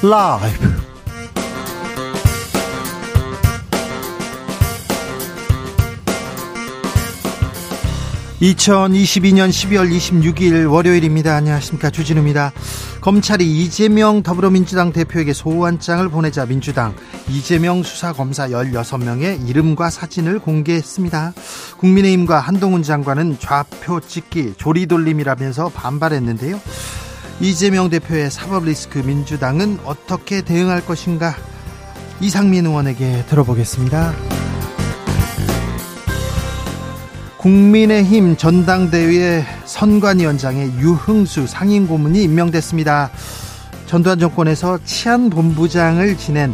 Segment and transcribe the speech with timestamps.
[0.00, 0.88] 라이브.
[8.40, 11.34] 2022년 12월 26일 월요일입니다.
[11.34, 11.90] 안녕하십니까.
[11.90, 12.52] 주진우입니다.
[13.00, 16.94] 검찰이 이재명 더불어민주당 대표에게 소환장을 보내자 민주당
[17.28, 21.32] 이재명 수사검사 16명의 이름과 사진을 공개했습니다.
[21.78, 26.60] 국민의힘과 한동훈 장관은 좌표 찍기 조리돌림이라면서 반발했는데요.
[27.40, 31.36] 이재명 대표의 사법 리스크 민주당은 어떻게 대응할 것인가?
[32.20, 34.12] 이상민 의원에게 들어보겠습니다.
[37.36, 43.10] 국민의힘 전당대회 선관위원장에 유흥수 상임고문이 임명됐습니다.
[43.86, 46.52] 전두환 정권에서 치안본부장을 지낸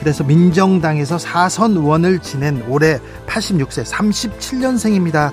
[0.00, 2.98] 그래서 민정당에서 사선 의원을 지낸 올해
[3.28, 5.32] 86세 37년생입니다.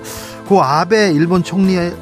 [0.50, 1.94] 고 아베 일본 총리의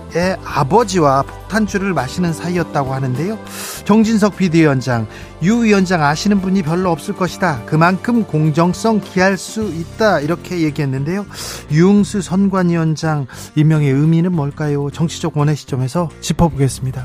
[0.43, 3.39] 아버지와 폭탄주를 마시는 사이였다고 하는데요.
[3.85, 5.07] 정진석 비대위원장,
[5.43, 7.61] 유 위원장 아시는 분이 별로 없을 것이다.
[7.67, 10.21] 그만큼 공정성 기할 수 있다.
[10.21, 11.27] 이렇게 얘기했는데요.
[11.71, 14.89] 유흥수 선관위원장 임명의 의미는 뭘까요?
[14.91, 17.05] 정치적 원의 시점에서 짚어보겠습니다.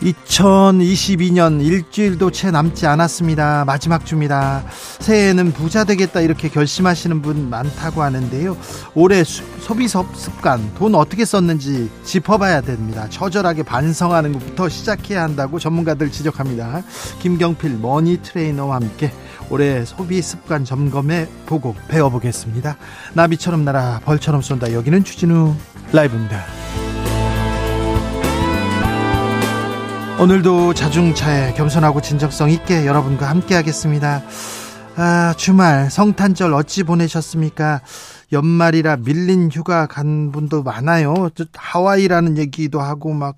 [0.00, 3.64] 2022년 일주일도 채 남지 않았습니다.
[3.64, 4.64] 마지막 주입니다.
[5.00, 8.56] 새해에는 부자 되겠다 이렇게 결심하시는 분 많다고 하는데요.
[8.94, 13.08] 올해 소비 습관, 돈 어떻게 썼는지 짚어봐야 됩니다.
[13.10, 16.82] 처절하게 반성하는 것부터 시작해야 한다고 전문가들 지적합니다.
[17.20, 19.12] 김경필 머니 트레이너와 함께
[19.50, 22.76] 올해 소비 습관 점검해 보고 배워보겠습니다.
[23.14, 24.72] 나비처럼 날아 벌처럼 쏜다.
[24.72, 25.54] 여기는 추진우
[25.92, 26.87] 라이브입니다.
[30.20, 34.20] 오늘도 자중차에 겸손하고 진정성 있게 여러분과 함께 하겠습니다.
[34.96, 37.82] 아, 주말 성탄절 어찌 보내셨습니까?
[38.32, 41.30] 연말이라 밀린 휴가 간 분도 많아요.
[41.54, 43.36] 하와이라는 얘기도 하고 막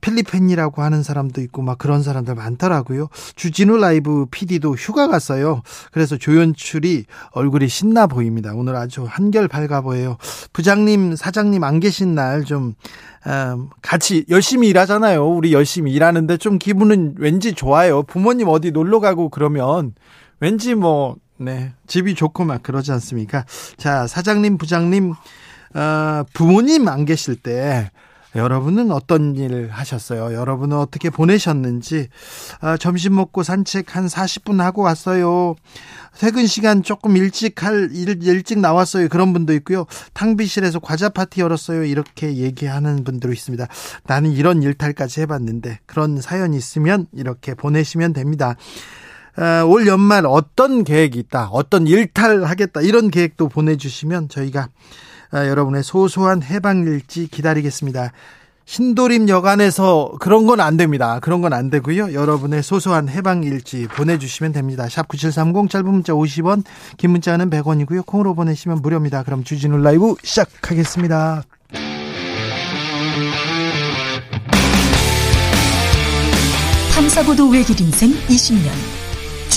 [0.00, 3.08] 필리핀이라고 하는 사람도 있고 막 그런 사람들 많더라고요.
[3.34, 5.62] 주진우 라이브 PD도 휴가 갔어요.
[5.92, 8.52] 그래서 조연출이 얼굴이 신나 보입니다.
[8.54, 10.16] 오늘 아주 한결 밝아 보여요.
[10.52, 12.74] 부장님, 사장님 안 계신 날좀
[13.26, 15.26] 음, 같이 열심히 일하잖아요.
[15.28, 18.02] 우리 열심히 일하는데 좀 기분은 왠지 좋아요.
[18.04, 19.94] 부모님 어디 놀러 가고 그러면
[20.40, 23.44] 왠지 뭐, 네, 집이 좋고 막 그러지 않습니까?
[23.76, 25.12] 자, 사장님, 부장님,
[25.74, 27.90] 어, 부모님 안 계실 때,
[28.34, 30.34] 여러분은 어떤 일을 하셨어요?
[30.34, 32.08] 여러분은 어떻게 보내셨는지,
[32.60, 35.54] 아, 점심 먹고 산책 한 40분 하고 왔어요.
[36.18, 39.08] 퇴근 시간 조금 일찍 할 일, 일찍 나왔어요.
[39.08, 39.86] 그런 분도 있고요.
[40.12, 41.84] 탕비실에서 과자 파티 열었어요.
[41.84, 43.66] 이렇게 얘기하는 분들도 있습니다.
[44.04, 48.56] 나는 이런 일탈까지 해봤는데 그런 사연이 있으면 이렇게 보내시면 됩니다.
[49.38, 54.68] 어, 올 연말 어떤 계획이 있다, 어떤 일탈하겠다 이런 계획도 보내주시면 저희가
[55.32, 58.12] 어, 여러분의 소소한 해방일지 기다리겠습니다.
[58.64, 61.20] 신도림 여관에서 그런 건 안 됩니다.
[61.20, 62.12] 그런 건 안 되고요.
[62.12, 64.88] 여러분의 소소한 해방일지 보내주시면 됩니다.
[64.90, 66.64] 샵 9730 짧은 문자 50원
[66.98, 68.04] 긴 문자는 100원이고요.
[68.04, 69.22] 콩으로 보내시면 무료입니다.
[69.22, 71.44] 그럼 주진우 라이브 시작하겠습니다.
[76.94, 78.87] 탐사보도 외길 인생 20년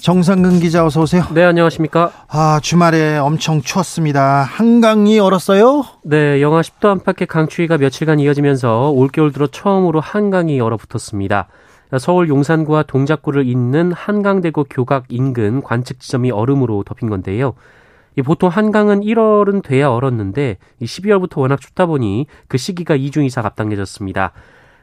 [0.00, 1.24] 정상근 기자 어서 오세요.
[1.34, 2.10] 네, 안녕하십니까?
[2.28, 4.42] 아, 주말에 엄청 추웠습니다.
[4.42, 5.84] 한강이 얼었어요?
[6.04, 11.48] 네, 영하 10도 안팎의 강추위가 며칠간 이어지면서 올겨울 들어 처음으로 한강이 얼어붙었습니다.
[11.98, 17.54] 서울 용산구와 동작구를 잇는 한강대교 교각 인근 관측 지점이 얼음으로 덮인 건데요.
[18.24, 24.32] 보통 한강은 1월은 돼야 얼었는데 12월부터 워낙 춥다 보니 그 시기가 2주 이상 앞당겨졌습니다.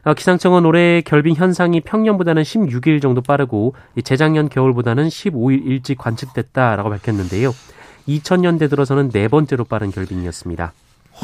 [0.07, 3.75] 어, 기상청은 올해 결빙 현상이 평년보다는 16일 정도 빠르고
[4.06, 7.54] 재작년 겨울보다는 15일 일찍 관측됐다라고 밝혔는데요.
[8.07, 10.71] 2000년대 들어서는 네 번째로 빠른 결빙이었습니다.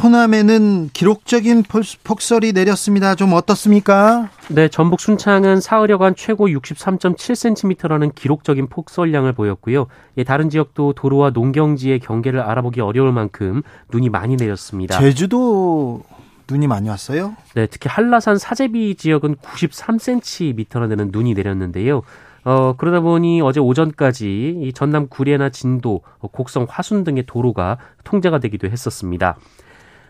[0.03, 1.63] 호남에는 기록적인
[2.03, 3.15] 폭설이 내렸습니다.
[3.15, 4.29] 좀 어떻습니까?
[4.49, 9.85] 네, 전북 순창은 사흘여간 최고 63.7cm라는 기록적인 폭설량을 보였고요.
[10.17, 13.61] 예, 다른 지역도 도로와 농경지의 경계를 알아보기 어려울 만큼
[13.93, 14.99] 눈이 많이 내렸습니다.
[14.99, 16.03] 제주도
[16.49, 17.35] 눈이 많이 왔어요?
[17.55, 22.01] 네, 특히 한라산 사제비 지역은 93cm나 되는 눈이 내렸는데요.
[22.45, 28.67] 어, 그러다 보니 어제 오전까지 이 전남 구례나 진도, 곡성 화순 등의 도로가 통제가 되기도
[28.67, 29.37] 했었습니다.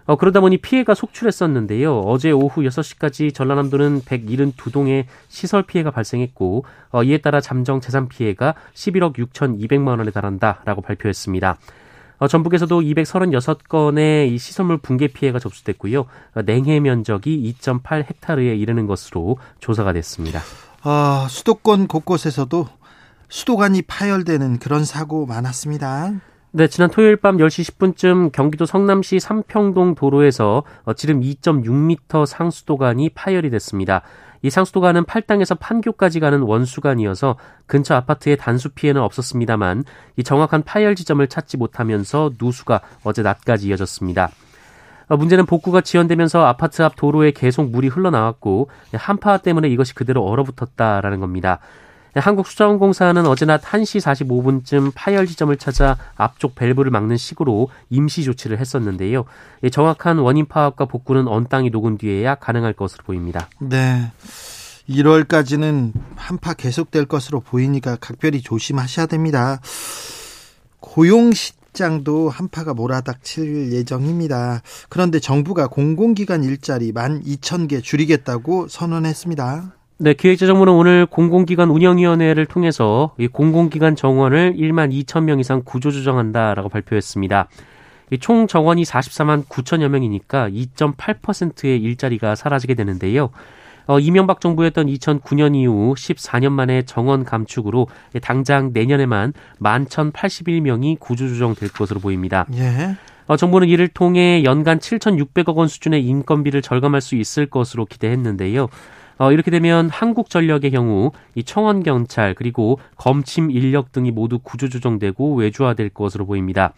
[0.05, 1.99] 어, 그러다 보니 피해가 속출했었는데요.
[1.99, 9.15] 어제 오후 6시까지 전라남도는 172동의 시설 피해가 발생했고 어, 이에 따라 잠정 재산 피해가 11억
[9.15, 11.57] 6,200만 원에 달한다라고 발표했습니다.
[12.23, 16.05] 어, 전북에서도 236건의 이 시설물 붕괴 피해가 접수됐고요.
[16.35, 20.39] 어, 냉해 면적이 2.8 헥타르에 이르는 것으로 조사가 됐습니다.
[20.83, 22.65] 아, 수도권 곳곳에서도
[23.27, 26.13] 수도관이 파열되는 그런 사고 많았습니다.
[26.51, 33.49] 네, 지난 토요일 밤 10시 10분쯤 경기도 성남시 삼평동 도로에서 어, 지름 2.6m 상수도관이 파열이
[33.49, 34.01] 됐습니다.
[34.43, 39.85] 이 상수도관은 팔당에서 판교까지 가는 원수관이어서 근처 아파트에 단수 피해는 없었습니다만
[40.17, 44.29] 이 정확한 파열 지점을 찾지 못하면서 누수가 어제 낮까지 이어졌습니다.
[45.07, 51.19] 어, 문제는 복구가 지연되면서 아파트 앞 도로에 계속 물이 흘러나왔고 한파 때문에 이것이 그대로 얼어붙었다라는
[51.19, 51.59] 겁니다.
[52.13, 58.59] 네, 한국수자원공사는 어제 낮 1시 45분쯤 파열 지점을 찾아 앞쪽 밸브를 막는 식으로 임시 조치를
[58.59, 59.25] 했었는데요.
[59.71, 63.49] 정확한 원인 파악과 복구는 언 땅이 녹은 뒤에야 가능할 것으로 보입니다.
[63.59, 64.11] 네.
[64.87, 69.59] 1월까지는 한파 계속될 것으로 보이니까 각별히 조심하셔야 됩니다.
[70.79, 74.61] 고용 시 장도 한파가 몰아닥칠 예정입니다.
[74.89, 79.73] 그런데 정부가 공공기관 일자리 12,000개 줄이겠다고 선언했습니다.
[79.99, 87.47] 네, 기획재정부는 오늘 공공기관 운영위원회를 통해서 이 공공기관 정원을 1만 2천 명 이상 구조조정한다라고 발표했습니다.
[88.19, 93.29] 총 정원이 44만 9천여 명이니까 2.8%의 일자리가 사라지게 되는데요.
[93.85, 97.87] 어, 이명박 정부였던 2009년 이후 14년 만에 정원 감축으로
[98.21, 102.45] 당장 내년에만 11,081명이 구조조정될 것으로 보입니다.
[102.55, 102.95] 예.
[103.27, 108.67] 어, 정부는 이를 통해 연간 7,600억 원 수준의 인건비를 절감할 수 있을 것으로 기대했는데요.
[109.23, 115.89] 어, 이렇게 되면 한국전력의 경우 이 청원 경찰 그리고 검침 인력 등이 모두 구조조정되고 외주화될
[115.89, 116.73] 것으로 보입니다.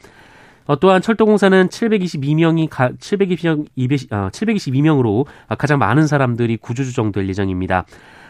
[0.67, 5.25] 어, 또한 철도공사는 722명이 가, 722명, 200, 어, 722명으로
[5.57, 7.85] 가장 많은 사람들이 구조조정될 예정입니다.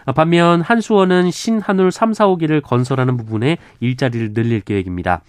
[0.06, 5.24] 어, 반면 한수원은 신한울 3, 4, 5기를 건설하는 부분에 일자리를 늘릴 계획입니다.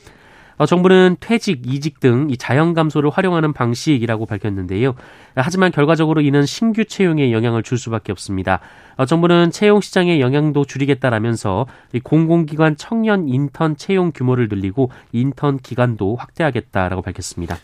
[0.58, 4.94] 어, 정부는 퇴직, 이직 등 이 자연 감소를 활용하는 방식이라고 밝혔는데요.
[5.34, 8.60] 하지만 결과적으로 이는 신규 채용에 영향을 줄 수밖에 없습니다.
[8.96, 11.66] 어, 정부는 채용 시장의 영향도 줄이겠다라면서
[12.02, 17.58] 공공기관 청년 인턴 채용 규모를 늘리고 인턴 기간도 확대하겠다라고 밝혔습니다.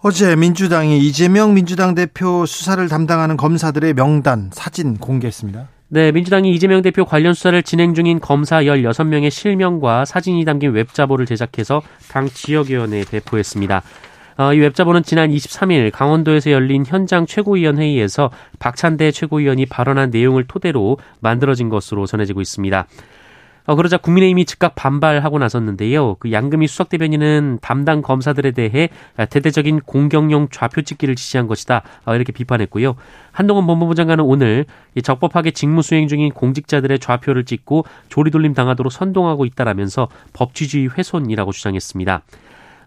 [0.00, 5.68] 어제 민주당이 이재명 민주당 대표 수사를 담당하는 검사들의 명단 사진 공개했습니다.
[5.90, 11.80] 네, 민주당이 이재명 대표 관련 수사를 진행 중인 검사 16명의 실명과 사진이 담긴 웹자보를 제작해서
[12.10, 13.82] 당 지역위원회에 배포했습니다.
[14.36, 20.98] 어, 이 웹자보는 지난 23일 강원도에서 열린 현장 최고위원 회의에서 박찬대 최고위원이 발언한 내용을 토대로
[21.20, 22.86] 만들어진 것으로 전해지고 있습니다.
[23.68, 26.14] 어, 그러자 국민의힘이 즉각 반발하고 나섰는데요.
[26.20, 28.88] 그 양금희 수석 대변인은 담당 검사들에 대해
[29.28, 31.82] 대대적인 공격용 좌표 찍기를 지시한 것이다.
[32.06, 32.96] 어, 이렇게 비판했고요.
[33.30, 34.64] 한동훈 법무부 장관은 오늘
[35.02, 42.22] 적법하게 직무 수행 중인 공직자들의 좌표를 찍고 조리돌림 당하도록 선동하고 있다라면서 법치주의 훼손이라고 주장했습니다.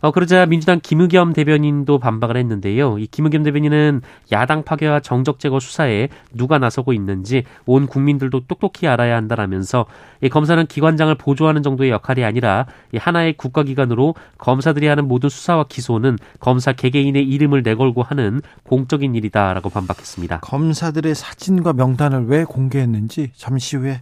[0.01, 2.97] 어, 그러자 민주당 김의겸 대변인도 반박을 했는데요.
[2.97, 4.01] 이 김의겸 대변인은
[4.31, 9.85] 야당 파괴와 정적 제거 수사에 누가 나서고 있는지 온 국민들도 똑똑히 알아야 한다라면서
[10.21, 16.17] 이 검사는 기관장을 보조하는 정도의 역할이 아니라 이 하나의 국가기관으로 검사들이 하는 모든 수사와 기소는
[16.39, 20.39] 검사 개개인의 이름을 내걸고 하는 공적인 일이다라고 반박했습니다.
[20.39, 24.01] 검사들의 사진과 명단을 왜 공개했는지 잠시 후에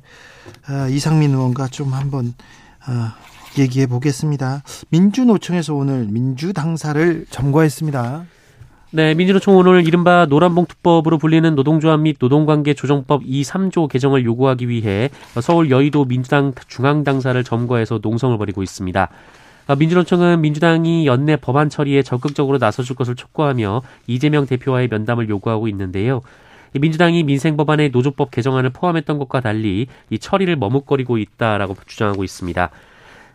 [0.68, 2.34] 아, 이상민 의원과 좀 한번
[2.86, 3.15] 아,
[3.58, 4.63] 얘기해 보겠습니다.
[4.89, 8.25] 민주노총에서 오늘 민주당사를 점거했습니다.
[8.91, 15.12] 네, 민주노총 오늘 이른바 노란봉투법으로 불리는 노동조합 및 노동관계 조정법 2, 3조 개정을 요구하기 위해
[15.41, 19.10] 서울 여의도 민주당 중앙당사를 점거해서 농성을 벌이고 있습니다.
[19.77, 26.22] 민주노총은 민주당이 연내 법안 처리에 적극적으로 나서줄 것을 촉구하며 이재명 대표와의 면담을 요구하고 있는데요.
[26.74, 32.72] 민주당이 민생법안의 노조법 개정안을 포함했던 것과 달리 이 처리를 머뭇거리고 있다라고 주장하고 있습니다.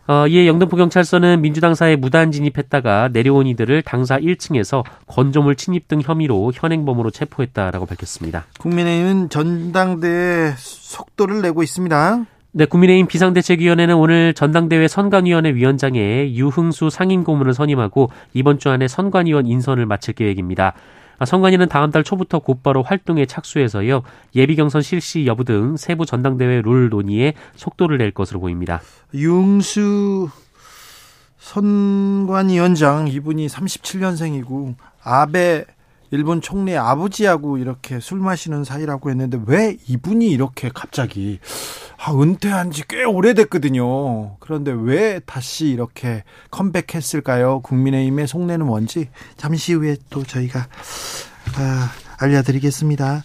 [0.07, 6.51] 어, 이에 영등포 경찰서는 민주당사에 무단 진입했다가 내려온 이들을 당사 1층에서 건조물 침입 등 혐의로
[6.53, 8.45] 현행범으로 체포했다라고 밝혔습니다.
[8.59, 12.25] 국민의힘은 전당대회 속도를 내고 있습니다.
[12.51, 19.85] 네, 국민의힘 비상대책위원회는 오늘 전당대회 선관위원회 위원장에 유흥수 상임고문을 선임하고 이번 주 안에 선관위원 인선을
[19.85, 20.73] 마칠 계획입니다.
[21.17, 24.03] 아, 선관위는 다음 달 초부터 곧바로 활동에 착수해서요
[24.35, 28.81] 예비 경선 실시 여부 등 세부 전당대회 룰 논의에 속도를 낼 것으로 보입니다.
[29.13, 30.29] 융수
[31.37, 35.65] 선관위원장 이분이 37년생이고 아베
[36.11, 41.39] 일본 총리 아버지하고 이렇게 술 마시는 사이라고 했는데 왜 이분이 이렇게 갑자기
[41.97, 44.37] 아, 은퇴한 지 꽤 오래됐거든요.
[44.39, 47.61] 그런데 왜 다시 이렇게 컴백했을까요?
[47.61, 50.67] 국민의힘의 속내는 뭔지 잠시 후에 또 저희가
[51.57, 53.23] 아, 알려드리겠습니다.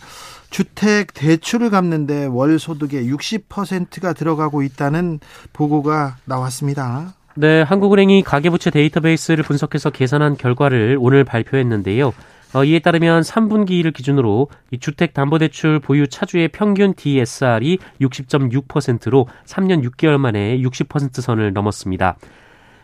[0.51, 5.21] 주택 대출을 갚는데 월 소득의 60%가 들어가고 있다는
[5.53, 7.15] 보고가 나왔습니다.
[7.37, 12.13] 네, 한국은행이 가계부채 데이터베이스를 분석해서 계산한 결과를 오늘 발표했는데요.
[12.53, 20.59] 어, 이에 따르면 3분기를 기준으로 이 주택담보대출 보유 차주의 평균 DSR이 60.6%로 3년 6개월 만에
[20.59, 22.17] 60% 선을 넘었습니다.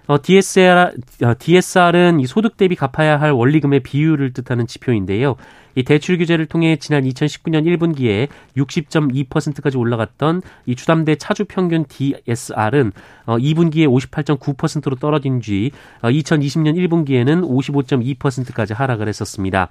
[0.07, 0.93] 어, DSR,
[1.25, 5.37] 어, DSR은 이 소득 대비 갚아야 할 원리금의 비율을 뜻하는 지표인데요.
[5.75, 12.93] 이 대출 규제를 통해 지난 2019년 1분기에 60.2%까지 올라갔던 이 주담대 차주 평균 DSR은
[13.27, 15.71] 어, 2분기에 58.9%로 떨어진 뒤
[16.01, 19.69] 어, 2020년 1분기에는 55.2%까지 하락을 했었습니다.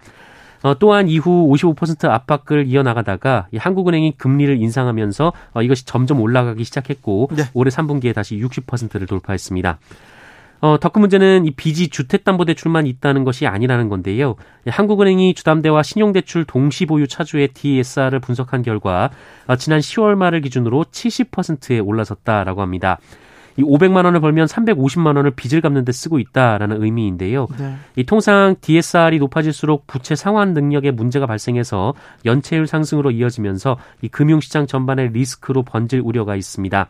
[0.64, 7.44] 어, 또한 이후 55% 압박을 이어나가다가 한국은행이 금리를 인상하면서 어, 이것이 점점 올라가기 시작했고 네.
[7.54, 9.80] 올해 3분기에 다시 60%를 돌파했습니다.
[10.62, 14.36] 어, 더 큰 문제는 이 빚이 주택담보대출만 있다는 것이 아니라는 건데요.
[14.68, 19.10] 한국은행이 주담대와 신용대출 동시 보유 차주의 DSR을 분석한 결과
[19.48, 23.00] 어, 지난 10월 말을 기준으로 70%에 올라섰다라고 합니다.
[23.58, 27.48] 이 500만 원을 벌면 350만 원을 빚을 갚는 데 쓰고 있다라는 의미인데요.
[27.58, 27.76] 네.
[27.96, 31.94] 이 통상 DSR이 높아질수록 부채 상환 능력에 문제가 발생해서
[32.26, 36.88] 연체율 상승으로 이어지면서 이 금융시장 전반의 리스크로 번질 우려가 있습니다.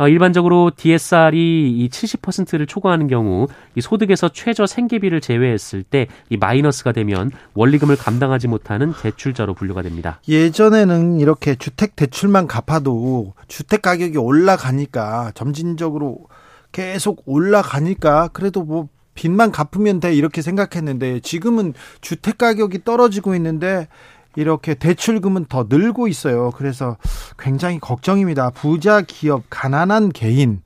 [0.00, 6.92] 어, 일반적으로 DSR이 이 70%를 초과하는 경우 이 소득에서 최저 생계비를 제외했을 때 이 마이너스가
[6.92, 10.20] 되면 원리금을 감당하지 못하는 대출자로 분류가 됩니다.
[10.28, 16.26] 예전에는 이렇게 주택 대출만 갚아도 주택 가격이 올라가니까 점진적으로
[16.72, 23.88] 계속 올라가니까 그래도 뭐 빚만 갚으면 돼 이렇게 생각했는데 지금은 주택 가격이 떨어지고 있는데
[24.36, 26.50] 이렇게 대출금은 더 늘고 있어요.
[26.52, 26.96] 그래서
[27.38, 28.50] 굉장히 걱정입니다.
[28.50, 30.62] 부자 기업, 가난한 개인,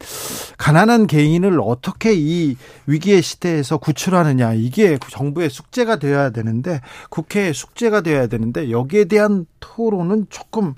[0.59, 2.57] 가난한 개인을 어떻게 이
[2.87, 4.55] 위기의 시대에서 구출하느냐.
[4.55, 6.81] 이게 정부의 숙제가 되어야 되는데,
[7.11, 10.75] 국회의 숙제가 되어야 되는데, 여기에 대한 토론은 조금,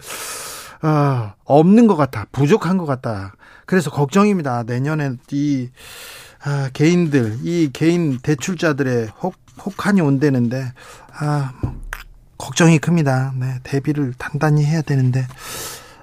[0.83, 2.27] 어, 없는 것 같아.
[2.33, 3.35] 부족한 것 같다.
[3.67, 4.63] 그래서 걱정입니다.
[4.63, 5.69] 내년에 이,
[6.45, 10.73] 아, 개인들, 이 개인 대출자들의 혹, 혹한이 온다는데,
[11.19, 11.53] 아,
[12.39, 13.33] 걱정이 큽니다.
[13.39, 15.27] 네, 대비를 단단히 해야 되는데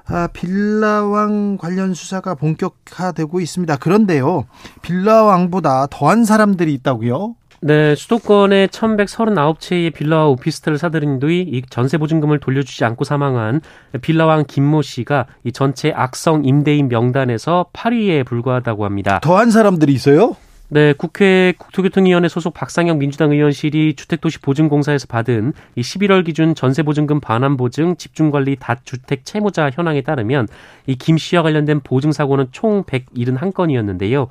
[0.06, 3.78] 아, 빌라왕 관련 수사가 본격화되고 있습니다.
[3.78, 4.46] 그런데요,
[4.82, 7.36] 빌라왕보다 더한 사람들이 있다고요?
[7.62, 13.62] 네, 수도권의 1139채의 빌라와 오피스텔을 사들인 뒤이 전세 보증금을 돌려주지 않고 사망한
[14.02, 19.22] 빌라왕 김모 씨가 이 전체 악성 임대인 명단에서 8위에 불과하다고 합니다.
[19.24, 20.36] 더한 사람들이 있어요?
[20.74, 28.56] 네, 국회 국토교통위원회 소속 박상영 민주당 의원실이 주택도시보증공사에서 받은 이 11월 기준 전세보증금 반환보증 집중관리
[28.56, 30.48] 다주택 채무자 현황에 따르면
[30.88, 34.28] 이 김 씨와 관련된 보증사고는 총 171건이었는데요.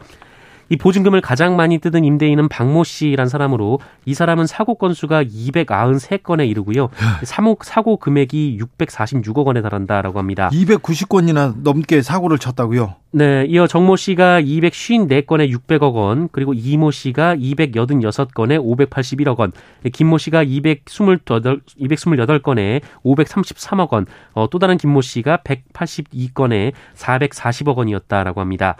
[0.72, 6.88] 이 보증금을 가장 많이 뜯은 임대인은 박모 씨란 사람으로 이 사람은 사고 건수가 293건에 이르고요.
[7.24, 10.48] 사고, 사고 금액이 646억 원에 달한다라고 합니다.
[10.50, 12.94] 290건이나 넘게 사고를 쳤다고요?
[13.10, 19.52] 네, 이어 정모 씨가 254건에 600억 원, 그리고 이모 씨가 286건에 581억 원,
[19.92, 28.76] 김모 씨가 228, 228건에 533억 원, 어, 또 다른 김모 씨가 182건에 440억 원이었다라고 합니다.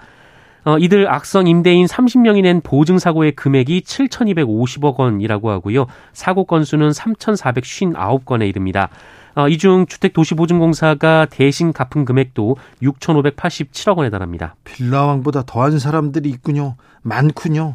[0.65, 5.87] 어, 이들 악성 임대인 30명이 낸 보증 사고의 금액이 7,250억 원이라고 하고요.
[6.13, 8.89] 사고 건수는 3,459건에 이릅니다.
[9.35, 14.55] 어, 이중 주택도시보증공사가 대신 갚은 금액도 6,587억 원에 달합니다.
[14.65, 16.77] 빌라왕보다 더한 사람들이 있군요.
[17.03, 17.75] 많군요.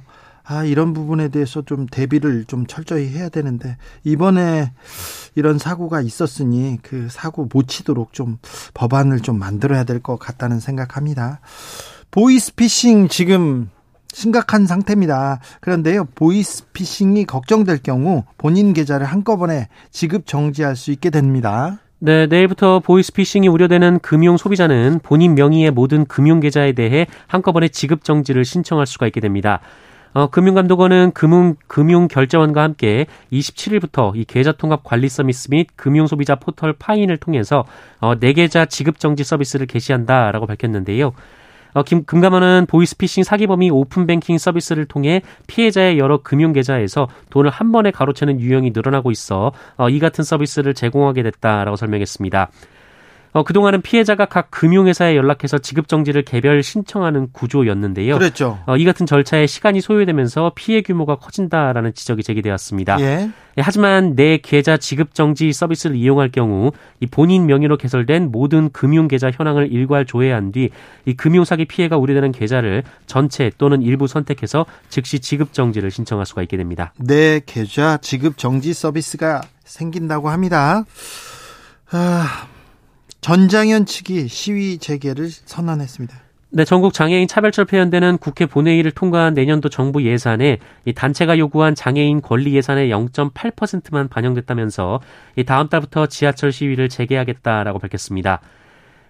[0.50, 3.76] 아, 이런 부분에 대해서 좀 대비를 좀 철저히 해야 되는데,
[4.06, 4.72] 이번에
[5.36, 8.38] 이런 사고가 있었으니 그 사고 못 치도록 좀
[8.74, 11.42] 법안을 좀 만들어야 될 것 같다는 생각합니다.
[12.12, 13.70] 보이스피싱 지금
[14.12, 15.40] 심각한 상태입니다.
[15.62, 21.80] 그런데요, 보이스피싱이 걱정될 경우 본인 계좌를 한꺼번에 지급 정지할 수 있게 됩니다.
[22.00, 28.46] 네, 내일부터 보이스피싱이 우려되는 금융 소비자는 본인 명의의 모든 금융 계좌에 대해 한꺼번에 지급 정지를
[28.46, 29.60] 신청할 수가 있게 됩니다.
[30.14, 36.36] 어, 금융감독원은 금융, 금융 결제원과 함께 27일부터 이 계좌 통합 관리 서비스 및 금융 소비자
[36.36, 37.66] 포털 파인을 통해서
[38.00, 41.14] 어, 내 계좌 지급 정지 서비스를 개시한다라고 밝혔는데요.
[41.74, 48.40] 어, 김, 금감원은 보이스피싱 사기범이 오픈뱅킹 서비스를 통해 피해자의 여러 금융계좌에서 돈을 한 번에 가로채는
[48.40, 52.50] 유형이 늘어나고 있어 어, 이 같은 서비스를 제공하게 됐다라고 설명했습니다.
[53.38, 58.18] 어, 그동안은 피해자가 각 금융회사에 연락해서 지급정지를 개별 신청하는 구조였는데요.
[58.18, 58.58] 그랬죠.
[58.66, 63.00] 어, 이 같은 절차에 시간이 소요되면서 피해 규모가 커진다라는 지적이 제기되었습니다.
[63.00, 63.30] 예.
[63.58, 69.72] 예, 하지만 내 계좌 지급정지 서비스를 이용할 경우 이 본인 명의로 개설된 모든 금융계좌 현황을
[69.72, 70.70] 일괄 조회한 뒤
[71.08, 76.94] 이 금융사기 피해가 우려되는 계좌를 전체 또는 일부 선택해서 즉시 지급정지를 신청할 수가 있게 됩니다.
[76.98, 80.84] 내 계좌 지급정지 서비스가 생긴다고 합니다.
[81.92, 82.48] 아...
[83.28, 86.16] 전장현 측이 시위 재개를 선언했습니다.
[86.50, 92.22] 네, 전국 장애인 차별철 폐연대는 국회 본회의를 통과한 내년도 정부 예산에 이 단체가 요구한 장애인
[92.22, 95.02] 권리 예산의 0.8%만 반영됐다면서
[95.36, 98.40] 이 다음 달부터 지하철 시위를 재개하겠다라고 밝혔습니다.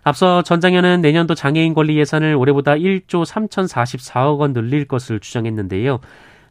[0.02, 6.00] 앞서 전장현은 내년도 장애인 권리 예산을 올해보다 1조 3,044억 원 늘릴 것을 주장했는데요.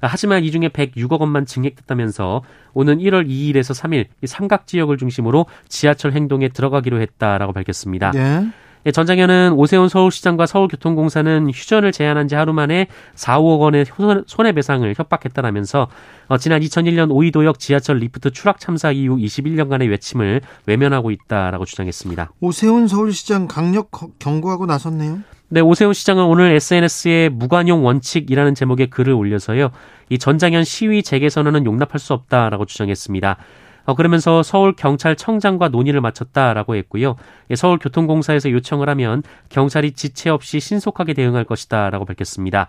[0.06, 2.42] 하지만 이 중에 106억 원만 증액됐다면서
[2.74, 8.10] 오는 1월 2일에서 3일 삼각 지역을 중심으로 지하철 행동에 들어가기로 했다라고 밝혔습니다.
[8.12, 8.46] 네.
[8.86, 12.86] 예, 전장현은 오세훈 서울시장과 서울교통공사는 휴전을 제안한 지 하루 만에
[13.16, 13.84] 4, 5억 원의
[14.26, 15.88] 손해배상을 협박했다라면서
[16.28, 22.30] 어, 지난 2001년 오이도역 지하철 리프트 추락 참사 이후 21년간의 외침을 외면하고 있다라고 주장했습니다.
[22.40, 25.18] 오세훈 서울시장 강력 경고하고 나섰네요.
[25.48, 29.70] 네, 오세훈 시장은 오늘 SNS에 무관용 원칙이라는 제목의 글을 올려서요.
[30.08, 33.36] 이 전장연 시위 재개 선언은 용납할 수 없다라고 주장했습니다.
[33.84, 37.14] 어, 그러면서 서울 경찰청장과 논의를 마쳤다라고 했고요.
[37.50, 42.68] 예, 서울 교통공사에서 요청을 하면 경찰이 지체 없이 신속하게 대응할 것이다라고 밝혔습니다.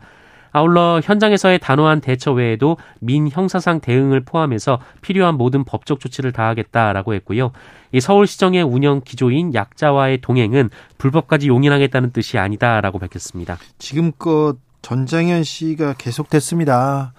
[0.57, 7.51] 아울러 현장에서의 단호한 대처 외에도 민 형사상 대응을 포함해서 필요한 모든 법적 조치를 다하겠다라고 했고요.
[7.91, 13.57] 이 서울시정의 운영 기조인 약자와의 동행은 불법까지 용인하겠다는 뜻이 아니다라고 밝혔습니다.
[13.77, 17.13] 지금껏 전장현 씨가 계속됐습니다.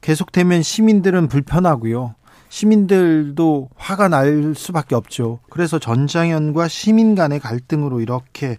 [0.00, 2.14] 계속되면 시민들은 불편하고요.
[2.48, 5.40] 시민들도 화가 날 수밖에 없죠.
[5.50, 8.56] 그래서 전장현과 시민 간의 갈등으로 이렇게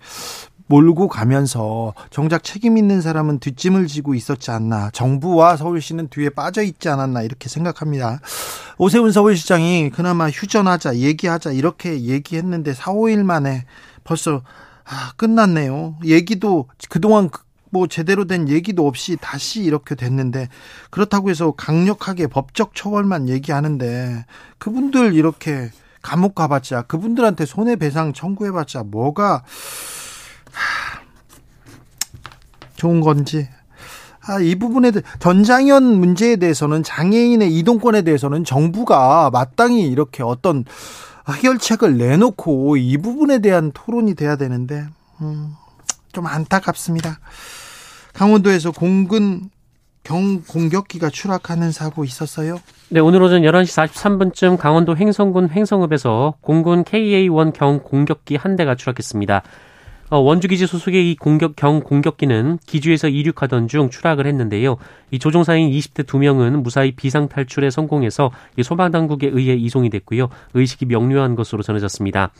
[0.67, 4.89] 몰고 가면서 정작 책임 있는 사람은 뒷짐을 지고 있었지 않나.
[4.91, 8.19] 정부와 서울시는 뒤에 빠져 있지 않았나 이렇게 생각합니다.
[8.77, 13.65] 오세훈 서울시장이 그나마 휴전하자, 얘기하자 이렇게 얘기했는데 4, 5일 만에
[14.03, 14.41] 벌써
[14.86, 15.98] 아, 끝났네요.
[16.05, 17.29] 얘기도 그동안
[17.72, 20.48] 뭐 제대로 된 얘기도 없이 다시 이렇게 됐는데
[20.91, 24.25] 그렇다고 해서 강력하게 법적 처벌만 얘기하는데
[24.59, 29.44] 그분들 이렇게 감옥 가봤자 그분들한테 손해배상 청구해봤자 뭐가
[32.75, 33.48] 좋은 건지
[34.27, 40.66] 아, 이 부분에 전장현 문제에 대해서는 장애인의 이동권에 대해서는 정부가 마땅히 이렇게 어떤
[41.29, 44.85] 해결책을 내놓고 이 부분에 대한 토론이 돼야 되는데
[45.22, 45.53] 음,
[46.11, 47.20] 좀 안타깝습니다.
[48.14, 49.50] 강원도에서 공군
[50.03, 52.59] 경 공격기가 추락하는 사고 있었어요?
[52.90, 59.42] 네, 오늘 오전 11시 43분쯤 강원도 횡성군 횡성읍에서 공군 KA-1 경 공격기 한 대가 추락했습니다.
[60.11, 64.77] 어, 원주기지 소속의 이 공격 경 공격기는 기주에서 이륙하던 중 추락을 했는데요.
[65.09, 68.29] 이 조종사인 20대 2명은 무사히 비상 탈출에 성공해서
[68.63, 70.29] 소방 당국에 의해 이송이 됐고요.
[70.53, 72.31] 의식이 명료한 것으로 전해졌습니다.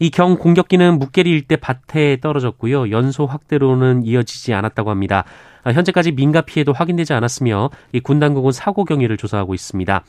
[0.00, 2.90] 이 경 공격기는 묵계리 일대 밭에 떨어졌고요.
[2.90, 5.24] 연소 확대로는 이어지지 않았다고 합니다.
[5.64, 10.04] 아, 현재까지 민가 피해도 확인되지 않았으며 이 군 당국은 사고 경위를 조사하고 있습니다.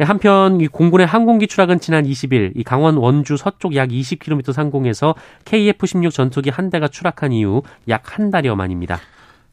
[0.00, 5.14] 예, 한편 이 공군의 항공기 추락은 지난 20일 이 강원 원주 서쪽 약 20km 상공에서
[5.44, 8.98] KF-16 전투기 한 대가 추락한 이후 약 한 달여 만입니다.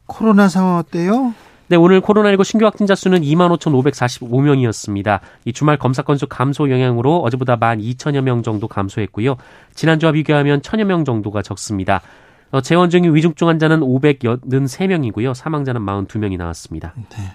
[0.06, 1.34] 코로나 상황 어때요?
[1.68, 5.20] 네, 오늘 코로나19 신규 확진자 수는 25,545명이었습니다.
[5.44, 9.36] 이 주말 검사 건수 감소 영향으로 어제보다 12,000여 명 정도 감소했고요.
[9.74, 12.02] 지난주와 비교하면 1,000여 명 정도가 적습니다.
[12.52, 15.34] 어, 재원 중인 위중증 환자는 583명이고요.
[15.34, 16.94] 사망자는 42명이 나왔습니다.
[17.10, 17.32] 네.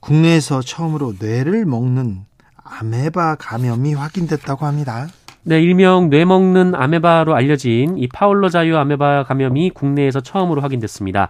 [0.00, 2.24] 국내에서 처음으로 뇌를 먹는
[2.62, 5.06] 아메바 감염이 확인됐다고 합니다.
[5.42, 11.28] 네, 일명 뇌 먹는 아메바로 알려진 이 파울로자유 아메바 감염이 국내에서 처음으로 확인됐습니다.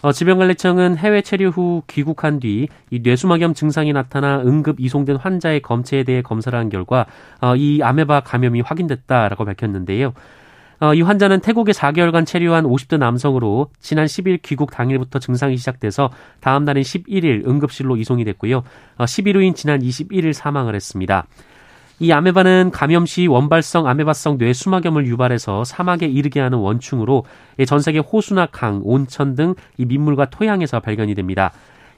[0.00, 6.04] 어, 질병관리청은 해외 체류 후 귀국한 뒤 이 뇌수막염 증상이 나타나 응급 이송된 환자의 검체에
[6.04, 7.06] 대해 검사를 한 결과
[7.40, 10.12] 어, 이 아메바 감염이 확인됐다라고 밝혔는데요.
[10.80, 16.10] 어, 이 환자는 태국에 4개월간 체류한 50대 남성으로 지난 10일 귀국 당일부터 증상이 시작돼서
[16.40, 18.62] 다음 날인 11일 응급실로 이송이 됐고요.
[18.96, 21.26] 어, 10일 후인 지난 21일 사망을 했습니다.
[22.00, 27.24] 이 아메바는 감염 시 원발성 아메바성 뇌수막염을 유발해서 사막에 이르게 하는 원충으로
[27.66, 31.50] 전 세계 호수나 강, 온천 등 이 민물과 토양에서 발견이 됩니다.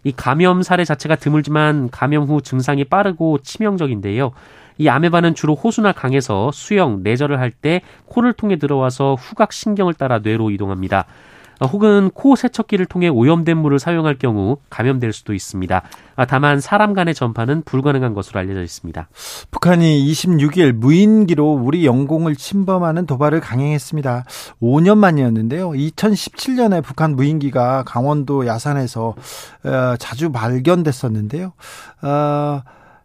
[0.05, 4.33] 이 감염 사례 자체가 드물지만 감염 후 증상이 빠르고 치명적인데요.
[4.81, 10.51] 이 아메바는 주로 호수나 강에서 수영, 내절을 할때 코를 통해 들어와서 후각 신경을 따라 뇌로
[10.51, 11.05] 이동합니다.
[11.71, 15.83] 혹은 코 세척기를 통해 오염된 물을 사용할 경우 감염될 수도 있습니다.
[16.27, 19.07] 다만 사람 간의 전파는 불가능한 것으로 알려져 있습니다.
[19.51, 24.25] 북한이 26일 무인기로 우리 영공을 침범하는 도발을 강행했습니다.
[24.63, 25.73] 5년 만이었는데요.
[25.73, 29.15] 2017년에 북한 무인기가 강원도 야산에서
[29.65, 31.53] 어, 자주 발견됐었는데요.
[32.01, 32.63] 어,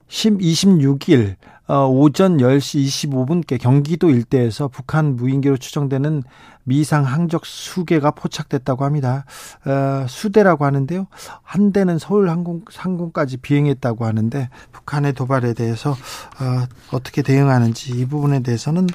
[0.08, 6.24] 26일 어, 오전 10시 25분께 경기도 일대에서 북한 무인기로 추정되는
[6.64, 9.26] 미상 항적 수개가 포착됐다고 합니다.
[9.66, 11.08] 어, 수대라고 하는데요.
[11.42, 18.42] 한 대는 서울 항공, 상공까지 비행했다고 하는데 북한의 도발에 대해서 어, 어떻게 대응하는지 이 부분에
[18.42, 18.88] 대해서는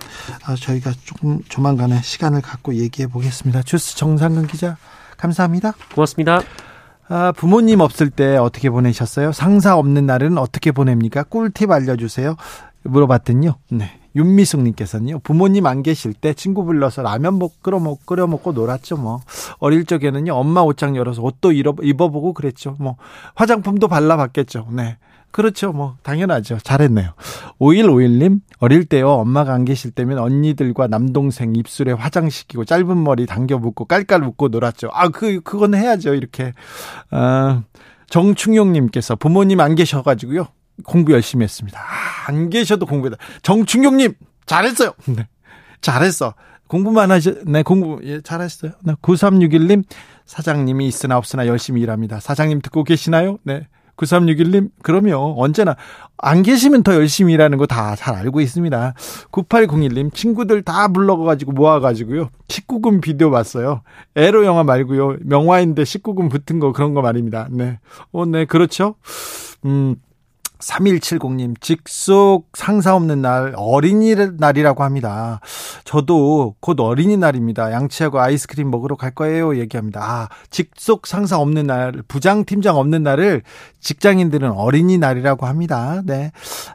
[0.48, 3.62] 어, 저희가 조금 조만간에 시간을 갖고 얘기해 보겠습니다.
[3.62, 4.76] 주스 정상근 기자
[5.16, 5.72] 감사합니다.
[5.94, 6.42] 고맙습니다.
[7.12, 9.33] 아, 부모님 없을 때 어떻게 보내셨어요?
[9.33, 11.25] 상사 없는 날은 어떻게 보냅니까?
[11.25, 12.37] 꿀팁 알려주세요.
[12.85, 13.57] 물어봤더니요.
[13.73, 13.90] 네.
[14.14, 15.18] 윤미숙님께서는요.
[15.18, 18.96] 부모님 안 계실 때 친구 불러서 라면 먹 끓여 먹 끓여 먹고 놀았죠.
[18.96, 19.20] 뭐
[19.59, 20.33] 어릴 적에는요.
[20.35, 22.77] 엄마 옷장 열어서 옷도 입어보고 그랬죠.
[22.79, 22.94] 뭐
[23.35, 24.68] 화장품도 발라봤겠죠.
[24.70, 24.96] 네.
[25.31, 25.73] 그렇죠.
[25.73, 26.59] 뭐, 당연하죠.
[26.59, 27.12] 잘했네요.
[27.61, 33.59] 5151님, 어릴 때요, 엄마가 안 계실 때면 언니들과 남동생 입술에 화장 시키고 짧은 머리 당겨
[33.59, 34.90] 묶고 깔깔 묶고 놀았죠.
[34.93, 36.14] 아, 그, 그건 해야죠.
[36.14, 36.53] 이렇게.
[37.11, 37.62] 아,
[38.09, 40.49] 정충용님께서 부모님 안 계셔가지고요.
[40.85, 41.79] 공부 열심히 했습니다.
[41.81, 43.19] 아, 안 계셔도 공부했다.
[43.43, 44.14] 정충용님,
[44.47, 44.93] 잘했어요.
[45.07, 45.29] 네.
[45.81, 46.35] 잘했어.
[46.66, 48.73] 공부만 하시, 네, 공부, 예, 잘했어요.
[48.85, 49.85] 네, 9361님,
[50.27, 52.21] 사장님이 있으나 없으나 열심히 일합니다.
[52.21, 53.38] 사장님 듣고 계시나요?
[53.43, 53.66] 네.
[54.01, 55.35] 9361님, 그럼요.
[55.39, 55.77] 언제나
[56.17, 58.95] 안 계시면 더 열심히 일하는 거 다 잘 알고 있습니다.
[59.33, 62.31] 9801님, 친구들 다 불러가지고 모아가지고요.
[62.49, 63.83] 19금 비디오 봤어요.
[64.17, 65.17] 에로 영화 말고요.
[65.23, 67.49] 명화인데 19금 붙은 거 그런 거 말입니다.
[67.51, 67.79] 네.
[68.13, 68.95] 어, 네, 그렇죠.
[69.65, 69.97] 음,
[70.61, 75.40] 3170님, 직속 상사 없는 날, 어린이날이라고 합니다.
[75.85, 77.73] 저도 곧 어린이날입니다.
[77.73, 79.59] 양치하고 아이스크림 먹으러 갈 거예요.
[79.59, 80.01] 얘기합니다.
[80.03, 83.42] 아, 직속 상사 없는 날, 부장, 팀장 없는 날을
[83.81, 86.03] 직장인들은 어린이날이라고 합니다.
[86.05, 86.33] 네.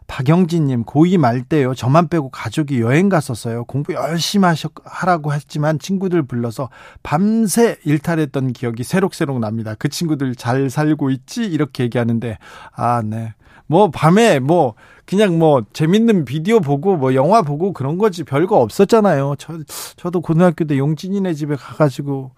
[0.07, 1.75] 박영진님, 고2 말 때요.
[1.75, 3.65] 저만 빼고 가족이 여행 갔었어요.
[3.65, 6.69] 공부 열심히 하셔, 하라고 했지만 친구들 불러서
[7.03, 9.75] 밤새 일탈했던 기억이 새록새록 납니다.
[9.77, 11.45] 그 친구들 잘 살고 있지?
[11.45, 12.37] 이렇게 얘기하는데,
[12.75, 13.33] 아, 네.
[13.67, 14.75] 뭐 밤에 뭐
[15.05, 19.35] 그냥 뭐 재밌는 비디오 보고 뭐 영화 보고 그런 거지 별거 없었잖아요.
[19.37, 19.59] 저
[19.95, 22.31] 저도 고등학교 때 용진이네 집에 가가지고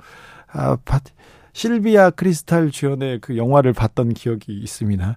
[0.52, 1.00] 아 파,
[1.54, 5.16] 실비아 크리스탈 주연의 그 영화를 봤던 기억이 있습니다.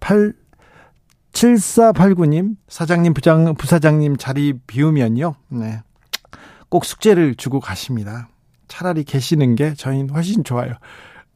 [0.00, 0.34] 8
[1.32, 5.34] 7489님 사장님 부장 부사장님 자리 비우면요.
[5.48, 5.80] 네.
[6.68, 8.28] 꼭 숙제를 주고 가십니다.
[8.68, 10.74] 차라리 계시는 게 저희는 훨씬 좋아요.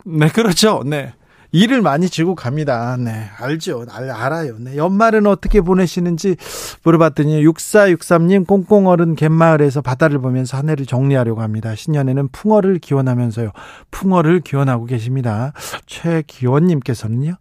[0.04, 0.82] 네, 그렇죠.
[0.86, 1.12] 네.
[1.56, 2.98] 일을 많이 지고 갑니다.
[2.98, 3.86] 네, 알죠.
[3.90, 4.58] 알, 알아요.
[4.58, 6.36] 네, 연말은 어떻게 보내시는지
[6.82, 11.74] 물어봤더니 6463님 꽁꽁얼은 갯마을에서 바다를 보면서 한 해를 정리하려고 합니다.
[11.74, 13.52] 신년에는 풍어를 기원하면서요.
[13.90, 15.54] 풍어를 기원하고 계십니다.
[15.86, 17.36] 최기원님께서는요.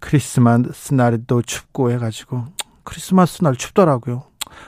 [0.00, 2.44] 크리스마스 날도 춥고 해가지고
[2.84, 4.24] 크리스마스 날 춥더라고요.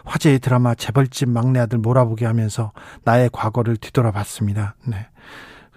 [0.06, 2.72] 화제의 드라마 재벌집 막내 아들 몰아보게 하면서
[3.04, 4.76] 나의 과거를 뒤돌아봤습니다.
[4.86, 5.08] 네.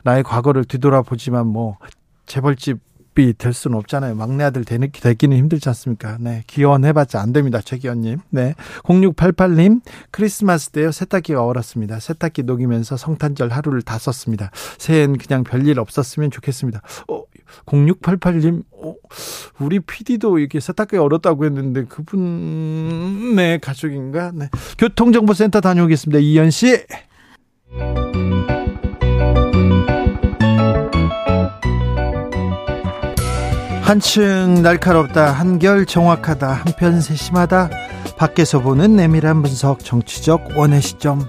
[0.03, 1.77] 나의 과거를 뒤돌아보지만 뭐
[2.25, 2.79] 재벌집
[3.13, 4.15] 될 수는 없잖아요.
[4.15, 6.17] 막내 아들 되는, 되기는 힘들지 않습니까?
[6.19, 6.43] 네.
[6.47, 7.59] 기원해봤자 안 됩니다.
[7.59, 8.19] 최기원님.
[8.29, 8.55] 네.
[8.83, 10.91] 0688님, 크리스마스 때요.
[10.91, 11.99] 세탁기가 얼었습니다.
[11.99, 14.51] 세탁기 녹이면서 성탄절 하루를 다 썼습니다.
[14.77, 16.81] 새해엔 그냥 별일 없었으면 좋겠습니다.
[17.09, 17.23] 어,
[17.65, 18.95] 0688님, 어,
[19.59, 24.31] 우리 PD도 이렇게 세탁기가 얼었다고 했는데 그분의 가족인가?
[24.33, 24.49] 네.
[24.77, 26.19] 교통정보센터 다녀오겠습니다.
[26.19, 26.85] 이현 씨.
[33.91, 37.69] 한층 날카롭다 한결 정확하다 한편 세심하다.
[38.15, 41.27] 밖에서 보는 내밀한 분석 정치적 원의 시점.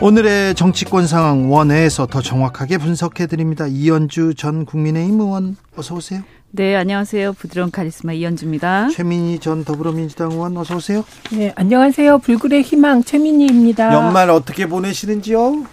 [0.00, 3.66] 오늘의 정치권 상황 원회에서 더 정확하게 분석해 드립니다.
[3.66, 6.22] 이연주 전 국민의힘 의원 어서 오세요.
[6.52, 7.32] 네 안녕하세요.
[7.32, 8.90] 부드러운 카리스마 이연주입니다.
[8.90, 11.04] 최민희 전 더불어민주당 의원 어서 오세요.
[11.32, 12.18] 네 안녕하세요.
[12.18, 13.92] 불굴의 희망 최민희입니다.
[13.92, 15.64] 연말 어떻게 보내시는지요?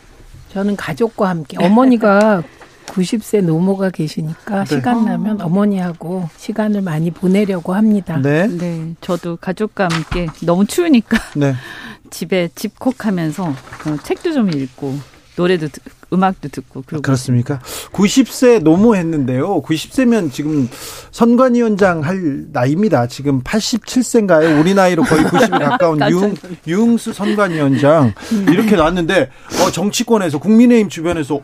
[0.53, 2.41] 저는 가족과 함께 어머니가
[2.91, 4.75] 90세 노모가 계시니까 네.
[4.75, 8.19] 시간 나면 어머니하고 시간을 많이 보내려고 합니다.
[8.21, 8.47] 네.
[8.47, 8.95] 네.
[8.99, 11.55] 저도 가족과 함께 너무 추우니까 네.
[12.11, 14.99] 집에 집콕하면서 어, 책도 좀 읽고
[15.37, 17.59] 노래도 듣, 음악도 듣고 그러고 그렇습니까?
[17.93, 19.61] 90세 노모했는데요.
[19.61, 20.67] 90세면 지금
[21.11, 23.07] 선관위원장 할 나이입니다.
[23.07, 24.59] 지금 87세인가요?
[24.59, 26.35] 우리 나이로 거의 90에 가까운 유,
[26.67, 28.45] 유흥수 선관위원장 음.
[28.49, 29.29] 이렇게 나왔는데
[29.63, 31.39] 어, 정치권에서 국민의힘 주변에서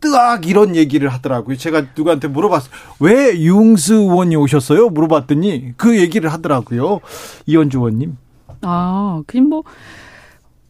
[0.00, 1.56] 뜨악 이런 얘기를 하더라고요.
[1.56, 2.70] 제가 누구한테 물어봤어요.
[3.00, 4.90] 왜 유흥수 의원이 오셨어요?
[4.90, 7.00] 물어봤더니 그 얘기를 하더라고요.
[7.46, 8.16] 이현주 의원님.
[8.62, 9.62] 아, 그냥 뭐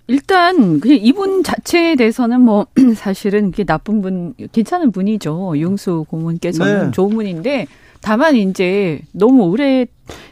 [0.08, 5.60] 일단 그냥 이분 자체에 대해서는 뭐 사실은 이게 나쁜 분 괜찮은 분이죠.
[5.60, 6.90] 용수 고문께서는 네.
[6.92, 7.66] 좋은 분인데
[8.00, 9.86] 다만 이제 너무 오래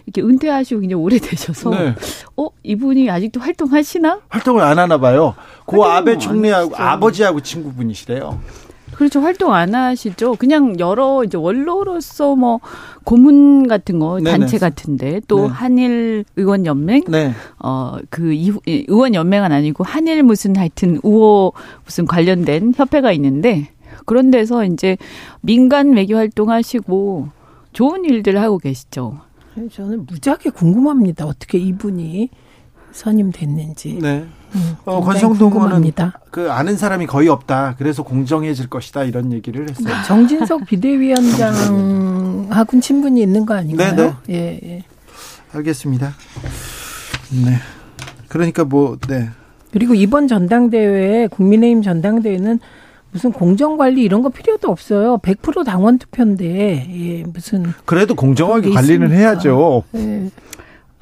[0.06, 1.94] 이렇게 은퇴하시고 그냥 오래되셔서 네.
[2.36, 4.20] 어 이분이 아직도 활동하시나?
[4.28, 5.34] 활동을 안 하나 봐요.
[5.66, 8.40] 그 아베 총리하고 아버지하고 친구분이시래요.
[8.96, 9.20] 그렇죠.
[9.20, 10.36] 활동 안 하시죠.
[10.36, 12.60] 그냥 여러 이제 원로로서 뭐
[13.04, 14.38] 고문 같은 거 네네.
[14.38, 15.46] 단체 같은데 또 네.
[15.48, 17.32] 한일 의원 연맹 네.
[17.58, 18.34] 어그
[18.66, 21.52] 의원 연맹은 아니고 한일 무슨 하여튼 우호
[21.84, 23.68] 무슨 관련된 협회가 있는데
[24.06, 24.96] 그런 데서 이제
[25.40, 27.28] 민간 외교 활동하시고
[27.72, 29.20] 좋은 일들 하고 계시죠.
[29.72, 31.26] 저는 무지하게 궁금합니다.
[31.26, 32.30] 어떻게 이분이
[32.94, 33.98] 선임됐는지.
[34.00, 34.24] 네.
[34.54, 35.92] 음, 어, 권성동 의원은
[36.30, 37.74] 그 아는 사람이 거의 없다.
[37.76, 39.94] 그래서 공정해질 것이다 이런 얘기를 했어요.
[40.06, 43.96] 정진석 비대위원장하고는 친분이 있는 거 아닌가요?
[43.96, 44.12] 네네.
[44.26, 44.30] 네.
[44.30, 44.84] 예, 예.
[45.52, 46.14] 알겠습니다.
[47.44, 47.56] 네.
[48.28, 49.28] 그러니까 뭐 네.
[49.72, 52.60] 그리고 이번 전당대회 국민의힘 전당대회는
[53.10, 55.18] 무슨 공정관리 이런 거 필요도 없어요.
[55.18, 59.14] 100% 당원 투표인데 예, 무슨 그래도 공정하게 관리는 있습니까?
[59.14, 59.82] 해야죠.
[59.96, 60.30] 예.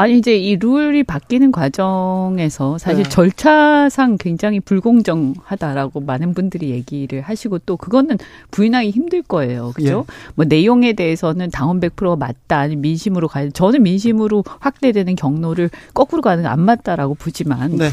[0.03, 3.09] 아니 이제 이 룰이 바뀌는 과정에서 사실 네.
[3.09, 8.19] 절차상 굉장히 불공정하다라고 많은 분들이 얘기를 하시고 또 그거는
[8.51, 9.71] 부인하기 힘들 거예요.
[9.77, 10.05] 그죠?
[10.09, 10.15] 예.
[10.35, 16.47] 뭐 내용에 대해서는 당원 100%가 맞다 아니 민심으로 가야 저는 민심으로 확대되는 경로를 거꾸로 가는
[16.47, 17.91] 안 맞다라고 보지만 네.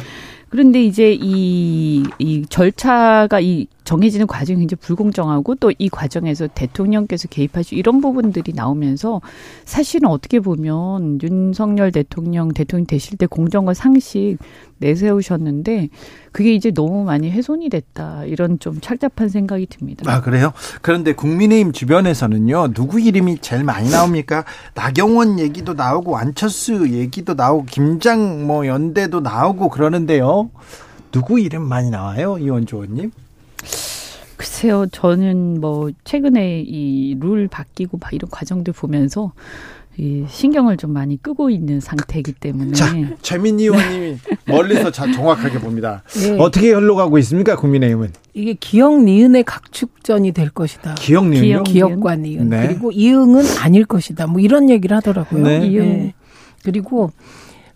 [0.49, 7.77] 그런데 이제 이, 이 절차가 이 정해지는 과정이 굉장히 불공정하고 또 이 과정에서 대통령께서 개입하시고
[7.77, 9.21] 이런 부분들이 나오면서
[9.65, 14.37] 사실은 어떻게 보면 윤석열 대통령 대통령 되실 때 공정과 상식
[14.79, 15.87] 내세우셨는데
[16.31, 20.11] 그게 이제 너무 많이 훼손이 됐다 이런 좀 착잡한 생각이 듭니다.
[20.11, 20.51] 아 그래요?
[20.81, 24.43] 그런데 국민의힘 주변에서는요 누구 이름이 제일 많이 나옵니까?
[24.75, 30.49] 나경원 얘기도 나오고 안철수 얘기도 나오고 김장 뭐 연대도 나오고 그러는데요
[31.11, 33.11] 누구 이름 많이 나와요 이원조 의원님?
[34.39, 39.33] 글쎄요, 저는 뭐 최근에 이 룰 바뀌고 막 이런 과정들 보면서
[39.97, 42.71] 이 신경을 좀 많이 끄고 있는 상태이기 때문에.
[42.71, 46.03] 자, 최민희 의원님이 멀리서 자, 정확하게 봅니다.
[46.13, 46.37] 네.
[46.39, 48.13] 어떻게 흘러가고 있습니까, 국민의힘은?
[48.33, 50.95] 이게 기억 니은의 각축전이 될 것이다.
[50.95, 51.63] 기억 니은요?
[51.63, 52.47] 기억과 니은.
[52.49, 52.67] 네.
[52.67, 54.27] 그리고 이응은 아닐 것이다.
[54.27, 55.43] 뭐 이런 얘기를 하더라고요.
[55.43, 55.59] 네.
[55.67, 56.13] 네.
[56.63, 57.11] 그리고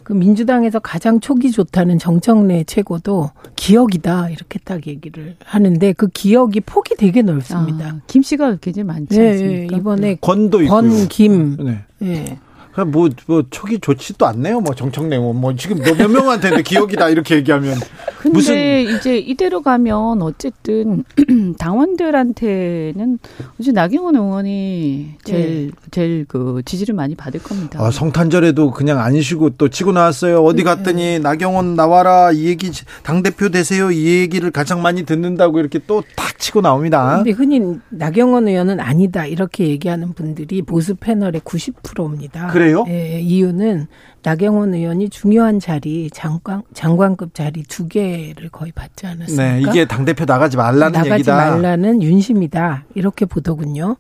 [0.04, 6.96] 그 민주당에서 가장 촉이 좋다는 정청래 최고도 기억이다 이렇게 딱 얘기를 하는데 그 기억이 폭이
[6.96, 7.88] 되게 넓습니다.
[7.88, 9.78] 아, 김 씨가 굉장히 많지 네, 않습니까?
[9.78, 11.58] 이번에 권도 있고 권, 김.
[11.58, 11.80] 네.
[12.00, 12.40] 네.
[12.88, 14.62] 뭐, 뭐, 촉이 좋지도 않네요.
[14.62, 17.78] 뭐, 정청래, 뭐, 뭐 지금 몇 명한테 기억이다, 이렇게 얘기하면.
[18.20, 18.56] 근데 무슨...
[18.96, 21.04] 이제 이대로 가면 어쨌든
[21.60, 23.20] 당원들한테는
[23.60, 25.72] 이제 나경원 의원이 제일, 네.
[25.92, 27.80] 제일 그 지지를 많이 받을 겁니다.
[27.82, 30.42] 아, 성탄절에도 그냥 안 쉬고 또 치고 나왔어요.
[30.44, 30.64] 어디 네.
[30.64, 31.20] 갔더니 네.
[31.20, 32.72] 나경원 나와라, 이 얘기,
[33.04, 33.92] 당대표 되세요.
[33.92, 37.18] 이 얘기를 가장 많이 듣는다고 이렇게 또 탁 치고 나옵니다.
[37.18, 42.48] 근데 흔히 나경원 의원은 아니다, 이렇게 얘기하는 분들이 보수 패널의 90%입니다.
[42.48, 42.86] 그래 그래요?
[42.88, 43.88] 예, 이유는
[44.24, 49.54] 나경원 의원이 중요한 자리 장관 장관급 자리 두 개를 거의 받지 않았습니까?
[49.54, 51.36] 네, 이게 당 대표 나가지 말라는 나가지 얘기다.
[51.36, 53.98] 말라는 윤심이다 이렇게 보더군요.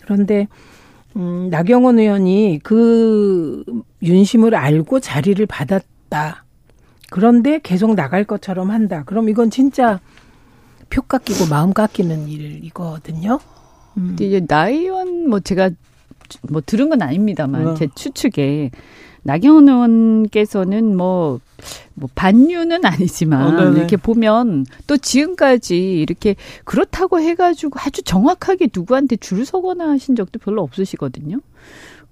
[0.00, 0.48] 그런데
[1.16, 3.64] 음, 나경원 의원이 그
[4.02, 6.44] 윤심을 알고 자리를 받았다.
[7.10, 9.02] 그런데 계속 나갈 것처럼 한다.
[9.04, 10.00] 그럼 이건 진짜
[10.90, 13.38] 표 깎이고 마음 깎이는 일이거든요.
[13.96, 14.16] 음.
[14.18, 15.70] 이제 나의원 뭐 제가
[16.42, 17.74] 뭐 들은 건 아닙니다만 네.
[17.74, 18.70] 제 추측에
[19.26, 21.40] 나경원 의원께서는 뭐,
[21.94, 29.44] 뭐, 반유는 아니지만, 어, 이렇게 보면 또 지금까지 이렇게 그렇다고 해가지고 아주 정확하게 누구한테 줄
[29.44, 31.40] 서거나 하신 적도 별로 없으시거든요.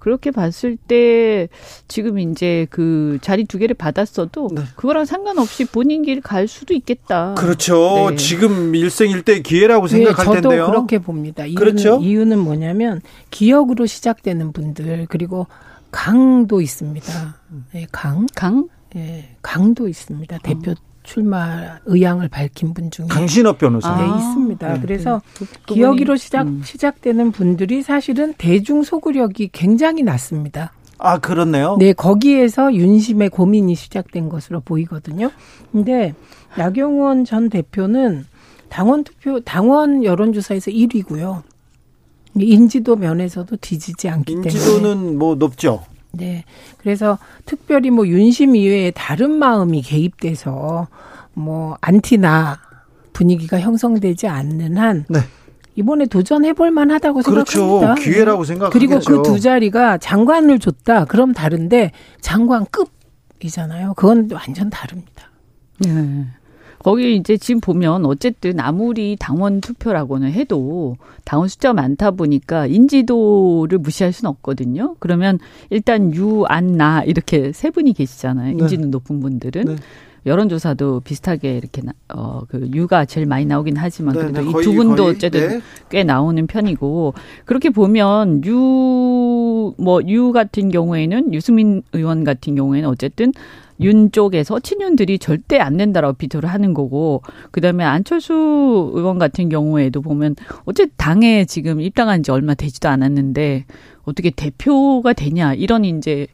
[0.04, 1.48] 그렇게 봤을 때
[1.88, 4.60] 지금 이제 그 자리 두 개를 받았어도 네.
[4.76, 7.34] 그거랑 상관없이 본인 길 갈 수도 있겠다.
[7.38, 8.10] 그렇죠.
[8.10, 8.16] 네.
[8.16, 10.66] 지금 일생일대 기회라고 생각할 네, 저도 텐데요.
[10.66, 11.46] 그렇게 봅니다.
[11.46, 12.00] 이유는, 그렇죠?
[12.02, 15.46] 이유는 뭐냐면 기억으로 시작되는 분들 그리고
[15.90, 17.36] 강도 있습니다.
[17.72, 18.26] 네, 강.
[18.34, 18.68] 강?
[18.96, 20.38] 예, 강도 있습니다.
[20.38, 20.74] 대표 어.
[21.02, 24.74] 출마 의향을 밝힌 분 중에 강신업 변호사 네, 있습니다.
[24.74, 24.80] 네.
[24.80, 26.62] 그래서 그, 기억으로 시작 음.
[26.64, 30.72] 시작되는 분들이 사실은 대중 소구력이 굉장히 낮습니다.
[30.98, 31.76] 아 그렇네요.
[31.78, 35.30] 네, 거기에서 윤심의 고민이 시작된 것으로 보이거든요.
[35.70, 36.14] 근데
[36.56, 38.24] 나경원 전 대표는
[38.70, 41.42] 당원 투표 당원 여론조사에서 1위고요.
[42.36, 45.84] 인지도 면에서도 뒤지지 않기 때문에 인지도는 뭐 높죠.
[46.16, 46.44] 네.
[46.78, 50.88] 그래서 특별히 뭐 윤심 이외에 다른 마음이 개입돼서
[51.32, 52.58] 뭐 안티나
[53.12, 55.20] 분위기가 형성되지 않는 한 네.
[55.76, 57.52] 이번에 도전해볼 만하다고 그렇죠.
[57.60, 57.94] 생각합니다.
[57.94, 58.72] 기회라고 생각하죠.
[58.78, 61.04] 그리고 그 두 자리가 장관을 줬다.
[61.06, 63.94] 그럼 다른데 장관급이잖아요.
[63.94, 65.30] 그건 완전 다릅니다.
[65.80, 66.26] 네.
[66.84, 74.12] 거기 이제 지금 보면 어쨌든 아무리 당원 투표라고는 해도 당원 숫자가 많다 보니까 인지도를 무시할
[74.12, 74.94] 수는 없거든요.
[74.98, 75.38] 그러면
[75.70, 78.56] 일단 유, 안, 나 이렇게 세 분이 계시잖아요.
[78.56, 78.62] 네.
[78.62, 79.64] 인지도 높은 분들은.
[79.64, 79.76] 네.
[80.26, 84.64] 여론조사도 비슷하게 이렇게 어 그 유가 제일 많이 나오긴 하지만 네, 그래도 네, 이 거의,
[84.64, 85.60] 두 분도 거의, 어쨌든 네.
[85.90, 93.32] 꽤 나오는 편이고 그렇게 보면 유 뭐 유 같은 경우에는 유승민 의원 같은 경우에는 어쨌든
[93.80, 100.36] 윤 쪽에서 친윤들이 절대 안 된다라고 비토를 하는 거고 그다음에 안철수 의원 같은 경우에도 보면
[100.64, 103.64] 어쨌든 당에 지금 입당한 지 얼마 되지도 않았는데
[104.04, 106.26] 어떻게 대표가 되냐 이런 이제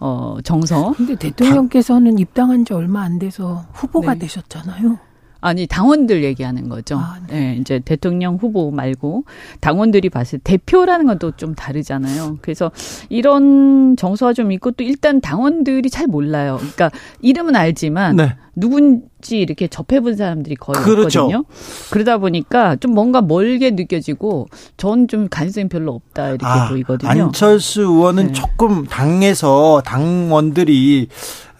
[0.00, 4.20] 어 정서 근데 대통령께서는 입당한 지 얼마 안 돼서 후보가 네.
[4.20, 4.98] 되셨잖아요.
[5.40, 6.96] 아니 당원들 얘기하는 거죠.
[6.98, 7.56] 아, 네.
[7.60, 9.24] 이제 대통령 후보 말고
[9.60, 12.38] 당원들이 봤을 때 대표라는 건 또 좀 다르잖아요.
[12.42, 12.70] 그래서
[13.08, 16.56] 이런 정서가 좀 있고 또 일단 당원들이 잘 몰라요.
[16.58, 18.36] 그러니까 이름은 알지만 네.
[18.56, 21.20] 누군지 이렇게 접해본 사람들이 거의 그렇죠.
[21.20, 21.44] 없거든요.
[21.90, 27.10] 그러다 보니까 좀 뭔가 멀게 느껴지고 전 좀 가능성이 별로 없다 이렇게 아, 보이거든요.
[27.10, 28.32] 안철수 의원은 네.
[28.32, 31.08] 조금 당에서 당원들이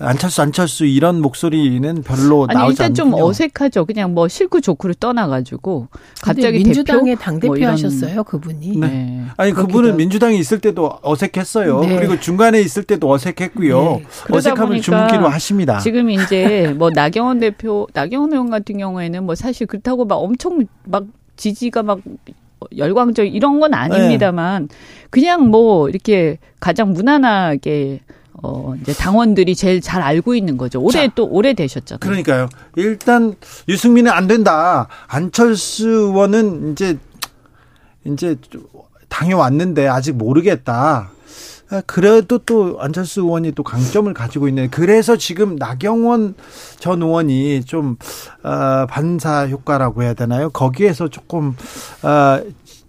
[0.03, 3.27] 안철수 안철수 이런 목소리는 별로 아니 나오지 일단 좀 않군요.
[3.27, 3.85] 어색하죠.
[3.85, 5.89] 그냥 뭐 싫고 좋고를 떠나가지고
[6.23, 7.21] 갑자기 민주당의 대표?
[7.23, 8.79] 당뭐 이런- 대표하셨어요, 그분이.
[8.79, 8.87] 네.
[8.87, 9.23] 네.
[9.37, 9.97] 아니 그분은.
[9.99, 11.81] 민주당에 있을 때도 어색했어요.
[11.81, 11.97] 네.
[11.97, 13.83] 그리고 중간에 있을 때도 어색했고요.
[13.83, 14.05] 네.
[14.31, 15.79] 어색함을 주묻기로 하십니다.
[15.81, 21.05] 지금 이제 뭐 나경원 대표, 나경원 의원 같은 경우에는 뭐 사실 그렇다고 막 엄청 막
[21.37, 22.01] 지지가 막
[22.77, 24.69] 열광적 이런 건 아닙니다만
[25.11, 28.01] 그냥 뭐 이렇게 가장 무난하게
[28.43, 30.81] 어 이제 당원들이 제일 잘 알고 있는 거죠.
[30.81, 31.99] 올해 자, 또 오래 되셨잖아요.
[32.01, 32.49] 그러니까요.
[32.77, 33.35] 일단
[33.69, 34.89] 유승민은 안 된다.
[35.07, 36.99] 안철수 의원은 이제
[38.05, 38.37] 이제
[39.09, 41.11] 당해 왔는데 아직 모르겠다.
[41.73, 44.69] 아, 그래도 또 안철수 의원이 또 강점을 가지고 있네.
[44.69, 46.35] 그래서 지금 나경원
[46.81, 47.97] 전 의원이 좀
[48.43, 50.51] 어, 반사 효과라고 해야 되나요?
[50.51, 51.55] 거기에서 조금
[52.03, 52.41] 어,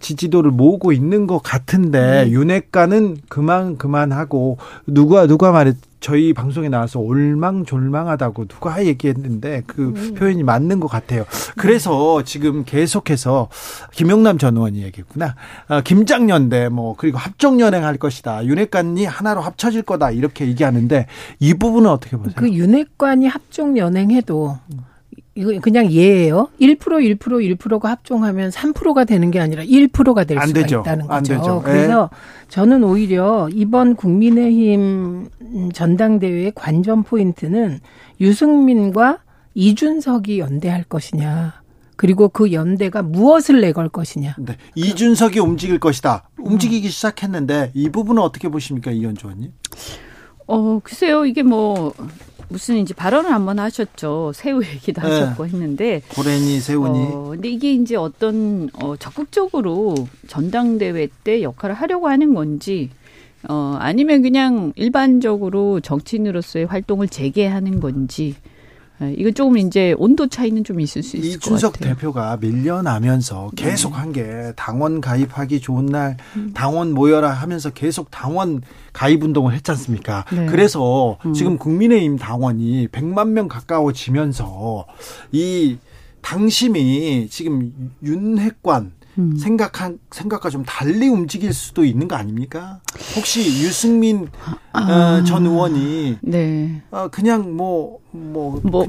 [0.02, 8.46] 지지도를 모으고 있는 것 같은데 윤핵관은 그만 그만하고 누가 누가 말했 저희 방송에 나와서 올망졸망하다고
[8.46, 11.24] 누가 얘기했는데 그 표현이 맞는 것 같아요.
[11.56, 13.48] 그래서 지금 계속해서
[13.92, 15.36] 김용남 전 의원이 얘기했구나.
[15.68, 18.44] 어, 김장연대 뭐 그리고 합종연행 할 것이다.
[18.44, 21.06] 윤핵관이 하나로 합쳐질 거다 이렇게 얘기하는데
[21.38, 22.34] 이 부분은 어떻게 보세요?
[22.36, 24.58] 그 윤핵관이 합종 연행해도
[25.34, 26.48] 이거 그냥 예예요.
[26.60, 27.18] 1% 1%
[27.56, 30.80] 1%가 합종하면 3%가 되는 게 아니라 1%가 될 안 수가 되죠.
[30.80, 31.34] 있다는 안 거죠.
[31.34, 31.62] 되죠.
[31.64, 32.10] 그래서
[32.48, 35.28] 저는 오히려 이번 국민의힘
[35.72, 37.80] 전당대회의 관전 포인트는
[38.20, 39.18] 유승민과
[39.54, 41.62] 이준석이 연대할 것이냐.
[41.96, 44.34] 그리고 그 연대가 무엇을 내걸 것이냐.
[44.38, 44.56] 네.
[44.74, 46.28] 이준석이 움직일 것이다.
[46.38, 49.52] 움직이기 시작했는데 이 부분은 어떻게 보십니까, 이현주 의원님?
[50.48, 51.94] 어 글쎄요 이게 뭐
[52.52, 54.32] 무슨 이제 발언을 한번 하셨죠.
[54.34, 55.08] 새우 얘기도 네.
[55.08, 59.94] 하셨고 했는데 고래니 세우니 어, 근데 이게 이제 어떤 어, 적극적으로
[60.28, 62.90] 전당대회 때 역할을 하려고 하는 건지
[63.48, 68.51] 어, 아니면 그냥 일반적으로 정치인으로서의 활동을 재개하는 건지 예,
[69.10, 71.94] 이거 조금 이제 온도 차이는 좀 있을 수 있을 것 이준석 같아요.
[71.94, 76.16] 대표가 밀려나면서 계속 한게 당원 가입하기 좋은 날
[76.54, 78.62] 당원 모여라 하면서 계속 당원
[78.92, 80.24] 가입 운동을 했지 않습니까?
[80.32, 80.46] 네.
[80.46, 84.86] 그래서 지금 국민의힘 당원이 100만 명 가까워지면서
[85.32, 85.78] 이
[86.20, 89.36] 당심이 지금 윤핵관 음.
[89.36, 92.80] 생각한 생각과 좀 달리 움직일 수도 있는 거 아닙니까?
[93.16, 94.28] 혹시 유승민
[94.72, 96.82] 어, 전 의원이 네.
[96.90, 98.86] 어, 그냥 뭐뭐 뭐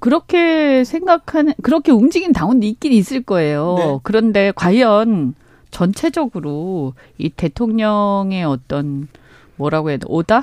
[0.00, 3.74] 그렇게 생각하는 그렇게 움직이는 당원도 있긴 있을 거예요.
[3.78, 3.98] 네.
[4.02, 5.34] 그런데 과연
[5.70, 9.08] 전체적으로 이 대통령의 어떤
[9.56, 10.42] 뭐라고 해야 돼 오다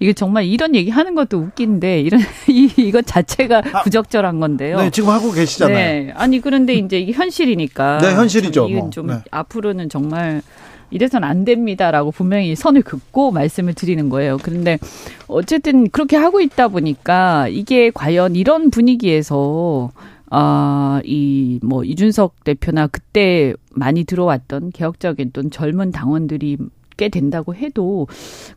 [0.00, 4.78] 이게 정말 이런 얘기 하는 것도 웃긴데 이런 이 이거 자체가 아, 부적절한 건데요.
[4.78, 5.76] 네, 지금 하고 계시잖아요.
[5.76, 6.12] 네.
[6.14, 7.98] 아니 그런데 이제 이게 현실이니까.
[7.98, 8.90] 네, 현실이죠, 참 이건 뭐.
[8.90, 9.14] 좀 네.
[9.30, 10.42] 앞으로는 정말
[10.90, 14.36] 이래선 안 됩니다라고 분명히 선을 긋고 말씀을 드리는 거예요.
[14.42, 14.78] 그런데
[15.26, 19.90] 어쨌든 그렇게 하고 있다 보니까 이게 과연 이런 분위기에서
[20.34, 26.56] 아, 이, 뭐, 이준석 대표나 그때 많이 들어왔던 개혁적인 또 젊은 당원들이
[27.02, 28.06] 꽤 된다고 해도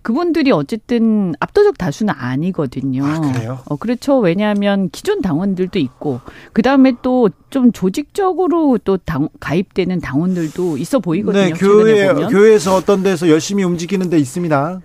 [0.03, 3.03] 그분들이 어쨌든 압도적 다수는 아니거든요.
[3.03, 3.59] 아, 그래요?
[3.65, 4.19] 어, 그렇죠.
[4.19, 6.19] 왜냐하면 기존 당원들도 있고,
[6.53, 11.45] 그 다음에 또 좀 조직적으로 또 당, 가입되는 당원들도 있어 보이거든요.
[11.45, 12.05] 네, 교회.
[12.27, 14.81] 교회에서 어떤 데서 열심히 움직이는 데 있습니다.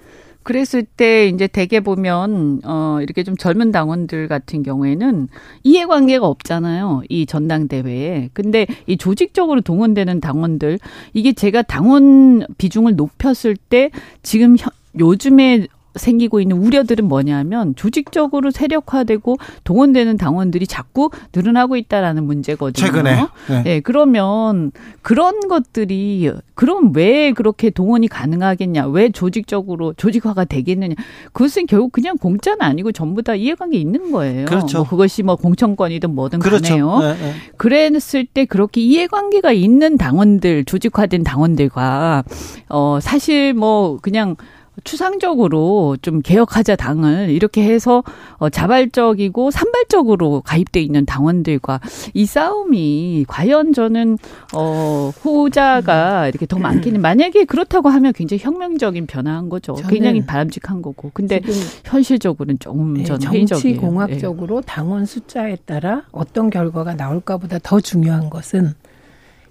[0.51, 5.29] 그랬을 때 이제 대개 보면 어 이렇게 좀 젊은 당원들 같은 경우에는
[5.63, 7.03] 이해관계가 없잖아요.
[7.09, 8.31] 이 전당대회에.
[8.33, 10.81] 근데 이 조직적으로 동원되는 당원들
[11.15, 13.91] 이게 제가 당원 비중을 높였을 때
[14.25, 22.87] 지금 현- 요즘에 생기고 있는 우려들은 뭐냐면 조직적으로 세력화되고 동원되는 당원들이 자꾸 늘어나고 있다라는 문제거든요.
[22.87, 23.27] 최근에.
[23.49, 23.63] 네.
[23.63, 23.81] 네.
[23.81, 24.73] 그러면
[25.03, 28.89] 그런 것들이 그럼 왜 그렇게 동원이 가능하겠냐?
[28.89, 30.95] 왜 조직적으로 조직화가 되겠느냐?
[31.33, 34.45] 그것은 결국 그냥 공짜는 아니고 전부 다 이해관계 있는 거예요.
[34.45, 34.79] 그렇죠.
[34.79, 36.63] 뭐 그것이 뭐 공천권이든 뭐든 그렇죠.
[36.63, 36.99] 간에요.
[37.01, 37.33] 네, 네.
[37.57, 42.25] 그랬을 때 그렇게 이해관계가 있는 당원들, 조직화된 당원들과
[42.69, 44.37] 어 사실 뭐 그냥
[44.85, 48.03] 추상적으로 좀 개혁하자 당을 이렇게 해서
[48.39, 51.81] 어 자발적이고 산발적으로 가입돼 있는 당원들과
[52.15, 54.19] 이 싸움이 과연 저는
[54.55, 59.75] 어 후자가 이렇게 더 많기는 만약에 그렇다고 하면 굉장히 혁명적인 변화한 거죠.
[59.89, 61.11] 굉장히 바람직한 거고.
[61.13, 61.41] 근데
[61.85, 64.67] 현실적으로는 조금 네, 저는 정치 공학적으로 네.
[64.67, 68.75] 당원 숫자에 따라 어떤 결과가 나올까보다 더 중요한 것은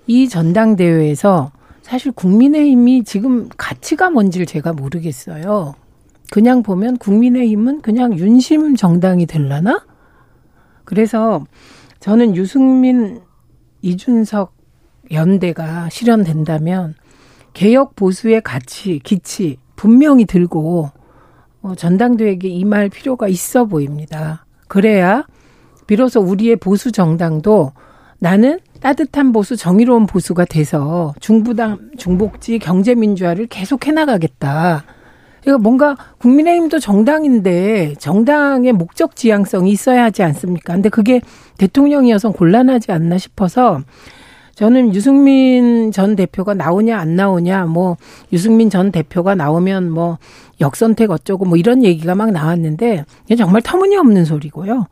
[0.08, 1.52] 이 전당대회에서
[1.90, 5.74] 사실 국민의힘이 지금 가치가 뭔지를 제가 모르겠어요.
[6.30, 9.84] 그냥 보면 국민의힘은 그냥 윤심 정당이 될라나?
[10.86, 11.44] 그래서
[12.00, 13.22] 저는 유승민,
[13.82, 14.54] 이준석
[15.12, 16.94] 연대가 실현된다면
[17.54, 20.92] 개혁 보수의 가치, 기치 분명히 들고
[21.64, 24.46] 어, 전당대회에 임할 필요가 있어 보입니다.
[24.68, 25.26] 그래야
[25.88, 27.74] 비로소 우리의 보수 정당도
[28.20, 34.84] 나는 따뜻한 보수, 정의로운 보수가 돼서 중부당, 중복지 경제민주화를 계속 해나가겠다.
[35.48, 40.74] 이거 뭔가 국민의힘도 정당인데 정당의 목적 지향성이 있어야 하지 않습니까?
[40.74, 41.22] 근데 그게
[41.58, 43.82] 대통령이어서 곤란하지 않나 싶어서
[44.56, 47.96] 저는 유승민 전 대표가 나오냐 안 나오냐 뭐
[48.34, 50.18] 유승민 전 대표가 나오면 뭐
[50.60, 53.06] 역선택 어쩌고 뭐 이런 얘기가 막 나왔는데
[53.38, 54.88] 정말 터무니없는 소리고요.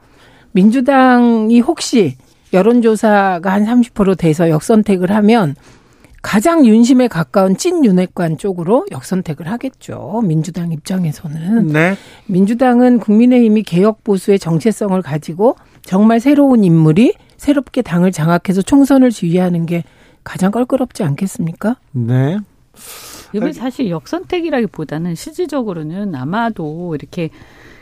[0.53, 2.15] 민주당이 혹시
[2.57, 5.55] 여론조사가 한 30% 돼서 역선택을 하면
[6.21, 10.21] 가장 윤심에 가까운 찐 윤핵관 쪽으로 역선택을 하겠죠.
[10.25, 11.67] 민주당 입장에서는.
[11.67, 11.95] 네.
[12.25, 19.83] 민주당은 국민의힘이 개혁 보수의 정체성을 가지고 정말 새로운 인물이 새롭게 당을 장악해서 총선을 지휘하는 게
[20.23, 21.77] 가장 껄끄럽지 않겠습니까?
[21.91, 22.39] 네.
[23.33, 27.29] 이번 사실 역선택이라기보다는 실질적으로는 아마도 이렇게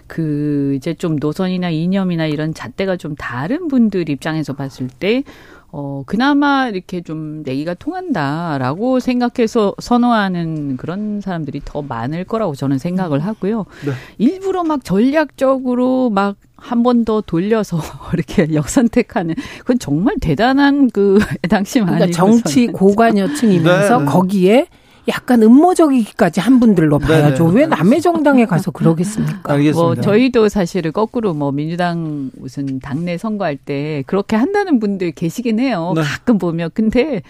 [0.08, 5.24] 그 이제 좀 노선이나 이념이나 이런 잣대가 좀 다른 분들 입장에서 봤을 때
[5.72, 13.20] 어, 그나마 이렇게 좀 내기가 통한다라고 생각해서 선호하는 그런 사람들이 더 많을 거라고 저는 생각을
[13.20, 13.66] 하고요.
[13.86, 13.92] 네.
[14.18, 17.80] 일부러 막 전략적으로 막 한 번 더 돌려서
[18.14, 24.06] 이렇게 역선택하는 그건 정말 대단한 그 당시 그러니까 정치 고관여층이면서 네.
[24.06, 24.68] 거기에
[25.08, 27.48] 약간 음모적이기까지 한 분들로 봐야죠.
[27.48, 27.60] 네네.
[27.60, 29.54] 왜 남의 정당에 가서 그러겠습니까?
[29.54, 29.80] 알겠습니다.
[29.80, 35.94] 뭐 저희도 사실은 거꾸로 뭐 민주당 무슨 당내 선거할 때 그렇게 한다는 분들 계시긴 해요.
[35.96, 36.02] 네.
[36.02, 37.22] 가끔 보면 근데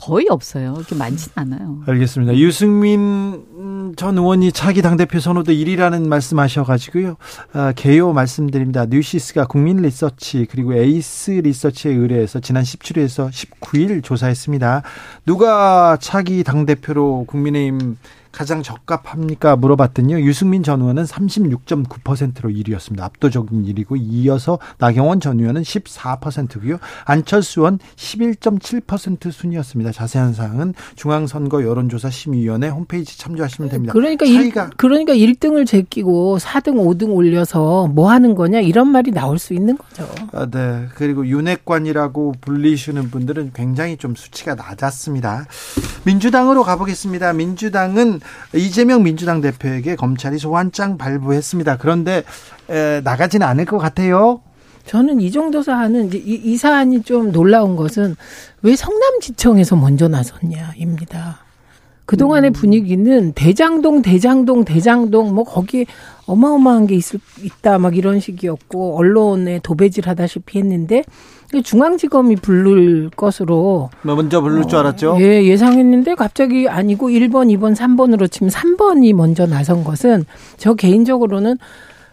[0.00, 0.72] 거의 없어요.
[0.74, 1.82] 그렇게 많지는 않아요.
[1.86, 2.34] 알겠습니다.
[2.38, 7.16] 유승민 전 의원이 차기 당대표 선호도 1위라는 말씀하셔가지고요.
[7.52, 8.86] 아, 개요 말씀드립니다.
[8.86, 14.82] 뉴시스가 국민 리서치 그리고 에이스 리서치에 의뢰해서 지난 17일에서 19일 조사했습니다.
[15.26, 17.98] 누가 차기 당대표로 국민의힘
[18.32, 19.56] 가장 적합합니까?
[19.56, 20.20] 물어봤더니요.
[20.20, 23.02] 유승민 전 의원은 36.9%로 1위였습니다.
[23.02, 26.78] 압도적인 1위고 이어서 나경원 전 의원은 14%고요.
[27.04, 29.92] 안철수 의원 11.7% 순이었습니다.
[29.92, 33.92] 자세한 사항은 중앙선거 여론조사 심의위원회 홈페이지 참조하시면 됩니다.
[33.92, 39.38] 그러니까 차이가 일, 그러니까 1등을 제끼고 4등, 5등 올려서 뭐 하는 거냐 이런 말이 나올
[39.38, 40.08] 수 있는 거죠.
[40.32, 40.86] 아, 네.
[40.94, 45.46] 그리고 윤핵관이라고 불리시는 분들은 굉장히 좀 수치가 낮았습니다.
[46.04, 47.32] 민주당으로 가보겠습니다.
[47.32, 48.19] 민주당은
[48.54, 51.78] 이재명 민주당 대표에게 검찰이 소환장 발부했습니다.
[51.78, 52.24] 그런데
[52.68, 54.40] 에, 나가지는 않을 것 같아요.
[54.86, 58.16] 저는 이 정도 사안은 이, 이 사안이 좀 놀라운 것은
[58.62, 61.49] 왜 성남지청에서 먼저 나섰냐입니다.
[62.10, 62.52] 그동안의 음.
[62.52, 65.86] 분위기는 대장동, 대장동, 대장동, 뭐 거기에
[66.26, 71.04] 어마어마한 게 있을, 있다, 막 이런 식이었고, 언론에 도배질 하다시피 했는데,
[71.62, 75.18] 중앙지검이 부를 것으로 뭐 먼저 부를 어, 줄 알았죠.
[75.20, 80.24] 예, 예상했는데 갑자기 아니고 1번, 2번, 3번으로 치면 3번이 먼저 나선 것은
[80.58, 81.58] 저 개인적으로는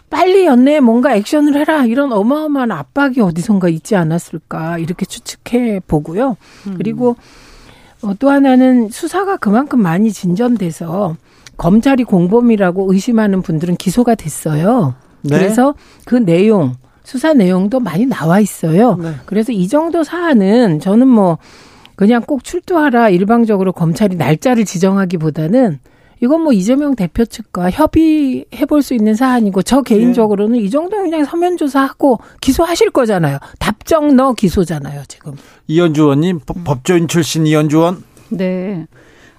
[0.10, 6.36] 빨리 연내에 뭔가 액션을 해라 이런 어마어마한 압박이 어디선가 있지 않았을까 이렇게 추측해 보고요.
[6.66, 6.74] 음.
[6.78, 7.16] 그리고
[8.02, 11.16] 어, 또 하나는 수사가 그만큼 많이 진전돼서
[11.58, 14.96] 검찰이 공범이라고 의심하는 분들은 기소가 됐어요.
[15.22, 15.38] 네.
[15.38, 15.74] 그래서
[16.06, 18.96] 그 내용 수사 내용도 많이 나와 있어요.
[18.96, 19.14] 네.
[19.26, 21.38] 그래서 이 정도 사안은 저는 뭐
[21.96, 25.80] 그냥 꼭 출두하라 일방적으로 검찰이 날짜를 지정하기보다는
[26.22, 30.66] 이건 뭐 이재명 대표 측과 협의해 볼 수 있는 사안이고 저 개인적으로는 네.
[30.66, 33.38] 이 정도 그냥 서면 조사하고 기소하실 거잖아요.
[33.60, 35.34] 답정 넣어 기소잖아요, 지금.
[35.68, 38.04] 이현주 의원님 법조인 출신 이현주 의원.
[38.30, 38.88] 네.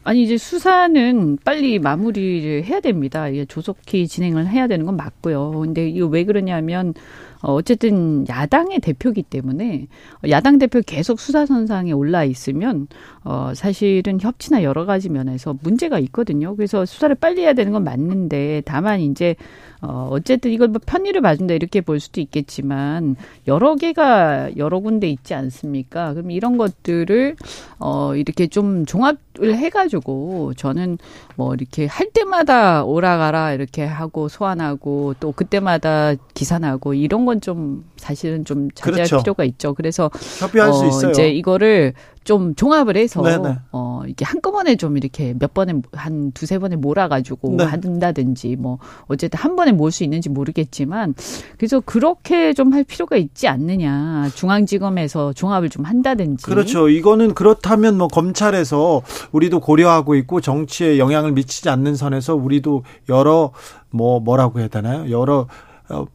[0.04, 3.28] 아니 이제 수사는 빨리 마무리를 해야 됩니다.
[3.28, 5.50] 이게 조속히 진행을 해야 되는 건 맞고요.
[5.50, 6.94] 근데 이거 왜 그러냐면
[7.42, 9.86] 어, 어쨌든 야당의 대표기 때문에
[10.28, 12.88] 야당 대표 계속 수사선상에 올라 있으면
[13.24, 16.56] 어, 사실은 협치나 여러 가지 면에서 문제가 있거든요.
[16.56, 19.36] 그래서 수사를 빨리 해야 되는 건 맞는데 다만 이제
[19.80, 23.16] 어, 어쨌든 이걸 뭐 편의를 봐준다 이렇게 볼 수도 있겠지만
[23.46, 26.14] 여러 개가 여러 군데 있지 않습니까?
[26.14, 27.36] 그럼 이런 것들을
[27.78, 30.98] 어, 이렇게 좀 종합을 해가지고 저는
[31.36, 38.44] 뭐 이렇게 할 때마다 오라가라 이렇게 하고 소환하고 또 그때마다 기사나고 이런 건 좀 사실은
[38.44, 39.18] 좀 자제할 그렇죠.
[39.22, 39.72] 필요가 있죠.
[39.74, 40.10] 그래서
[40.40, 41.10] 협의할 수 어, 있어요.
[41.12, 41.94] 이제 이거를
[42.28, 43.58] 좀 종합을 해서 네네.
[43.72, 47.64] 어 이게 한꺼번에 좀 이렇게 몇 번에 한 두세 번에 몰아 가지고 네.
[47.64, 51.14] 한다든지 뭐 어쨌든 한 번에 몰수 있는지 모르겠지만
[51.56, 56.90] 그래서 그렇게 좀 할 필요가 있지 않느냐 중앙지검에서 종합을 좀 한다든지 그렇죠.
[56.90, 59.00] 이거는 그렇다면 뭐 검찰에서
[59.32, 63.52] 우리도 고려하고 있고 정치에 영향을 미치지 않는 선에서 우리도 여러
[63.90, 65.10] 뭐 뭐라고 해야 되나요?
[65.10, 65.46] 여러 어,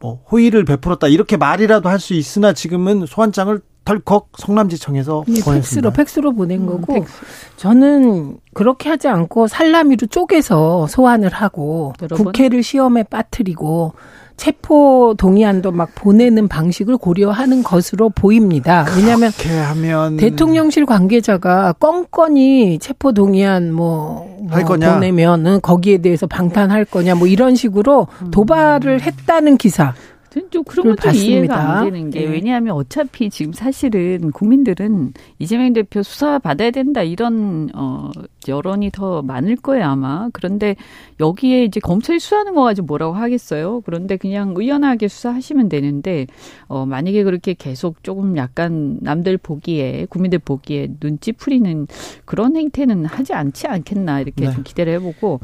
[0.00, 5.90] 뭐 호의를 베풀었다 이렇게 말이라도 할 수 있으나 지금은 소환장을 덜컥 성남지청에서 네, 팩스로 보냈습니다.
[5.92, 7.12] 팩스로 보낸 음, 거고 팩스.
[7.56, 12.16] 저는 그렇게 하지 않고 살라미로 쪼개서 소환을 하고 여러?
[12.16, 13.92] 국회를 시험에 빠뜨리고
[14.36, 18.84] 체포 동의안도 막 보내는 방식을 고려하는 것으로 보입니다.
[18.96, 19.30] 왜냐하면
[19.68, 24.94] 하면 대통령실 관계자가 껌껌이 체포 동의안 뭐, 뭐할 거냐?
[24.94, 28.30] 보내면은 거기에 대해서 방탄할 거냐 뭐 이런 식으로 음.
[28.30, 29.94] 도발을 했다는 기사.
[30.34, 31.54] 저는 좀 그런 것도 봤습니다.
[31.54, 32.26] 이해가 안 되는 게 예.
[32.26, 38.10] 왜냐하면 어차피 지금 사실은 국민들은 이재명 대표 수사 받아야 된다 이런 어
[38.48, 40.74] 여론이 더 많을 거예요 아마 그런데
[41.20, 46.26] 여기에 이제 검찰이 수사하는 거 가지고 뭐라고 하겠어요 그런데 그냥 의연하게 수사하시면 되는데
[46.66, 50.88] 어 만약에 그렇게 계속 조금 약간 남들 보기에 국민들 보기에
[51.36, 51.86] 풀이는
[52.24, 54.52] 그런 행태는 하지 않지 않겠나 이렇게 네.
[54.52, 55.38] 좀 기대를 해보고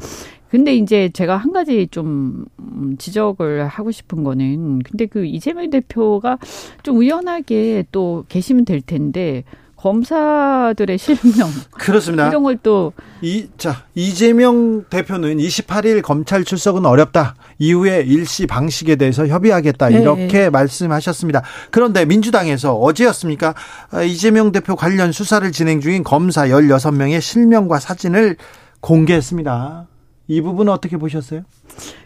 [0.51, 6.37] 근데 이제 제가 한 가지 좀 음, 지적을 하고 싶은 거는 근데 그 이재명 대표가
[6.83, 9.45] 좀 의연하게 또 계시면 될 텐데
[9.77, 12.27] 검사들의 실명 그렇습니다.
[12.27, 12.91] 이런 걸 또
[13.21, 17.35] 이, 자, 이재명 대표는 28일 검찰 출석은 어렵다.
[17.57, 19.89] 이후에 일시 방식에 대해서 협의하겠다.
[19.89, 20.01] 네.
[20.01, 21.43] 이렇게 말씀하셨습니다.
[21.71, 23.55] 그런데 민주당에서 어제였습니까?
[23.91, 28.35] 아, 이재명 대표 관련 수사를 진행 중인 검사 16명의 실명과 사진을
[28.81, 29.87] 공개했습니다.
[30.31, 31.41] 이 부분 어떻게 보셨어요?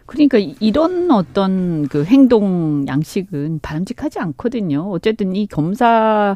[0.07, 4.89] 그러니까 이- 이런 어떤 그 행동 양식은 바람직하지 않거든요.
[4.89, 6.35] 어쨌든 이 검사에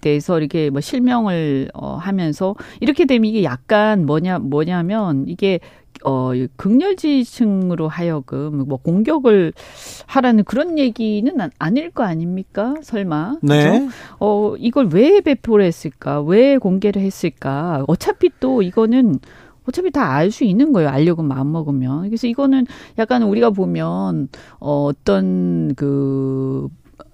[0.00, 5.58] 대해서 이렇게 뭐 실명을 어 하면서 이렇게 되면 이게 약간 뭐냐 뭐냐면 이게
[6.04, 9.52] 어 극렬지층으로 하여금 뭐 공격을
[10.06, 12.74] 하라는 그런 얘기는 안- 아닐 거 아닙니까?
[12.82, 13.38] 설마.
[13.42, 13.80] 네.
[13.80, 13.88] 그죠?
[14.20, 16.22] 어, 이걸 왜 배포를 했을까?
[16.22, 17.84] 왜 공개를 했을까?
[17.88, 19.18] 어차피 또 이거는
[19.68, 20.88] 어차피 다 알 수 있는 거예요.
[20.88, 22.04] 알려고 마음 먹으면.
[22.04, 22.66] 그래서 이거는
[22.98, 24.28] 약간 우리가 보면
[24.60, 26.68] 어, 어떤 그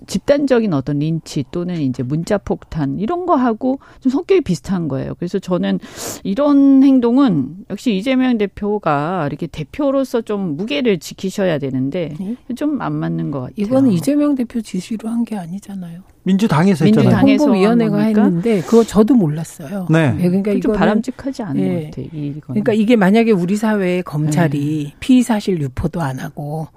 [0.07, 5.15] 집단적인 어떤 린치 또는 이제 문자 폭탄 이런 거 하고 좀 성격이 비슷한 거예요.
[5.19, 5.81] 그래서 저는
[6.23, 12.37] 이런 행동은 역시 이재명 대표가 이렇게 대표로서 좀 무게를 지키셔야 되는데 네.
[12.55, 13.55] 좀안 맞는 것 같아요.
[13.57, 16.03] 이거는 이재명 대표 지시로 한 게 아니잖아요.
[16.23, 17.07] 민주당에서 민주당.
[17.07, 17.21] 했잖아요.
[17.21, 17.99] 당에서 홍보위원회가?
[17.99, 19.87] 했는데 그거 저도 몰랐어요.
[19.91, 20.15] 네.
[20.21, 21.69] 예, 그러니까 좀 이거는 바람직하지 않은 예.
[21.69, 22.07] 것 같아요.
[22.13, 22.41] 이거는.
[22.43, 24.95] 그러니까 이게 만약에 우리 사회의 검찰이 네.
[25.01, 26.69] 피의 사실 유포도 안 하고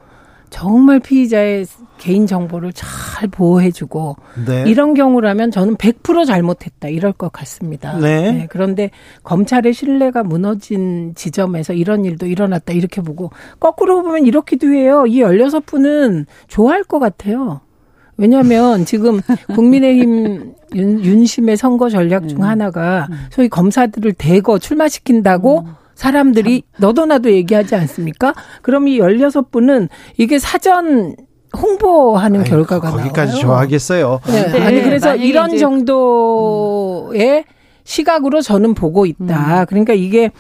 [0.50, 1.66] 정말 피의자의
[1.98, 4.16] 개인 정보를 잘 보호해주고
[4.48, 4.64] 네.
[4.68, 7.98] 이런 경우라면 저는 100% 잘못했다 이럴 것 같습니다.
[7.98, 8.48] 네.
[8.50, 8.90] 그런데
[9.24, 15.06] 검찰의 신뢰가 무너진 지점에서 이런 일도 일어났다 이렇게 보고 거꾸로 보면 이렇기도 해요.
[15.08, 17.62] 이 16분은 좋아할 것 같아요.
[18.18, 19.22] 왜냐하면 지금
[19.56, 22.44] 국민의힘 윤, 윤심의 선거 전략 중 음.
[22.44, 25.74] 하나가 소위 검사들을 대거 출마시킨다고 음.
[26.00, 28.34] 사람들이 너도 나도 얘기하지 않습니까?
[28.62, 31.14] 그럼 이 16분은 이게 사전
[31.58, 33.42] 홍보하는 아이고, 결과가 거기까지 나와요.
[33.42, 34.20] 좋아하겠어요.
[34.28, 34.52] 네.
[34.52, 34.62] 네.
[34.66, 37.44] 아니 그래서 만약에 이런 이제- 정도의
[37.84, 39.08] 시각으로 저는 보고 음.
[39.08, 39.66] 있다.
[39.66, 40.32] 그러니까 이게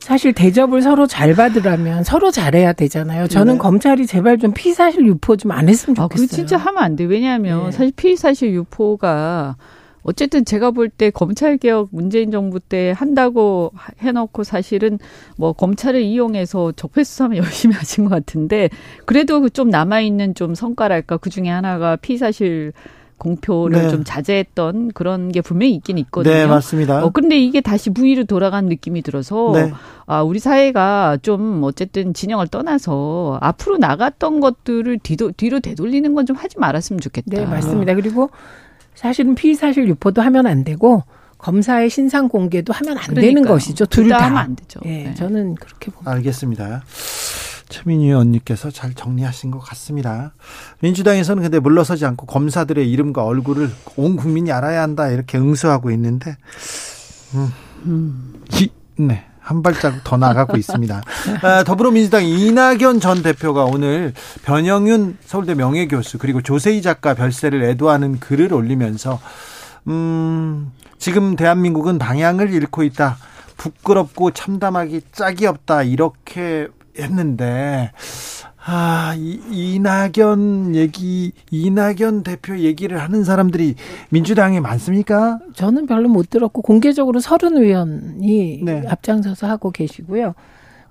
[0.00, 3.28] 사실 대접을 서로 잘 받으려면 서로 잘해야 되잖아요.
[3.28, 3.58] 저는 네.
[3.58, 6.26] 검찰이 제발 좀 피사실 유포 좀 안 했으면 아, 좋겠어요.
[6.26, 7.04] 그거 진짜 하면 안 돼.
[7.04, 7.70] 왜냐하면 네.
[7.70, 9.56] 사실 피의 사실 유포가
[10.04, 14.98] 어쨌든 제가 볼 때 검찰 개혁 문재인 정부 때 한다고 하- 해놓고 사실은
[15.36, 17.36] 뭐 검찰을 이용해서 적폐 수사만
[17.68, 18.68] 열심히 하신 것 같은데
[19.06, 22.72] 그래도 그좀 남아 있는 좀 성과랄까 그 중에 하나가 피의 사실
[23.16, 23.88] 공표를 네.
[23.88, 26.34] 좀 자제했던 그런 게 분명히 있긴 있거든요.
[26.34, 27.04] 네, 맞습니다.
[27.04, 29.72] 어, 근데 이게 다시 부위로 돌아간 느낌이 들어서 네.
[30.06, 36.36] 아, 우리 사회가 좀 어쨌든 진영을 떠나서 앞으로 나갔던 것들을 뒤도, 뒤로 되돌리는 건 좀
[36.36, 37.28] 하지 말았으면 좋겠다.
[37.36, 37.94] 네, 맞습니다.
[37.94, 38.30] 그리고
[38.94, 41.02] 사실은 피사실 유포도 하면 안 되고
[41.38, 43.54] 검사의 신상 공개도 하면 안 되는 그러니까요.
[43.54, 43.86] 것이죠.
[43.86, 44.24] 둘 둘다 다.
[44.26, 44.80] 하면 안 되죠.
[44.86, 45.14] 예, 네.
[45.14, 46.10] 저는 그렇게 봅니다.
[46.12, 46.82] 알겠습니다.
[47.68, 50.32] 최민희 의원님께서 잘 정리하신 것 같습니다.
[50.80, 56.36] 민주당에서는 근데 물러서지 않고 검사들의 이름과 얼굴을 온 국민이 알아야 한다 이렇게 응수하고 있는데,
[57.84, 59.24] 음, 이, 네.
[59.44, 61.02] 한 발자국 더 나가고 있습니다.
[61.42, 68.54] 아, 더불어민주당 이낙연 전 대표가 오늘 변영윤 서울대 명예교수 그리고 조세희 작가 별세를 애도하는 글을
[68.54, 69.20] 올리면서
[69.88, 73.18] 음, 지금 대한민국은 방향을 잃고 있다.
[73.58, 75.82] 부끄럽고 참담하기 짝이 없다.
[75.82, 76.68] 이렇게
[76.98, 77.92] 했는데,
[78.66, 83.74] 아, 이, 이낙연 얘기, 이낙연 대표 얘기를 하는 사람들이
[84.08, 85.38] 민주당에 많습니까?
[85.54, 88.82] 저는 별로 못 들었고 공개적으로 서른 의원이 네.
[88.88, 90.34] 앞장서서 하고 계시고요.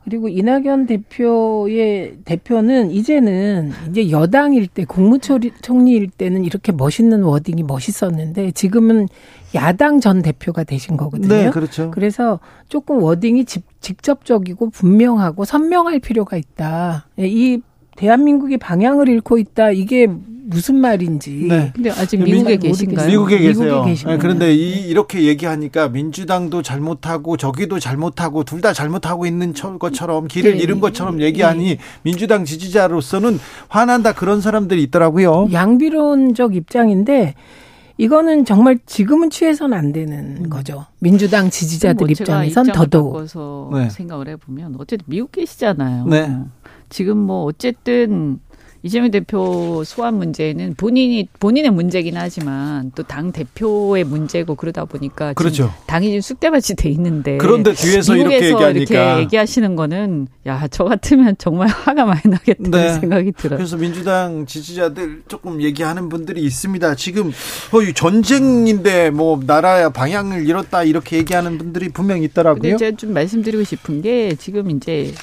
[0.04, 9.08] 그리고 이낙연 대표의 대표는 이제는 이제 여당일 때 국무총리일 때는 이렇게 멋있는 워딩이 멋있었는데 지금은
[9.56, 11.28] 야당 전 대표가 되신 거거든요.
[11.28, 11.92] 네, 그렇죠.
[11.92, 12.40] 그래서
[12.70, 17.08] 조금 워딩이 직, 직접적이고 분명하고 선명할 필요가 있다.
[17.20, 17.62] 예, 이
[17.96, 19.72] 대한민국이 방향을 잃고 있다.
[19.72, 20.08] 이게
[20.46, 21.46] 무슨 말인지.
[21.50, 21.72] 네.
[21.74, 22.70] 근데 아직 민- 미국에 모르겠어요.
[22.72, 23.08] 계신가요?
[23.08, 23.84] 미국에 계세요.
[23.86, 23.94] 미국에.
[24.12, 30.28] 네, 그런데 이, 이렇게 얘기하니까 민주당도 잘못하고 저기도 잘못하고 둘 다 잘못하고 있는 처- 것처럼
[30.28, 30.58] 길을 네.
[30.60, 33.40] 잃은 것처럼 얘기하니 민주당 지지자로서는
[33.70, 35.48] 화난다 그런 사람들이 있더라고요.
[35.52, 37.36] 양비론적 입장인데
[37.98, 40.86] 이거는 정말 지금은 취해서는 안 되는 거죠.
[41.00, 43.28] 민주당 지지자들 뭐 입장에선 더더욱.
[43.74, 43.90] 네.
[43.90, 46.06] 생각을 해보면 어쨌든 미국 계시잖아요.
[46.08, 46.38] 네.
[46.94, 48.40] 지금 뭐 어쨌든
[48.86, 55.36] 이재명 대표 소환 문제는 본인이 본인의 문제긴 하지만 또 당 대표의 문제고 그러다 보니까 지금
[55.36, 55.74] 그렇죠.
[55.88, 61.36] 당이 지금 쑥대밭이 돼 있는데 그런데 뒤에서 이렇게 얘기하니까 이렇게 얘기하시는 거는 야 저 같으면
[61.40, 62.94] 정말 화가 많이 나겠다는 네.
[63.00, 63.58] 생각이 들어요.
[63.58, 66.96] 그래서 민주당 지지자들 조금 얘기하는 분들이 있습니다.
[66.96, 67.32] 지금
[67.72, 72.76] 어, 이 전쟁인데 뭐 나라야 방향을 잃었다 이렇게 얘기하는 분들이 분명 있더라고요.
[72.76, 75.14] 제가 좀 말씀드리고 싶은 게 지금 이제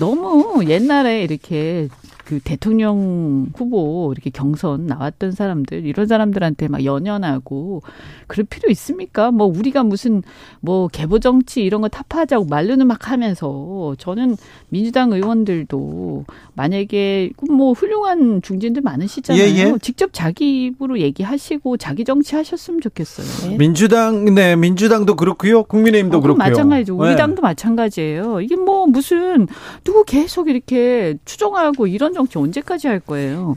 [0.00, 1.88] 너무 옛날에 이렇게
[2.30, 7.82] 그 대통령 후보 이렇게 경선 나왔던 사람들 이런 사람들한테 막 연연하고
[8.28, 9.32] 그럴 필요 있습니까?
[9.32, 10.22] 뭐 우리가 무슨
[10.60, 14.36] 뭐 개보 정치 이런 거 타파하자고 말로는 막 하면서 저는
[14.68, 16.24] 민주당 의원들도
[16.54, 19.42] 만약에 뭐 훌륭한 중진들 많으시잖아요.
[19.42, 19.74] 예, 예.
[19.82, 23.56] 직접 자기 입으로 얘기하시고 자기 정치 하셨으면 좋겠어요.
[23.58, 25.64] 민주당 네 민주당도 그렇고요.
[25.64, 26.38] 국민의힘도 어, 그렇고요.
[26.38, 26.96] 마찬가지죠.
[26.96, 27.16] 우리 네.
[27.16, 28.40] 당도 마찬가지예요.
[28.40, 29.48] 이게 뭐 무슨
[29.82, 33.56] 누구 계속 이렇게 추종하고 이런 정치 언제까지 할 거예요?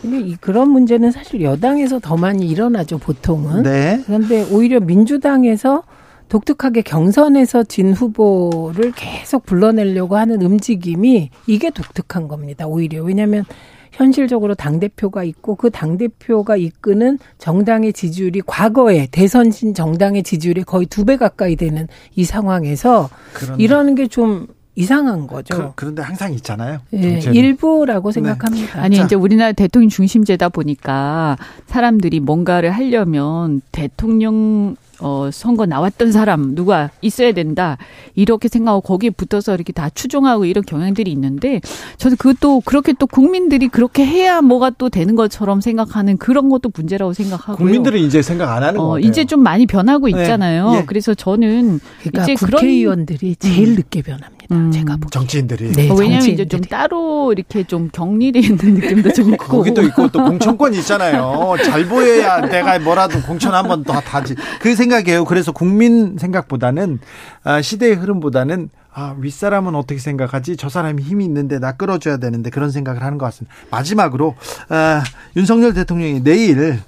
[0.00, 3.64] 근데 이 그런 문제는 사실 여당에서 더 많이 일어나죠, 보통은.
[3.64, 4.00] 네.
[4.06, 5.82] 그런데 오히려 민주당에서
[6.28, 12.66] 독특하게 경선에서 진 후보를 계속 불러내려고 하는 움직임이 이게 독특한 겁니다.
[12.66, 13.44] 오히려 왜냐하면
[13.92, 20.62] 현실적으로 당 대표가 있고 그 당 대표가 이끄는 정당의 지지율이 과거에 대선 진 정당의 지지율이
[20.64, 24.46] 거의 두 배 가까이 되는 이 상황에서 그런데, 이러는 게 좀
[24.78, 25.72] 이상한 거죠.
[25.74, 26.78] 그, 런데 항상 있잖아요.
[26.94, 27.18] 예.
[27.18, 28.80] 일부라고 생각합니다.
[28.80, 29.04] 아니 자.
[29.04, 37.30] 이제 우리나라 대통령 중심제다 보니까 사람들이 뭔가를 하려면 대통령 어 선거 나왔던 사람 누가 있어야
[37.32, 37.76] 된다
[38.16, 41.60] 이렇게 생각하고 거기에 붙어서 이렇게 다 추종하고 이런 경향들이 있는데
[41.98, 47.12] 저는 그것도 그렇게 또 국민들이 그렇게 해야 뭐가 또 되는 것처럼 생각하는 그런 것도 문제라고
[47.12, 47.56] 생각하고요.
[47.58, 49.08] 국민들은 이제 생각 안 하는 것 어, 같아요.
[49.08, 50.20] 이제 좀 많이 변하고 네.
[50.22, 50.74] 있잖아요.
[50.80, 50.84] 예.
[50.84, 54.36] 그래서 저는 그러니까 이제 그런- 국회의원들이 제일 늦게 변합니다.
[54.50, 54.72] 음.
[54.72, 55.10] 제가 보기.
[55.10, 56.48] 정치인들이 네, 어, 왜냐하면 이제 정치인들이.
[56.48, 61.54] 좀 따로 이렇게 좀 격리돼 있는 느낌도 좀 있고 거기도 있고 또 공천권이 있잖아요.
[61.64, 64.34] 잘 보여야 내가 뭐라도 공천 한번더 타지.
[64.58, 65.24] 그 생각 이에요.
[65.24, 66.98] 그래서 국민 생각보다는
[67.44, 70.56] 아, 시대의 흐름보다는 아, 윗사람은 어떻게 생각하지?
[70.56, 73.54] 저 사람이 힘이 있는데 나 끌어줘야 되는데 그런 생각을 하는 것 같습니다.
[73.70, 74.34] 마지막으로
[74.68, 75.02] 아,
[75.36, 76.80] 윤석열 대통령이 내일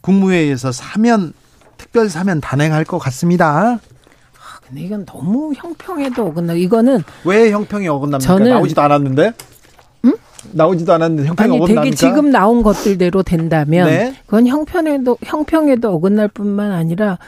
[0.00, 1.32] 국무회의에서 사면
[1.78, 3.78] 특별 사면 단행할 것 같습니다.
[4.66, 6.54] 근데 이건 너무 형평에도 어긋나.
[6.54, 8.34] 이거는 왜 형평이 어긋납니까?
[8.34, 9.32] 저는- 나오지도 않았는데.
[10.52, 11.82] 나오지도 않았는데 형평이 아니 어긋납니까?
[11.82, 14.14] 되게 지금 나온 것들대로 된다면 네.
[14.26, 17.18] 그건 형편에도 형평에도 어긋날 뿐만 아니라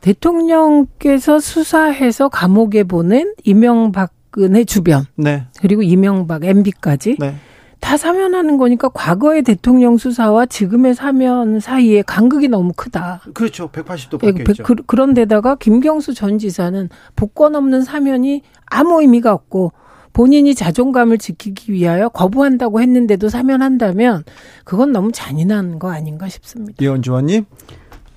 [0.00, 5.46] 대통령께서 수사해서 감옥에 보낸 이명박근혜 주변 네.
[5.60, 7.34] 그리고 이명박 MB까지 네.
[7.80, 13.20] 다 사면하는 거니까 과거의 대통령 수사와 지금의 사면 사이에 간극이 너무 크다.
[13.34, 13.68] 그렇죠.
[13.68, 14.62] 180도 예, 바뀌어 있죠.
[14.62, 19.72] 그, 그런데다가 김경수 전 지사는 복권 없는 사면이 아무 의미가 없고
[20.16, 24.24] 본인이 자존감을 지키기 위하여 거부한다고 했는데도 사면한다면
[24.64, 26.82] 그건 너무 잔인한 거 아닌가 싶습니다.
[26.82, 27.44] 이현주 의원님.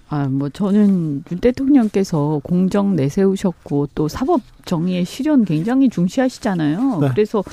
[0.08, 7.00] 아, 뭐 저는 윤 대통령께서 공정 내세우셨고 또 사법 정의의 실현 굉장히 중시하시잖아요.
[7.02, 7.10] 네.
[7.10, 7.43] 그래서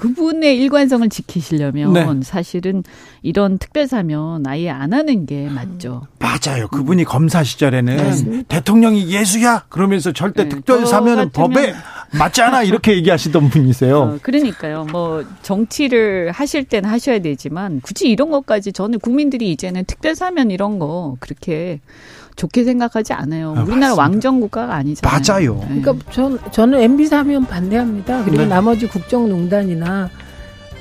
[0.00, 2.06] 그분의 일관성을 지키시려면 네.
[2.22, 2.82] 사실은
[3.22, 6.06] 이런 특별사면 아예 안 하는 게 맞죠.
[6.18, 6.68] 맞아요.
[6.68, 8.44] 그분이 검사 시절에는 맞습니다.
[8.48, 11.74] 대통령이 예수야 그러면서 절대 네, 특별 저 사면은 같으면- 법에
[12.12, 13.98] 맞지 않아 이렇게 얘기하시던 분이세요.
[14.00, 14.86] 어, 그러니까요.
[14.90, 21.16] 뭐 정치를 하실 때는 하셔야 되지만 굳이 이런 것까지 저는 국민들이 이제는 특별사면 이런 거
[21.20, 21.80] 그렇게
[22.36, 23.48] 좋게 생각하지 않아요.
[23.56, 23.94] 아, 우리나라 맞습니다.
[23.96, 25.20] 왕정 국가가 아니잖아요.
[25.28, 25.54] 맞아요.
[25.68, 25.80] 네.
[25.80, 28.24] 그러니까 전, 저는 MB 사면 반대합니다.
[28.24, 28.46] 그리고 네.
[28.48, 30.08] 나머지 국정농단이나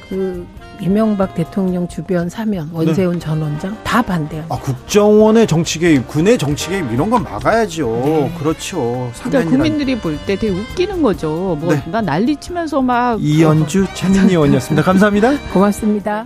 [0.09, 0.45] 그
[0.81, 4.55] 이명박 대통령 주변 사면 원세훈 전 원장 다 반대합니다.
[4.55, 8.01] 아, 국정원의 정치 개입, 군의 정치 개입 이런 건 막아야죠.
[8.05, 8.31] 네.
[8.39, 9.11] 그렇죠.
[9.23, 11.57] 그러니까 국민들이 볼 때 되게 웃기는 거죠.
[11.59, 11.83] 뭐 네.
[11.91, 14.81] 나 난리 치면서 막 이연주 최민희 의원이었습니다.
[14.83, 15.33] 감사합니다.
[15.53, 16.25] 고맙습니다.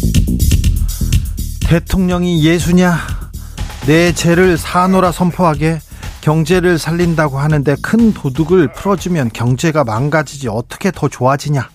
[1.71, 2.97] 대통령이 예수냐?
[3.87, 5.79] 내 죄를 사노라 선포하게
[6.19, 11.69] 경제를 살린다고 하는데 큰 도둑을 풀어주면 경제가 망가지지 어떻게 더 좋아지냐?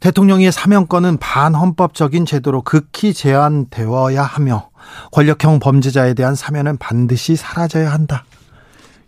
[0.00, 4.70] 대통령의 사면권은 반헌법적인 제도로 극히 제한되어야 하며
[5.12, 8.24] 권력형 범죄자에 대한 사면은 반드시 사라져야 한다.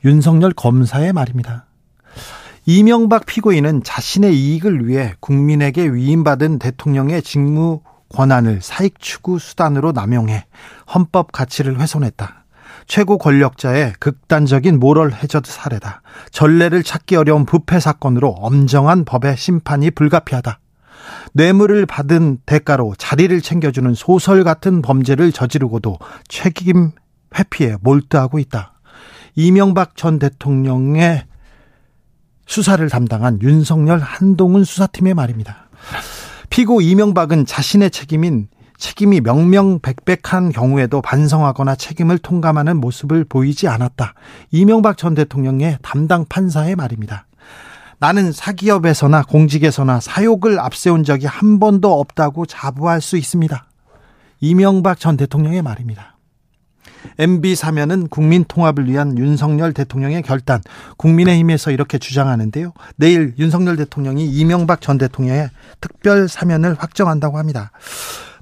[0.04, 1.66] 윤석열 검사의 말입니다.
[2.66, 7.80] 이명박 피고인은 자신의 이익을 위해 국민에게 위임받은 대통령의 직무
[8.14, 10.46] 권한을 사익 추구 수단으로 남용해
[10.94, 12.44] 헌법 가치를 훼손했다.
[12.86, 16.02] 최고 권력자의 극단적인 모럴 해저드 사례다.
[16.32, 20.58] 전례를 찾기 어려운 부패 사건으로 엄정한 법의 심판이 불가피하다.
[21.32, 25.98] 뇌물을 받은 대가로 자리를 챙겨주는 소설 같은 범죄를 저지르고도
[26.28, 26.92] 책임
[27.38, 28.74] 회피에 몰두하고 있다.
[29.36, 31.24] 이명박 전 대통령의
[32.46, 35.68] 수사를 담당한 윤석열 한동훈 수사팀의 말입니다.
[36.50, 44.14] 피고 이명박은 자신의 책임인 책임이 명명백백한 경우에도 반성하거나 책임을 통감하는 모습을 보이지 않았다.
[44.50, 47.26] 이명박 전 대통령의 담당 판사의 말입니다.
[47.98, 53.66] 나는 사기업에서나 공직에서나 사욕을 앞세운 적이 한 번도 없다고 자부할 수 있습니다.
[54.40, 56.09] 이명박 전 대통령의 말입니다.
[57.18, 60.60] MB 사면은 국민 통합을 위한 윤석열 대통령의 결단.
[60.96, 62.72] 국민의힘에서 이렇게 주장하는데요.
[62.96, 67.70] 내일 윤석열 대통령이 이명박 전 대통령의 특별 사면을 확정한다고 합니다.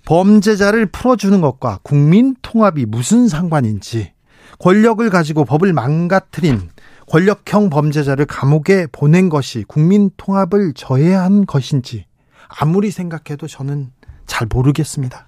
[0.05, 4.13] 범죄자를 풀어주는 것과 국민 통합이 무슨 상관인지
[4.59, 6.71] 권력을 가지고 법을 망가뜨린
[7.09, 12.07] 권력형 범죄자를 감옥에 보낸 것이 국민 통합을 저해한 것인지
[12.49, 13.91] 아무리 생각해도 저는
[14.27, 15.27] 잘 모르겠습니다.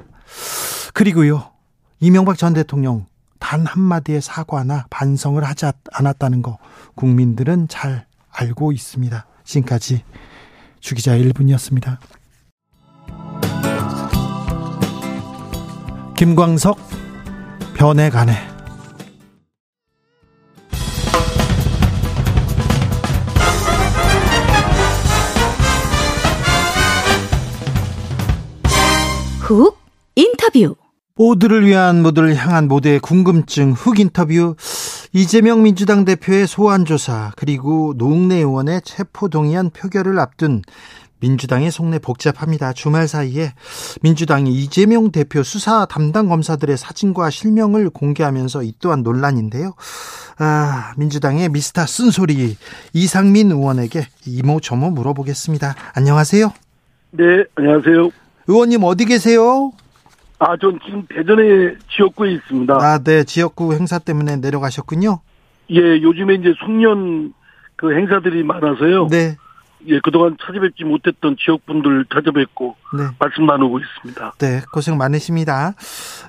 [0.95, 1.51] 그리고요.
[2.01, 3.07] 이명박 전 대통령
[3.41, 6.59] 단 한마디의 사과나 반성을 하지 않았다는 거
[6.95, 9.27] 국민들은 잘 알고 있습니다.
[9.43, 10.05] 지금까지
[10.79, 11.99] 주기자 1분이었습니다.
[16.17, 16.79] 김광석
[17.75, 18.51] 변해 가네
[29.51, 29.77] 훅
[30.15, 30.80] 인터뷰.
[31.21, 34.55] 모두를 위한 모두를 향한 모두의 궁금증 흑 인터뷰
[35.13, 40.63] 이재명 민주당 대표의 소환 조사 그리고 노웅래 의원의 체포 동의안 표결을 앞둔
[41.21, 42.73] 민주당의 속내 복잡합니다.
[42.73, 43.53] 주말 사이에
[44.01, 49.75] 민주당이 이재명 대표 수사 담당 검사들의 사진과 실명을 공개하면서 이 또한 논란인데요.
[50.39, 52.57] 아, 민주당의 미스터 쓴소리
[52.95, 55.75] 이상민 의원에게 이모저모 물어보겠습니다.
[55.95, 56.51] 안녕하세요.
[57.11, 57.25] 네,
[57.57, 58.09] 안녕하세요.
[58.47, 59.73] 의원님 어디 계세요?
[60.41, 62.75] 아, 전 지금 대전에 지역구에 있습니다.
[62.75, 63.25] 아, 네.
[63.25, 65.21] 지역구 행사 때문에 내려가셨군요.
[65.71, 67.35] 예, 요즘에 이제 송년
[67.77, 69.09] 그 행사들이 많아서요.
[69.09, 69.37] 네.
[69.87, 73.05] 예, 그동안 찾아뵙지 못했던 지역분들 찾아뵙고 네.
[73.19, 74.35] 말씀 나누고 있습니다.
[74.39, 74.63] 네.
[74.73, 75.75] 고생 많으십니다.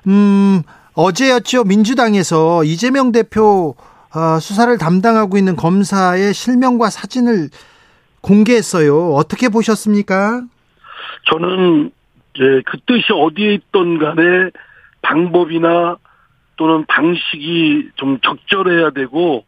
[0.08, 0.62] 음,
[0.94, 1.64] 어제였죠.
[1.64, 3.76] 민주당에서 이재명 대표
[4.14, 7.50] 어, 수사를 담당하고 있는 검사의 실명과 사진을
[8.20, 9.14] 공개했어요.
[9.14, 10.42] 어떻게 보셨습니까?
[11.32, 11.92] 저는
[12.34, 14.52] 이제 그 뜻이 어디에 있던 간에
[15.02, 15.98] 방법이나
[16.56, 19.46] 또는 방식이 좀 적절해야 되고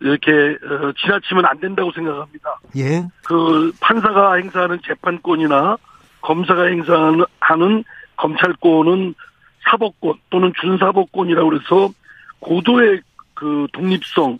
[0.00, 2.58] 이렇게 어, 지나치면 안 된다고 생각합니다.
[2.76, 3.06] 예.
[3.24, 5.76] 그 판사가 행사하는 재판권이나
[6.20, 7.24] 검사가 행사하는
[8.16, 9.14] 검찰권은
[9.68, 11.90] 사법권 또는 준사법권이라고 그래서
[12.40, 13.00] 고도의
[13.34, 14.38] 그 독립성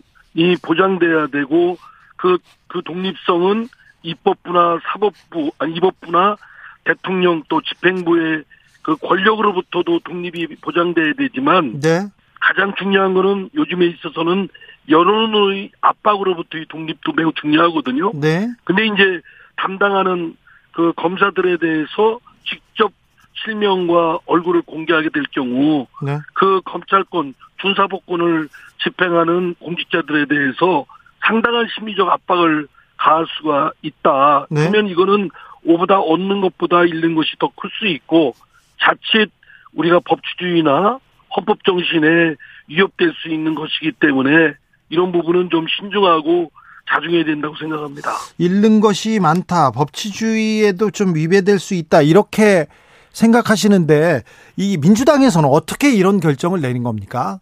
[0.61, 1.77] 보장돼야 되고
[2.15, 3.67] 그, 그 독립성은
[4.03, 6.37] 입법부나 사법부, 아니, 입법부나
[6.85, 8.43] 대통령 또 집행부의
[8.81, 12.07] 그 권력으로부터도 독립이 보장돼야 되지만 네.
[12.39, 14.47] 가장 중요한 거는 요즘에 있어서는
[14.89, 18.11] 여론의 압박으로부터의 독립도 매우 중요하거든요.
[18.13, 18.47] 네.
[18.63, 19.21] 근데 이제
[19.57, 20.37] 담당하는
[20.71, 22.91] 그 검사들에 대해서 직접
[23.33, 26.19] 실명과 얼굴을 공개하게 될 경우 네.
[26.35, 28.47] 그 검찰권 준사법권을
[28.83, 30.85] 집행하는 공직자들에 대해서
[31.25, 32.67] 상당한 심리적 압박을
[32.97, 34.47] 가할 수가 있다.
[34.51, 34.69] 네.
[34.69, 35.29] 그러면 이거는
[35.65, 38.33] 오보다 얻는 것보다 잃는 것이 더 클 수 있고
[38.79, 39.31] 자칫
[39.73, 40.99] 우리가 법치주의나
[41.35, 42.35] 헌법 정신에
[42.67, 44.53] 위협될 수 있는 것이기 때문에
[44.89, 46.51] 이런 부분은 좀 신중하고
[46.89, 48.11] 자중해야 된다고 생각합니다.
[48.37, 49.71] 잃는 것이 많다.
[49.71, 52.01] 법치주의에도 좀 위배될 수 있다.
[52.03, 52.67] 이렇게
[53.11, 54.21] 생각하시는데
[54.57, 57.39] 이 민주당에서는 어떻게 이런 결정을 내린 겁니까?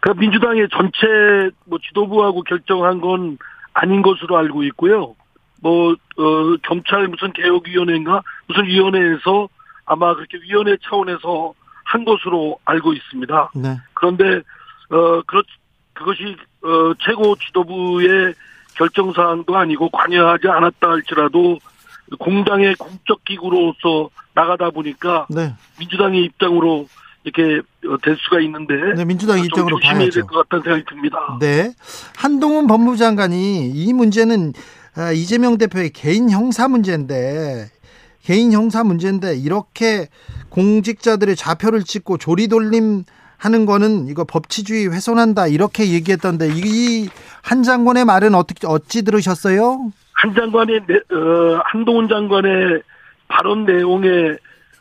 [0.00, 3.38] 그 민주당의 전체 뭐 지도부하고 결정한 건
[3.72, 5.14] 아닌 것으로 알고 있고요.
[5.60, 9.48] 뭐 어, 검찰 무슨 개혁위원회인가 무슨 위원회에서
[9.86, 11.52] 아마 그렇게 위원회 차원에서
[11.84, 13.50] 한 것으로 알고 있습니다.
[13.56, 13.76] 네.
[13.94, 14.24] 그런데
[14.90, 15.42] 어 그렇
[15.94, 18.34] 그것이 어 최고 지도부의
[18.76, 21.58] 결정 사항도 아니고 관여하지 않았다 할지라도
[22.18, 25.54] 공당의 공적 기구로서 나가다 보니까 네.
[25.78, 26.86] 민주당의 입장으로
[27.24, 30.10] 이렇게 어, 될 수가 있는데 네, 민주당 좀 입장으로 조심해야.
[30.10, 31.36] 될 것 같다는 생각이 듭니다.
[31.40, 31.72] 네.
[32.16, 34.79] 한동훈 법무장관이 이 문제는 아,
[35.14, 37.66] 이재명 대표의 개인 형사 문제인데
[38.22, 40.08] 개인 형사 문제인데 이렇게
[40.50, 43.04] 공직자들의 좌표를 찍고 조리돌림
[43.38, 47.08] 하는 거는 이거 법치주의 훼손한다 이렇게 얘기했던데 이
[47.42, 49.90] 한 장관의 말은 어떻게 어찌 들으셨어요?
[50.12, 52.82] 한 장관의 내- 어, 한동훈 장관의
[53.28, 54.36] 발언 내용에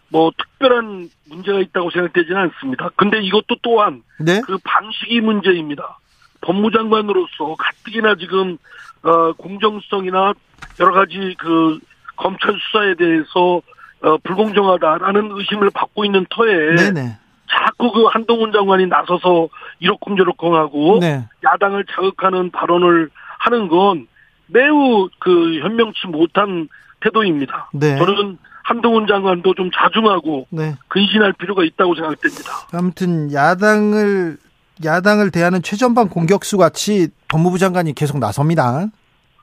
[0.09, 2.89] 뭐 특별한 문제가 있다고 생각되지는 않습니다.
[2.97, 4.41] 근데 이것도 또한 네.
[4.41, 5.99] 그 방식이 문제입니다.
[6.41, 8.57] 법무장관으로서 가뜩이나 지금
[9.03, 10.33] 어, 공정성이나
[10.79, 11.79] 여러 가지 그
[12.15, 13.61] 검찰 수사에 대해서
[14.01, 17.17] 어, 불공정하다라는 의심을 받고 있는 터에 네네.
[17.49, 21.25] 자꾸 그 한동훈 장관이 나서서 이러쿵저러쿵하고 네.
[21.43, 24.07] 야당을 자극하는 발언을 하는 건
[24.47, 26.67] 매우 그 현명치 못한
[27.01, 27.69] 태도입니다.
[27.73, 27.97] 네.
[27.97, 30.75] 저는 한동훈 장관도 좀 자중하고 네.
[30.89, 32.51] 근신할 필요가 있다고 생각됩니다.
[32.71, 34.37] 아무튼 야당을
[34.83, 38.87] 야당을 대하는 최전방 공격수 같이 법무부 장관이 계속 나섭니다.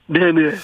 [0.07, 0.55] 네네.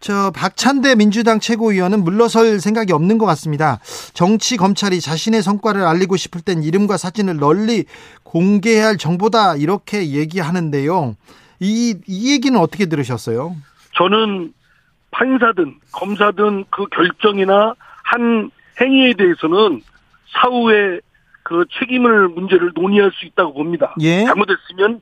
[0.00, 3.80] 저 박찬대 민주당 최고위원은 물러설 생각이 없는 것 같습니다.
[4.14, 7.84] 정치 검찰이 자신의 성과를 알리고 싶을 땐 이름과 사진을 널리
[8.22, 11.16] 공개해야 할 정보다 이렇게 얘기하는데요.
[11.60, 13.56] 이, 이 얘기는 어떻게 들으셨어요?
[13.96, 14.52] 저는
[15.10, 17.74] 판사든 검사든 그 결정이나
[18.04, 18.50] 한
[18.80, 19.82] 행위에 대해서는
[20.32, 21.00] 사후에
[21.48, 23.94] 그 책임을 문제를 논의할 수 있다고 봅니다.
[24.00, 24.24] 예.
[24.26, 25.00] 잘못했으면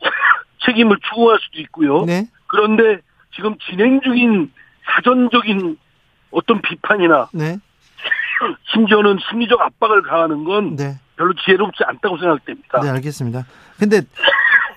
[0.66, 2.04] 책임을 추구할 수도 있고요.
[2.04, 2.28] 네.
[2.48, 3.00] 그런데
[3.34, 4.52] 지금 진행 중인
[4.84, 5.78] 사전적인
[6.32, 7.56] 어떤 비판이나 네.
[8.74, 10.98] 심지어는 심리적 압박을 가하는 건 네.
[11.16, 12.80] 별로 지혜롭지 않다고 생각됩니다.
[12.82, 13.46] 네, 알겠습니다.
[13.78, 14.02] 근데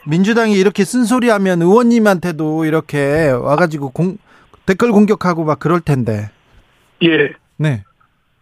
[0.07, 4.17] 민주당이 이렇게 쓴소리하면 의원님한테도 이렇게 와가지고 공,
[4.65, 6.29] 댓글 공격하고 막 그럴 텐데.
[7.03, 7.33] 예.
[7.57, 7.83] 네.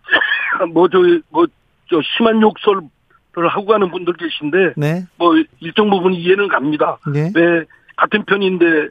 [0.74, 1.00] 뭐, 저,
[1.30, 1.48] 뭐,
[1.92, 2.82] 저, 심한 욕설을
[3.50, 5.06] 하고 가는 분들 계신데, 네.
[5.18, 6.98] 뭐, 일정 부분 이해는 갑니다.
[7.14, 7.32] 네.
[7.36, 7.66] 왜,
[7.98, 8.88] 같은 편인데,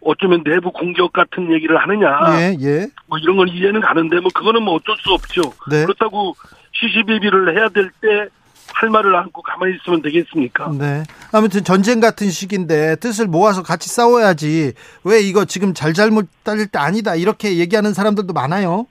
[0.00, 2.08] 어쩌면 내부 공격 같은 얘기를 하느냐.
[2.38, 2.86] 예, 예.
[3.06, 5.42] 뭐, 이런 건 이해는 가는데, 뭐, 그거는 뭐 어쩔 수 없죠.
[5.68, 5.84] 네.
[5.84, 6.34] 그렇다고
[6.72, 8.28] 시시비비를 해야 될 때,
[8.72, 10.72] 할 말을 안고 가만히 있으면 되겠습니까?
[10.76, 11.04] 네.
[11.32, 14.72] 아무튼 전쟁 같은 시기인데 뜻을 모아서 같이 싸워야지.
[15.04, 17.14] 왜 이거 지금 잘잘못 따질 때 아니다.
[17.14, 18.86] 이렇게 얘기하는 사람들도 많아요.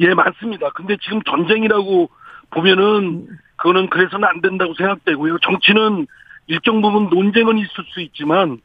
[0.00, 0.70] 예, 맞습니다.
[0.74, 2.10] 근데 지금 전쟁이라고
[2.50, 5.38] 보면은 그거는 그래서는 안 된다고 생각되고요.
[5.38, 6.06] 정치는
[6.46, 8.60] 일정 부분 논쟁은 있을 수 있지만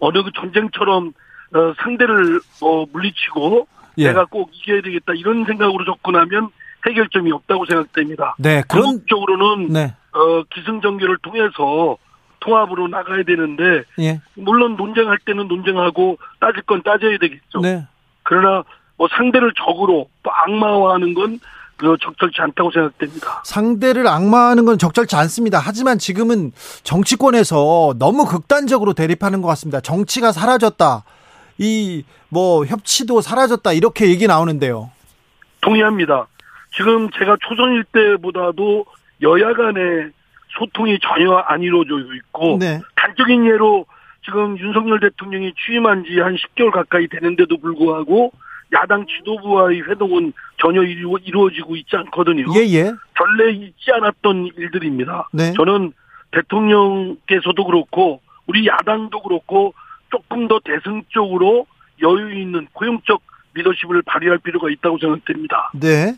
[0.00, 1.12] 어느 그 전쟁처럼
[1.54, 3.68] 어, 상대를 뭐 물리치고
[3.98, 4.08] 예.
[4.08, 6.50] 내가 꼭 이겨야 되겠다 이런 생각으로 접근하면
[6.86, 8.36] 해결점이 없다고 생각됩니다.
[8.38, 8.62] 네.
[8.68, 9.94] 그런 궁극적으로는 네.
[10.12, 11.96] 어, 기승전결을 통해서
[12.40, 14.20] 통합으로 나가야 되는데 예.
[14.34, 17.60] 물론 논쟁할 때는 논쟁하고 따질 건 따져야 되겠죠.
[17.60, 17.86] 네.
[18.22, 18.62] 그러나
[18.96, 21.38] 뭐 상대를 적으로 또 악마화하는 건그
[22.00, 23.42] 적절치 않다고 생각됩니다.
[23.44, 25.58] 상대를 악마하는 건 적절치 않습니다.
[25.62, 26.52] 하지만 지금은
[26.82, 29.80] 정치권에서 너무 극단적으로 대립하는 것 같습니다.
[29.80, 31.04] 정치가 사라졌다.
[31.58, 33.72] 이 뭐 협치도 사라졌다.
[33.72, 34.90] 이렇게 얘기 나오는데요.
[35.62, 36.26] 동의합니다.
[36.76, 38.84] 지금 제가 초선일 때보다도
[39.22, 40.10] 여야 간의
[40.58, 42.80] 소통이 전혀 안 이루어져 있고 네.
[42.96, 43.86] 단적인 예로
[44.26, 48.32] 지금 윤석열 대통령이 취임한 지 한 10개월 가까이 되는데도 불구하고
[48.72, 52.44] 야당 지도부와의 회동은 전혀 이루, 이루어지고 있지 않거든요.
[52.54, 52.92] 예, 예.
[53.16, 55.28] 전례 있지 않았던 일들입니다.
[55.32, 55.52] 네.
[55.54, 55.92] 저는
[56.32, 59.74] 대통령께서도 그렇고 우리 야당도 그렇고
[60.10, 61.66] 조금 더 대승 적으로
[62.02, 63.22] 여유 있는 고용적
[63.54, 65.70] 리더십을 발휘할 필요가 있다고 생각됩니다.
[65.74, 66.14] 네.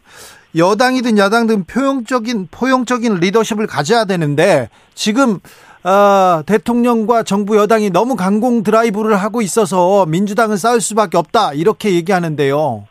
[0.57, 5.39] 여당이든 야당이든 포용적인 포용적인 리더십을 가져야 되는데 지금
[5.83, 12.87] 어, 대통령과 정부 여당이 너무 강공 드라이브를 하고 있어서 민주당은 싸울 수밖에 없다 이렇게 얘기하는데요.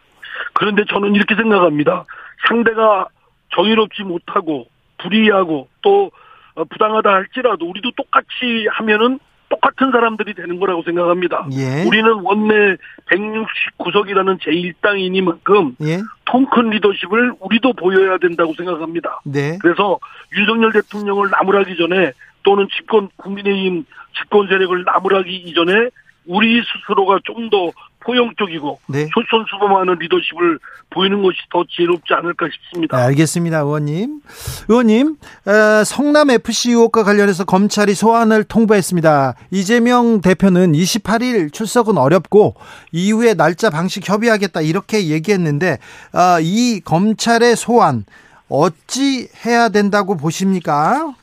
[0.54, 2.06] 그런데 저는 이렇게 생각합니다.
[2.48, 3.08] 상대가
[3.56, 4.66] 정의롭지 못하고
[4.98, 6.12] 불의하고 또
[6.56, 9.20] 어, 부당하다 할지라도 우리도 똑같이 하면은
[9.50, 11.48] 똑같은 사람들이 되는 거라고 생각합니다.
[11.54, 11.84] 예.
[11.84, 12.78] 우리는 원내
[13.10, 16.00] 169석이라는 제1당이니만큼 예.
[16.26, 19.22] 통큰 리더십을 우리도 보여야 된다고 생각합니다.
[19.26, 19.58] 네.
[19.60, 20.00] 그래서
[20.38, 22.12] 윤석열 대통령을 나무라기 전에
[22.50, 23.86] 또는 집권 국민의힘
[24.18, 25.90] 집권 세력을 나무라기 이전에
[26.26, 27.72] 우리 스스로가 좀 더
[28.02, 29.08] 포용적이고 네.
[29.14, 30.58] 솔선수범하는 리더십을
[30.90, 32.98] 보이는 것이 더 지혜롭지 않을까 싶습니다.
[32.98, 34.22] 네, 알겠습니다, 의원님.
[34.70, 39.36] 의원님, 어, 성남 FC 의혹과 관련해서 검찰이 소환을 통보했습니다.
[39.52, 42.56] 이재명 대표는 28일 출석은 어렵고
[42.94, 45.78] 이후에 날짜 방식 협의하겠다 이렇게 얘기했는데
[46.14, 48.06] 어, 이 검찰의 소환
[48.48, 51.14] 어찌 해야 된다고 보십니까?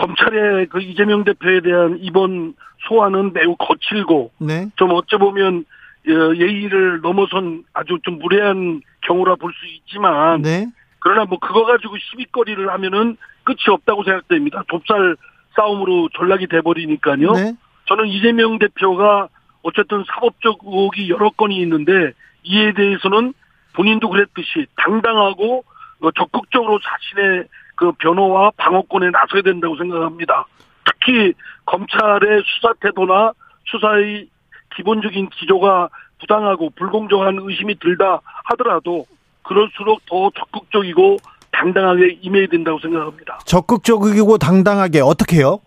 [0.00, 2.54] 검찰의 그 이재명 대표에 대한 이번
[2.88, 5.64] 소환은 매우 거칠고 네, 좀 어찌 보면
[6.08, 10.66] 어, 예의를 넘어선 아주 좀 무례한 경우라 볼 수 있지만 네,
[11.00, 14.62] 그러나 뭐 그거 가지고 시비거리를 하면은 끝이 없다고 생각됩니다.
[14.68, 15.16] 돕살
[15.56, 17.32] 싸움으로 전락이 돼버리니까요.
[17.32, 17.52] 네,
[17.86, 19.28] 저는 이재명 대표가
[19.62, 22.12] 어쨌든 사법적 의혹이 여러 건이 있는데
[22.44, 23.34] 이에 대해서는
[23.74, 25.64] 본인도 그랬듯이 당당하고
[26.00, 27.44] 어, 적극적으로 자신의
[27.80, 30.44] 그 변호와 방어권에 나서야 된다고 생각합니다.
[30.84, 31.32] 특히
[31.64, 33.32] 검찰의 수사 태도나
[33.64, 34.28] 수사의
[34.76, 35.88] 기본적인 기조가
[36.20, 38.20] 부당하고 불공정한 의심이 들다
[38.50, 39.06] 하더라도
[39.42, 41.16] 그럴수록 더 적극적이고
[41.52, 43.38] 당당하게 임해야 된다고 생각합니다.
[43.46, 45.60] 적극적이고 당당하게 어떻게 해요?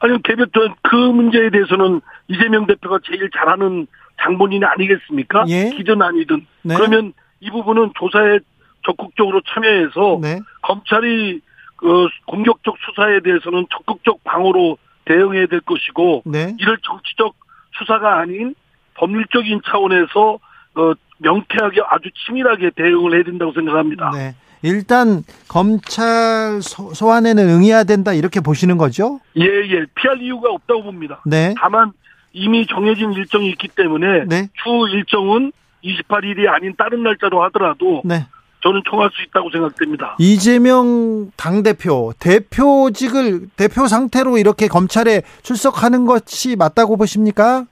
[0.00, 3.86] 아니, 개별, 저, 그 문제에 대해서는 이재명 대표가 제일 잘하는
[4.22, 5.44] 장본인이 아니겠습니까?
[5.48, 5.68] 예.
[5.76, 6.46] 기든 아니든.
[6.62, 6.74] 네.
[6.74, 8.38] 그러면 이 부분은 조사에
[8.84, 11.40] 적극적으로 참여해서 네, 검찰이
[11.76, 17.34] 그 공격적 수사에 대해서는 적극적 방어로 대응해야 될 것이고 네, 이를 정치적
[17.78, 18.54] 수사가 아닌
[18.94, 20.38] 법률적인 차원에서
[20.74, 24.10] 어, 명쾌하게 아주 치밀하게 대응을 해야 된다고 생각합니다.
[24.14, 24.34] 네.
[24.62, 29.20] 일단 검찰 소, 소환에는 응해야 된다 이렇게 보시는 거죠?
[29.38, 29.86] 예, 예.
[29.94, 31.22] 피할 이유가 없다고 봅니다.
[31.24, 31.92] 네, 다만
[32.32, 34.48] 이미 정해진 일정이 있기 때문에 네.
[34.62, 35.52] 추후 일정은
[35.82, 38.26] 28일이 아닌 다른 날짜로 하더라도 네.
[38.62, 40.16] 저는 총할 수 있다고 생각됩니다.
[40.18, 47.64] 이재명 당대표, 대표직을, 대표 상태로 이렇게 검찰에 출석하는 것이 맞다고 보십니까?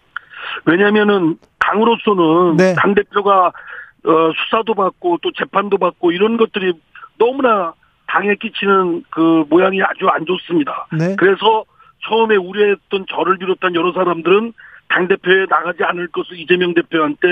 [0.64, 2.74] 왜냐면은 당으로서는 네.
[2.74, 3.53] 당 대표가
[4.05, 6.72] 어, 수사도 받고 또 재판도 받고 이런 것들이
[7.18, 7.74] 너무나
[8.07, 10.86] 당에 끼치는 그 모양이 아주 안 좋습니다.
[10.93, 11.14] 네.
[11.18, 11.64] 그래서
[12.09, 14.55] 처음에 우려했던 저를 비롯한 여러 사람들은
[14.89, 17.26] 당 대표에 나가지 않을 것을 이재명 대표한테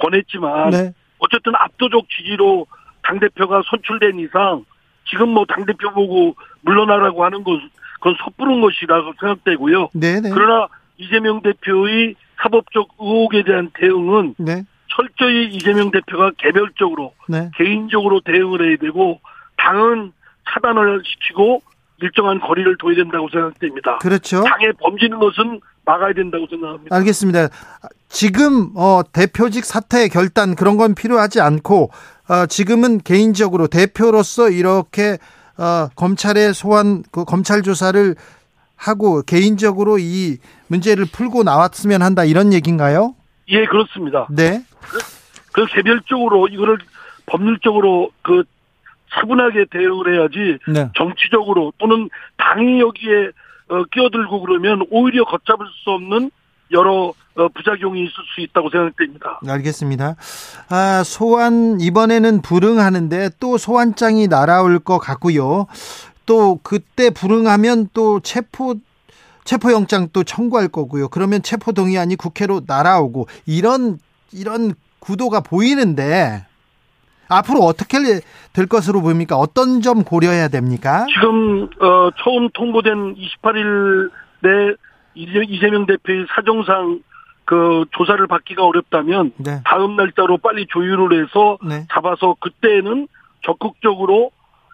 [0.00, 0.94] 권했지만 네.
[1.18, 2.66] 어쨌든 압도적 지지로
[3.04, 4.64] 당 대표가 선출된 이상
[5.08, 7.60] 지금 뭐 당 대표 보고 물러나라고 하는 것
[8.00, 9.88] 그건 섣부른 것이라고 생각되고요.
[9.94, 10.30] 네, 네.
[10.32, 14.64] 그러나 이재명 대표의 사법적 의혹에 대한 대응은 네.
[14.88, 17.50] 철저히 이재명 대표가 개별적으로 네.
[17.56, 19.20] 개인적으로 대응을 해야 되고
[19.56, 20.12] 당은
[20.50, 21.62] 차단을 시키고
[22.02, 23.98] 일정한 거리를 둬야 된다고 생각됩니다.
[23.98, 24.42] 그렇죠.
[24.42, 26.94] 당에 범지는 것은 막아야 된다고 생각합니다.
[26.94, 27.48] 알겠습니다.
[28.08, 31.90] 지금 어, 대표직 사퇴 결단 그런 건 필요하지 않고
[32.28, 35.18] 어, 지금은 개인적으로 대표로서 이렇게
[35.58, 38.14] 어, 검찰의 소환 그 검찰 조사를
[38.76, 43.14] 하고 개인적으로 이 문제를 풀고 나왔으면 한다 이런 얘기인가요?
[43.48, 44.26] 예, 그렇습니다.
[44.30, 44.64] 네.
[45.52, 46.78] 그 개별적으로 이거를
[47.26, 48.44] 법률적으로 그
[49.12, 50.90] 차분하게 대응을 해야지 네.
[50.96, 53.30] 정치적으로 또는 당이 여기에
[53.68, 56.30] 어, 끼어들고 그러면 오히려 걷잡을 수 없는
[56.70, 59.40] 여러 어, 부작용이 있을 수 있다고 생각됩니다.
[59.46, 60.16] 알겠습니다.
[60.68, 65.66] 아, 소환 이번에는 불응하는데 또 소환장이 날아올 것 같고요.
[66.26, 68.76] 또 그때 불응하면 또 체포
[69.44, 71.08] 체포영장 또 청구할 거고요.
[71.08, 73.98] 그러면 체포 동의안이 국회로 날아오고 이런
[74.32, 76.46] 이런 구도가 보이는데
[77.28, 77.98] 앞으로 어떻게
[78.52, 79.36] 될 것으로 보입니까?
[79.36, 81.06] 어떤 점 고려해야 됩니까?
[81.12, 84.76] 지금 어, 처음 통보된 28일에
[85.14, 87.00] 이재명 대표의 사정상
[87.44, 89.60] 그 조사를 받기가 어렵다면 네.
[89.64, 91.86] 다음 날짜로 빨리 조율을 해서 네.
[91.92, 93.06] 잡아서 그때는
[93.42, 94.30] 적극적으로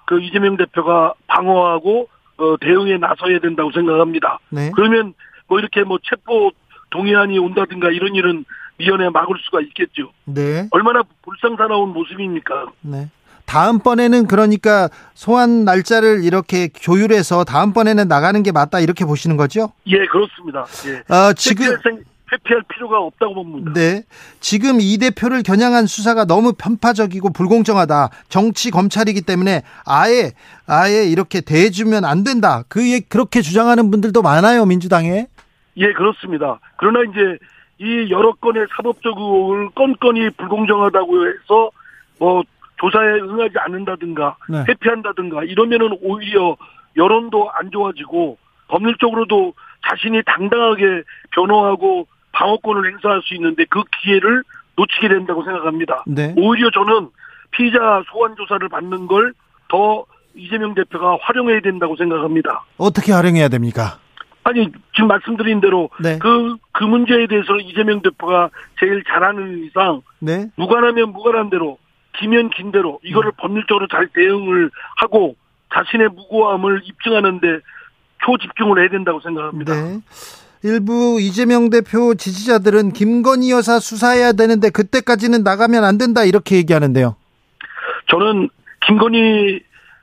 [0.07, 4.39] 그 이재명 대표가 방어하고 어, 대응에 나서야 된다고 생각합니다.
[4.51, 4.71] 네.
[4.75, 5.15] 그러면
[5.49, 6.51] 뭐 이렇게 뭐 체포
[6.91, 8.45] 동의안이 온다든가 이런 일은
[8.79, 10.13] 미연에 막을 수가 있겠죠.
[10.25, 10.67] 네.
[10.71, 12.67] 얼마나 불상사나운 모습입니까?
[12.81, 13.11] 네.
[13.51, 19.73] 다음번에는 그러니까 소환 날짜를 이렇게 조율해서 다음번에는 나가는 게 맞다 이렇게 보시는 거죠?
[19.89, 20.65] 예, 그렇습니다.
[20.87, 21.13] 예.
[21.13, 21.65] 어, 지금
[22.33, 23.73] 회피할, 필요가 없다고 봅니다.
[23.75, 24.05] 네.
[24.39, 28.11] 지금 이 대표를 겨냥한 수사가 너무 편파적이고 불공정하다.
[28.29, 30.31] 정치 검찰이기 때문에 아예
[30.69, 32.63] 아예 이렇게 대해주면 안 된다.
[32.69, 35.27] 그 얘- 그렇게 주장하는 분들도 많아요 민주당에.
[35.77, 36.61] 예, 그렇습니다.
[36.77, 37.39] 그러나 이제
[37.81, 41.71] 이 여러 건의 사법적 의혹을 건건이 불공정하다고 해서
[42.21, 42.45] 뭐
[42.81, 44.65] 조사에 응하지 않는다든가 네.
[44.69, 46.57] 회피한다든가 이러면은 오히려
[46.97, 49.55] 여론도 안 좋아지고 법률적으로도
[49.89, 51.03] 자신이 당당하게
[51.33, 54.43] 변호하고 방어권을 행사할 수 있는데 그 기회를
[54.77, 56.05] 놓치게 된다고 생각합니다.
[56.07, 56.35] 네.
[56.37, 57.09] 오히려 저는
[57.51, 59.33] 피의자 소환 조사를 받는 걸
[59.71, 60.05] 더
[60.35, 62.65] 이재명 대표가 활용해야 된다고 생각합니다.
[62.77, 63.99] 어떻게 활용해야 됩니까?
[64.43, 66.19] 아니 지금 말씀드린 대로 네.
[66.19, 70.47] 그, 그 문제에 대해서는 이재명 대표가 제일 잘하는 이상 네.
[70.57, 71.79] 무관하면 무관한 대로
[72.19, 75.37] 기면 긴 대로 이거를 법률적으로 잘 대응을 하고
[75.75, 77.47] 자신의 무고함을 입증하는데
[78.25, 79.75] 초집중을 해야 된다고 생각합니다.
[79.75, 80.01] 네.
[80.63, 87.17] 일부 이재명 대표 지지자들은 김건희 여사 수사해야 되는데 그때까지는 나가면 안 된다 이렇게 얘기하는데요.
[88.11, 88.51] 저는
[88.87, 89.61] 김건희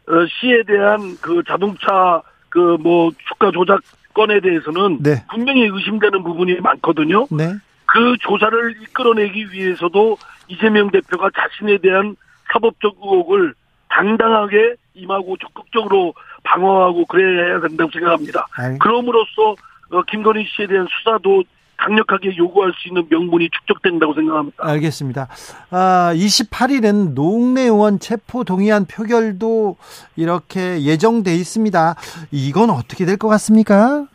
[0.07, 3.81] 어, 씨에 대한 그 자동차 그 뭐 주가 조작
[4.13, 5.23] 건에 대해서는 네.
[5.29, 7.27] 분명히 의심되는 부분이 많거든요.
[7.29, 7.53] 네.
[7.85, 10.17] 그 조사를 이끌어내기 위해서도
[10.47, 12.15] 이재명 대표가 자신에 대한
[12.51, 13.53] 사법적 의혹을
[13.89, 18.47] 당당하게 임하고 적극적으로 방어하고 그래야 된다고 생각합니다.
[18.55, 19.55] 알- 그럼으로써
[19.91, 21.43] 어, 김건희 씨에 대한 수사도
[21.77, 24.57] 강력하게 요구할 수 있는 명분이 축적된다고 생각합니다.
[24.65, 25.27] 알겠습니다.
[25.69, 29.77] 아, 28일은 노웅래 의원 체포 동의안 표결도
[30.15, 31.95] 이렇게 예정돼 있습니다.
[32.31, 34.07] 이건 어떻게 될 것 같습니까?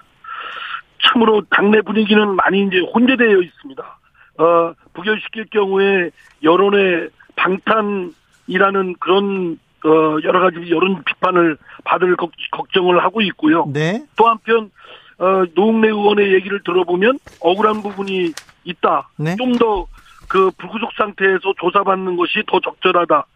[1.06, 3.98] 참으로 당내 분위기는 많이 이제 혼재되어 있습니다.
[4.38, 6.10] 어, 부결시킬 경우에
[6.42, 13.66] 여론의 방탄이라는 그런 어, 여러 가지 여론 비판을 받을 걱- 걱정을 하고 있고요.
[13.72, 14.04] 네.
[14.16, 14.70] 또 한편
[15.18, 18.32] 어, 노웅래 의원의 얘기를 들어보면 억울한 부분이
[18.64, 19.08] 있다.
[19.16, 19.36] 네.
[19.36, 19.86] 좀더
[20.28, 23.26] 그 불구속 상태에서 조사받는 것이 더 적절하다.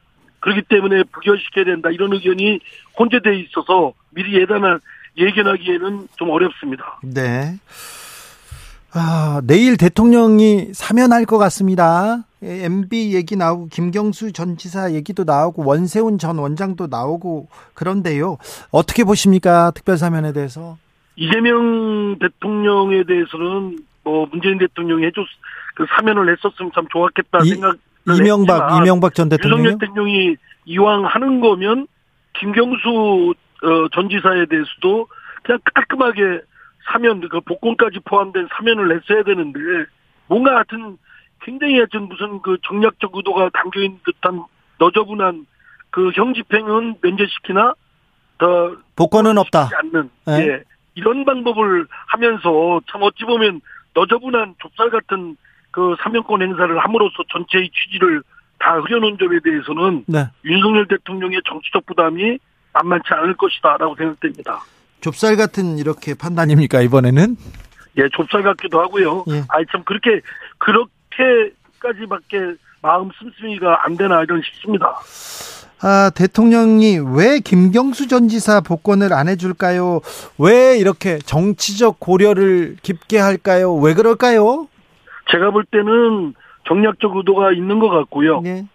[0.40, 1.90] 그렇기 때문에 부결시켜야 된다.
[1.90, 2.61] 이런 의견이
[2.99, 4.78] 혼재돼 있어서 미리 예단한
[5.16, 7.01] 예견하기에는 좀 어렵습니다.
[7.03, 7.57] 네.
[8.93, 12.24] 아, 내일 대통령이 사면할 것 같습니다.
[12.43, 18.39] 예, MB 얘기 나오고 김경수 전 지사 얘기도 나오고 원세훈 전 원장도 나오고 그런데요.
[18.70, 19.70] 어떻게 보십니까?
[19.72, 20.78] 특별 사면에 대해서?
[21.16, 25.24] 이재명 대통령에 대해서는 뭐 문재인 대통령이 해줬
[25.74, 27.76] 그 사면을 했었으면 참 좋았겠다 이- 생각.
[28.09, 31.89] 이명박 이명박 전 대통령 윤석열 대통령이 이왕 하는 거면
[32.39, 33.34] 김경수
[33.64, 35.09] 어, 전 지사에 대해서도
[35.43, 36.20] 그냥 깔끔하게
[36.91, 39.59] 사면 그 복권까지 포함된 사면을 했어야 되는데
[40.28, 40.97] 뭔가 하여튼
[41.43, 44.43] 굉장히 하여튼 무슨 그 정략적 의도가 담겨 있는 듯한
[44.78, 45.47] 너저분한
[45.91, 47.74] 그 형 집행은 면제시키나
[48.39, 49.70] 더 복권은 없다.
[49.72, 50.47] 않는 네.
[50.49, 50.62] 예
[50.95, 53.61] 이런 방법을 하면서 참 어찌 보면
[53.95, 55.37] 너저분한 좁쌀 같은
[55.70, 58.22] 그 사면권 행사를 함으로써 전체의 취지를
[58.59, 60.26] 다 흐려놓은 점에 대해서는 네.
[60.45, 62.39] 윤석열 대통령의 정치적 부담이
[62.72, 64.61] 만만치 않을 것이다라고 생각됩니다.
[65.01, 67.36] 좁쌀 같은 이렇게 판단입니까 이번에는?
[67.99, 69.24] 예, 좁쌀 같기도 하고요.
[69.30, 69.44] 예.
[69.49, 70.20] 아이 참 그렇게
[70.59, 75.01] 그렇게까지밖에 마음 씀씀이가 안 되나 이런 싶습니다.
[75.82, 80.01] 아, 대통령이 왜 김경수 전 지사 복권을 안 해줄까요?
[80.38, 83.74] 왜 이렇게 정치적 고려를 깊게 할까요?
[83.74, 84.68] 왜 그럴까요?
[85.30, 86.34] 제가 볼 때는
[86.66, 88.40] 정략적 의도가 있는 것 같고요.
[88.40, 88.66] 네.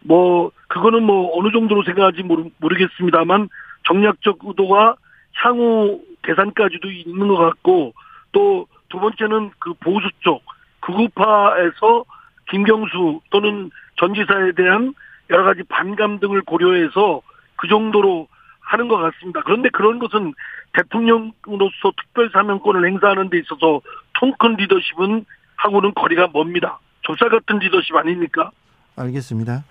[0.00, 3.48] 뭐 그거는 뭐 어느 정도로 생각하지 모르, 모르겠습니다만
[3.86, 4.96] 정략적 의도가
[5.42, 7.94] 향후 대상까지도 있는 것 같고
[8.32, 10.42] 또 두 번째는 그 보수 쪽
[10.80, 12.04] 극우파에서
[12.50, 14.94] 김경수 또는 전 지사에 대한
[15.30, 17.20] 여러 가지 반감 등을 고려해서
[17.56, 18.28] 그 정도로
[18.60, 19.42] 하는 것 같습니다.
[19.44, 20.32] 그런데 그런 것은
[20.74, 23.80] 대통령으로서 특별 사면권을 행사하는 데 있어서
[24.18, 25.24] 통큰 리더십은
[25.56, 26.78] 하고는 거리가 멉니다.
[27.02, 28.50] 조사 같은 리더십 아닙니까?
[28.96, 29.64] 알겠습니다.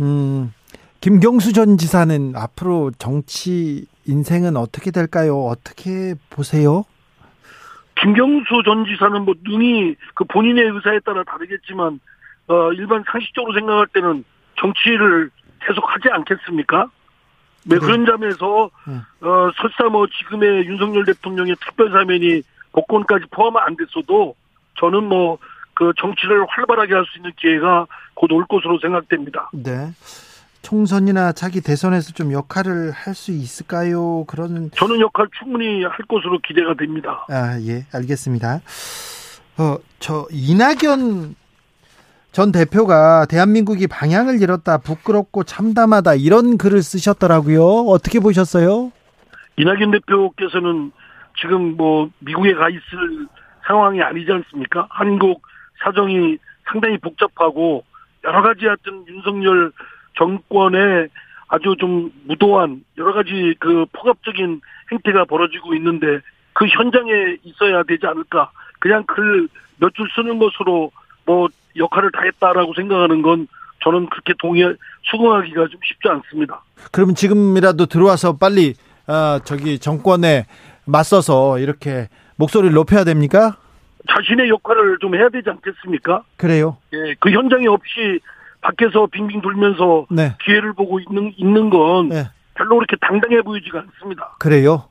[0.00, 0.52] 음,
[1.00, 5.44] 김경수 전 지사는 앞으로 정치 인생은 어떻게 될까요?
[5.44, 6.84] 어떻게 보세요?
[8.00, 12.00] 김경수 전 지사는 뭐 능히 그 본인의 의사에 따라 다르겠지만
[12.48, 14.24] 어 일반 상식적으로 생각할 때는
[14.60, 16.90] 정치를 계속 하지 않겠습니까?
[17.64, 17.78] 네, 네.
[17.78, 18.94] 그런 점에서 네.
[19.26, 22.42] 어 설사 뭐 지금의 윤석열 대통령의 특별 사면이
[22.72, 24.34] 복권까지 포함 안 됐어도
[24.78, 25.38] 저는 뭐
[25.78, 29.48] 그 정치를 활발하게 할 수 있는 기회가 곧 올 것으로 생각됩니다.
[29.52, 29.92] 네.
[30.68, 34.24] 총선이나 차기 대선에서 좀 역할을 할 수 있을까요?
[34.26, 37.24] 그러는 저는 역할 충분히 할 것으로 기대가 됩니다.
[37.30, 38.60] 아, 예, 알겠습니다.
[39.56, 41.34] 어, 저 이낙연
[42.32, 47.64] 전 대표가 대한민국이 방향을 잃었다, 부끄럽고 참담하다 이런 글을 쓰셨더라고요.
[47.88, 48.92] 어떻게 보셨어요?
[49.56, 50.92] 이낙연 대표께서는
[51.40, 53.26] 지금 뭐 미국에 가 있을
[53.66, 54.86] 상황이 아니지 않습니까?
[54.90, 55.42] 한국
[55.82, 56.36] 사정이
[56.70, 57.84] 상당히 복잡하고
[58.24, 59.72] 여러 가지 하여튼 윤석열
[60.18, 61.08] 정권의
[61.48, 64.60] 아주 좀 무도한 여러 가지 그 폭압적인
[64.92, 66.20] 행태가 벌어지고 있는데
[66.52, 68.50] 그 현장에 있어야 되지 않을까.
[68.80, 69.48] 그냥 글
[69.80, 70.90] 몇 줄 쓰는 것으로
[71.24, 71.46] 뭐
[71.76, 73.46] 역할을 다했다라고 생각하는 건
[73.84, 74.74] 저는 그렇게 동의
[75.04, 76.62] 수긍하기가 좀 쉽지 않습니다.
[76.90, 78.74] 그럼 지금이라도 들어와서 빨리
[79.06, 80.46] 아, 저기 정권에
[80.84, 83.56] 맞서서 이렇게 목소리를 높여야 됩니까?
[84.10, 86.24] 자신의 역할을 좀 해야 되지 않겠습니까?
[86.36, 86.76] 그래요.
[86.92, 88.18] 예, 그 현장에 없이
[88.60, 90.34] 밖에서 빙빙 돌면서 네.
[90.44, 92.28] 기회를 보고 있는 있는 건 네.
[92.54, 94.34] 별로 그렇게 당당해 보이지가 않습니다.
[94.38, 94.84] 그래요.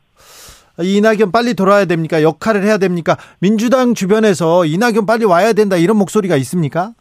[0.80, 2.22] 이낙연 빨리 돌아야 됩니까?
[2.22, 3.18] 역할을 해야 됩니까?
[3.40, 6.94] 민주당 주변에서 이낙연 빨리 와야 된다 이런 목소리가 있습니까?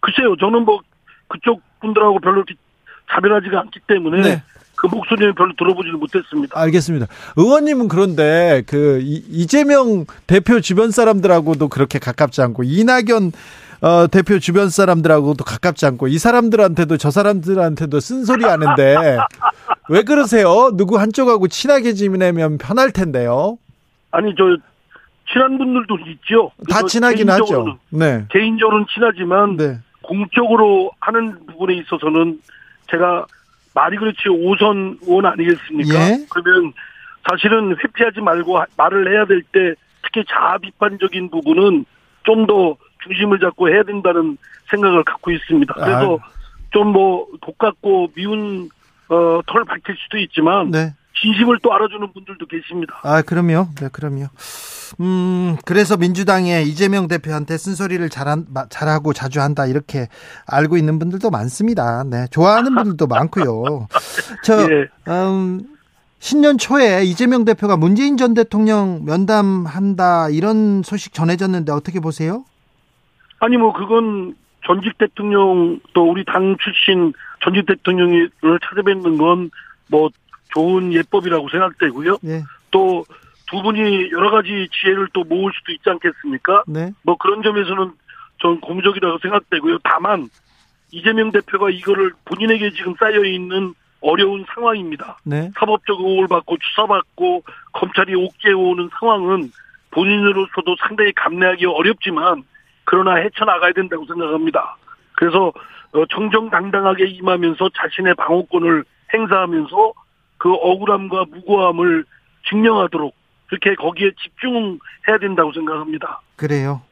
[0.00, 0.80] 글쎄요, 저는 뭐
[1.28, 2.54] 그쪽 분들하고 별로 이렇게
[3.10, 4.42] 자별하지가 않기 때문에 네.
[4.76, 6.60] 그 목소리는 별로 들어보지를 못했습니다.
[6.60, 7.06] 알겠습니다.
[7.36, 13.32] 의원님은 그런데 그 이- 이재명 대표 주변 사람들하고도 그렇게 가깝지 않고 이낙연
[13.82, 19.18] 어, 대표 주변 사람들하고도 가깝지 않고 이 사람들한테도 저 사람들한테도 쓴소리 하는데
[19.88, 20.70] 왜 그러세요?
[20.74, 23.58] 누구 한쪽하고 친하게 지내면 편할 텐데요.
[24.10, 24.44] 아니 저
[25.32, 26.52] 친한 분들도 있죠.
[26.70, 27.78] 다 친하긴 하죠.
[27.90, 28.24] 네.
[28.30, 29.78] 개인적으로는 친하지만 네.
[30.02, 32.38] 공적으로 하는 부분에 있어서는
[32.90, 33.26] 제가
[33.74, 35.94] 말이 그렇지 오선 의원 아니겠습니까?
[35.94, 36.26] 예.
[36.30, 36.72] 그러면
[37.28, 41.84] 사실은 회피하지 말고 하- 말을 해야 될 때 특히 자아 비판적인 부분은
[42.24, 42.76] 좀더
[43.06, 44.36] 중심을 잡고 해야 된다는
[44.70, 45.72] 생각을 갖고 있습니다.
[45.74, 46.18] 그래서
[46.70, 48.68] 좀뭐 독같고 미운
[49.08, 50.94] 어, 털 밝힐 수도 있지만 네.
[51.22, 52.98] 진심을 또 알아주는 분들도 계십니다.
[53.02, 53.68] 아, 그럼요.
[53.80, 54.26] 네, 그럼요.
[55.00, 60.08] 음, 그래서 민주당에 이재명 대표한테 쓴소리를 잘한, 마- 잘하고 자주 한다, 이렇게
[60.46, 62.04] 알고 있는 분들도 많습니다.
[62.04, 63.86] 네, 좋아하는 분들도 많고요.
[64.42, 64.88] 저, 예.
[65.08, 65.62] 음,
[66.18, 72.44] 신년 초에 이재명 대표가 문재인 전 대통령 면담한다, 이런 소식 전해졌는데 어떻게 보세요?
[73.38, 74.34] 아니 뭐 그건
[74.64, 78.30] 전직 대통령 또 우리 당 출신 전직 대통령을
[78.62, 79.50] 찾아뵙는 건
[79.88, 80.10] 뭐
[80.52, 82.18] 좋은 예법이라고 생각되고요.
[82.22, 86.64] 네, 또두 분이 여러 가지 지혜를 또 모을 수도 있지 않겠습니까?
[86.66, 87.92] 네, 뭐 그런 점에서는
[88.40, 89.78] 전 고무적이라고 생각되고요.
[89.84, 90.28] 다만
[90.92, 95.18] 이재명 대표가 이거를 본인에게 지금 쌓여 있는 어려운 상황입니다.
[95.24, 97.42] 네, 사법적 의혹을 받고 수사받고
[97.72, 99.50] 검찰이 옥죄해 오는 상황은
[99.90, 102.44] 본인으로서도 상당히 감내하기 어렵지만
[102.86, 104.76] 그러나 헤쳐나가야 된다고 생각합니다.
[105.12, 105.52] 그래서
[105.92, 109.92] 어, 정정당당하게 임하면서 자신의 방어권을 행사하면서
[110.38, 112.04] 그 억울함과 무고함을
[112.48, 113.14] 증명하도록
[113.48, 116.20] 그렇게 거기에 집중해야 된다고 생각합니다.
[116.36, 116.82] 그래요.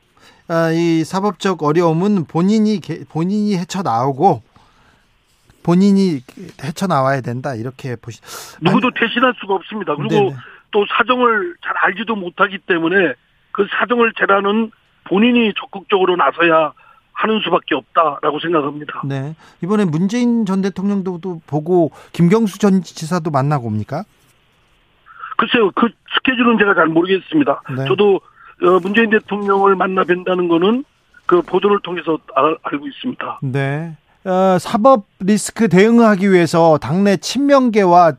[0.48, 4.42] 아, 이 사법적 어려움은 본인이, 개- 본인이 헤쳐 나오고,
[5.62, 6.20] 본인이
[6.62, 8.20] 헤쳐 나와야 된다, 이렇게 보시,
[8.60, 9.96] 누구도 대신할 수가 없습니다.
[9.96, 10.34] 그리고 네네.
[10.70, 13.14] 또 사정을 잘 알지도 못하기 때문에
[13.52, 14.70] 그 사정을 재라는
[15.04, 16.72] 본인이 적극적으로 나서야
[17.12, 19.02] 하는 수밖에 없다라고 생각합니다.
[19.04, 19.34] 네.
[19.62, 24.04] 이번에 문재인 전 대통령도 또 보고 김경수 전 지사도 만나고 옵니까?
[25.36, 27.62] 글쎄요, 그 스케줄은 제가 잘 모르겠습니다.
[27.76, 27.84] 네.
[27.86, 28.20] 저도
[28.62, 30.84] 어, 문재인 대통령을 만나 뵌다는 거는
[31.26, 33.40] 그 보도를 통해서 알, 알고 있습니다.
[33.42, 33.96] 네.
[34.24, 38.14] 어, 사법 리스크 대응하기 위해서 당내 친명계와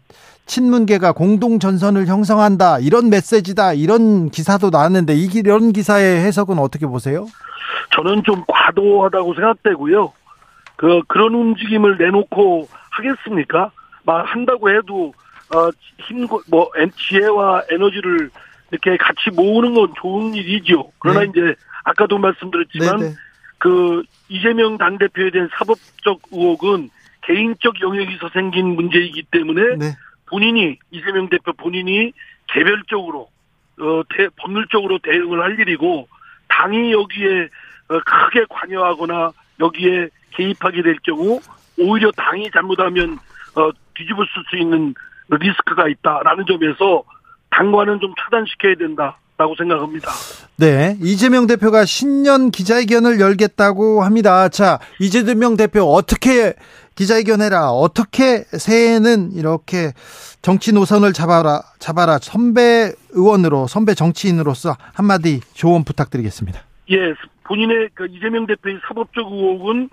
[0.46, 7.28] 친문계가 공동 전선을 형성한다 이런 메시지다 이런 기사도 나왔는데 이 이런 기사의 해석은 어떻게 보세요?
[7.96, 10.14] 저는 좀 과도하다고 생각되고요.
[10.76, 13.72] 그 그런 움직임을 내놓고 하겠습니까?
[14.04, 15.14] 막 한다고 해도
[15.54, 15.70] 어,
[16.08, 18.30] 힘뭐 지혜와 에너지를
[18.72, 20.92] 이렇게 같이 모으는 건 좋은 일이죠.
[21.00, 21.28] 그러나 네.
[21.28, 23.16] 이제 아까도 말씀드렸지만 네, 네.
[23.58, 26.90] 그 이재명 당 대표에 대한 사법적 의혹은
[27.22, 29.96] 개인적 영역에서 생긴 문제이기 때문에 네.
[30.30, 32.12] 본인이 이재명 대표 본인이
[32.48, 33.30] 개별적으로
[33.80, 36.08] 어, 대- 법률적으로 대응을 할 일이고
[36.48, 37.50] 당이 여기에
[37.90, 41.40] 어, 크게 관여하거나 여기에 개입하게 될 경우
[41.78, 43.18] 오히려 당이 잘못하면
[43.56, 44.94] 어, 뒤집어 쓸수 있는
[45.30, 47.04] 리스크가 있다라는 점에서
[47.52, 50.10] 당과는 좀 차단시켜야 된다라고 생각합니다.
[50.58, 54.50] 네, 이재명 대표가 신년 기자회견을 열겠다고 합니다.
[54.50, 56.54] 자, 이재명 대표 어떻게
[56.96, 57.72] 기자회견해라.
[57.72, 59.92] 어떻게 새해에는 이렇게
[60.42, 62.18] 정치 노선을 잡아라, 잡아라.
[62.20, 66.62] 선배 의원으로, 선배 정치인으로서 한마디 조언 부탁드리겠습니다.
[66.92, 67.14] 예,
[67.44, 69.90] 본인의 그 이재명 대표의 사법적 의혹은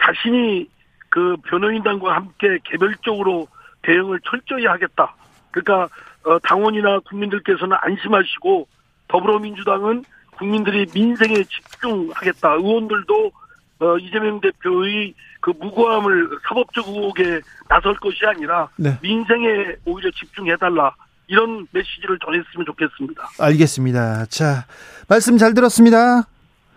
[0.00, 0.68] 자신이
[1.08, 3.46] 그 변호인단과 함께 개별적으로
[3.82, 5.14] 대응을 철저히 하겠다.
[5.50, 5.88] 그러니까
[6.24, 8.66] 어, 당원이나 국민들께서는 안심하시고
[9.08, 10.04] 더불어민주당은
[10.36, 12.54] 국민들이 민생에 집중하겠다.
[12.54, 13.32] 의원들도
[13.80, 15.14] 어, 이재명 대표의
[15.44, 17.38] 그 무고함을 사법적 의혹에
[17.68, 18.96] 나설 것이 아니라 네.
[19.02, 20.90] 민생에 오히려 집중해달라
[21.26, 23.28] 이런 메시지를 전했으면 좋겠습니다.
[23.38, 24.24] 알겠습니다.
[24.30, 24.64] 자,
[25.06, 26.22] 말씀 잘 들었습니다.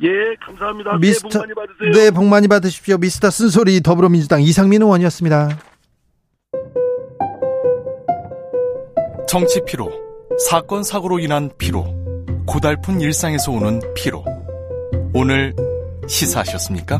[0.03, 0.97] 예, 감사합니다.
[0.97, 1.91] 미스터- 새해 복 많이 받으세요.
[1.93, 2.97] 네, 복 많이 받으십시오.
[2.97, 5.49] 미스터 쓴소리 더불어민주당 이상민 의원이었습니다.
[9.29, 9.89] 정치 피로,
[10.49, 11.85] 사건 사고로 인한 피로,
[12.45, 14.25] 고달픈 일상에서 오는 피로.
[15.13, 15.53] 오늘
[16.07, 16.99] 시사하셨습니까?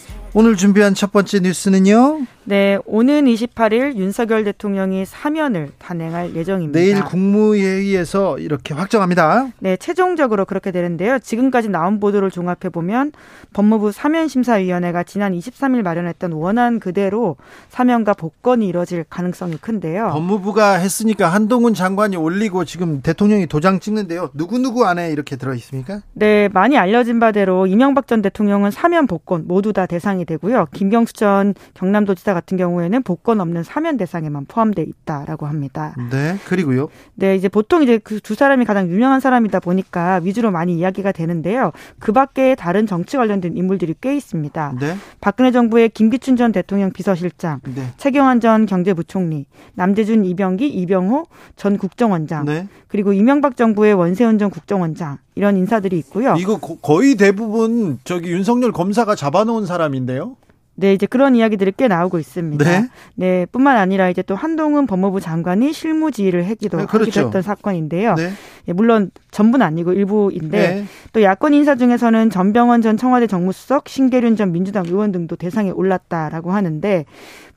[0.33, 2.25] 오늘 준비한 첫 번째 뉴스는요.
[2.51, 6.77] 네, 오는 28일 윤석열 대통령이 사면을 단행할 예정입니다.
[6.77, 9.53] 내일 국무회의에서 이렇게 확정합니다.
[9.59, 11.17] 네, 최종적으로 그렇게 되는데요.
[11.19, 13.13] 지금까지 나온 보도를 종합해 보면
[13.53, 17.37] 법무부 사면심사위원회가 지난 23일 마련했던 원안 그대로
[17.69, 20.09] 사면과 복권이 이뤄질 가능성이 큰데요.
[20.11, 24.29] 법무부가 했으니까 한동훈 장관이 올리고 지금 대통령이 도장 찍는데요.
[24.33, 26.01] 누구누구 안에 이렇게 들어 있습니까?
[26.11, 30.67] 네, 많이 알려진 바대로 이명박 전 대통령은 사면 복권 모두 다 대상이 되고요.
[30.73, 35.95] 김경수 전 경남도지사 같은 경우에는 복권 없는 사면 대상에만 포함돼 있다라고 합니다.
[36.09, 36.37] 네.
[36.45, 36.89] 그리고요.
[37.15, 41.71] 네, 이제 보통 이제 그 두 사람이 가장 유명한 사람이다 보니까 위주로 많이 이야기가 되는데요.
[41.99, 44.75] 그 밖에 다른 정치 관련된 인물들이 꽤 있습니다.
[44.79, 44.95] 네.
[45.19, 47.87] 박근혜 정부의 김기춘 전 대통령 비서실장, 네.
[47.97, 52.67] 최경환 전 경제부총리, 남재준, 이병기, 이병호 전 국정원장, 네.
[52.87, 56.35] 그리고 이명박 정부의 원세훈 전 국정원장 이런 인사들이 있고요.
[56.37, 60.35] 이거 거- 거의 대부분 저기 윤석열 검사가 잡아놓은 사람인데요.
[60.81, 62.65] 네, 이제 그런 이야기들이 꽤 나오고 있습니다.
[62.65, 62.89] 네.
[63.15, 67.03] 네, 뿐만 아니라 이제 또 한동훈 법무부 장관이 실무지휘를 하기도, 네, 그렇죠.
[67.03, 68.15] 하기도 했던 사건인데요.
[68.15, 68.31] 네.
[68.67, 70.85] 예, 물론 전부는 아니고 일부인데 네.
[71.13, 76.51] 또 야권 인사 중에서는 전병헌 전 청와대 정무수석, 신계륜 전 민주당 의원 등도 대상에 올랐다라고
[76.51, 77.05] 하는데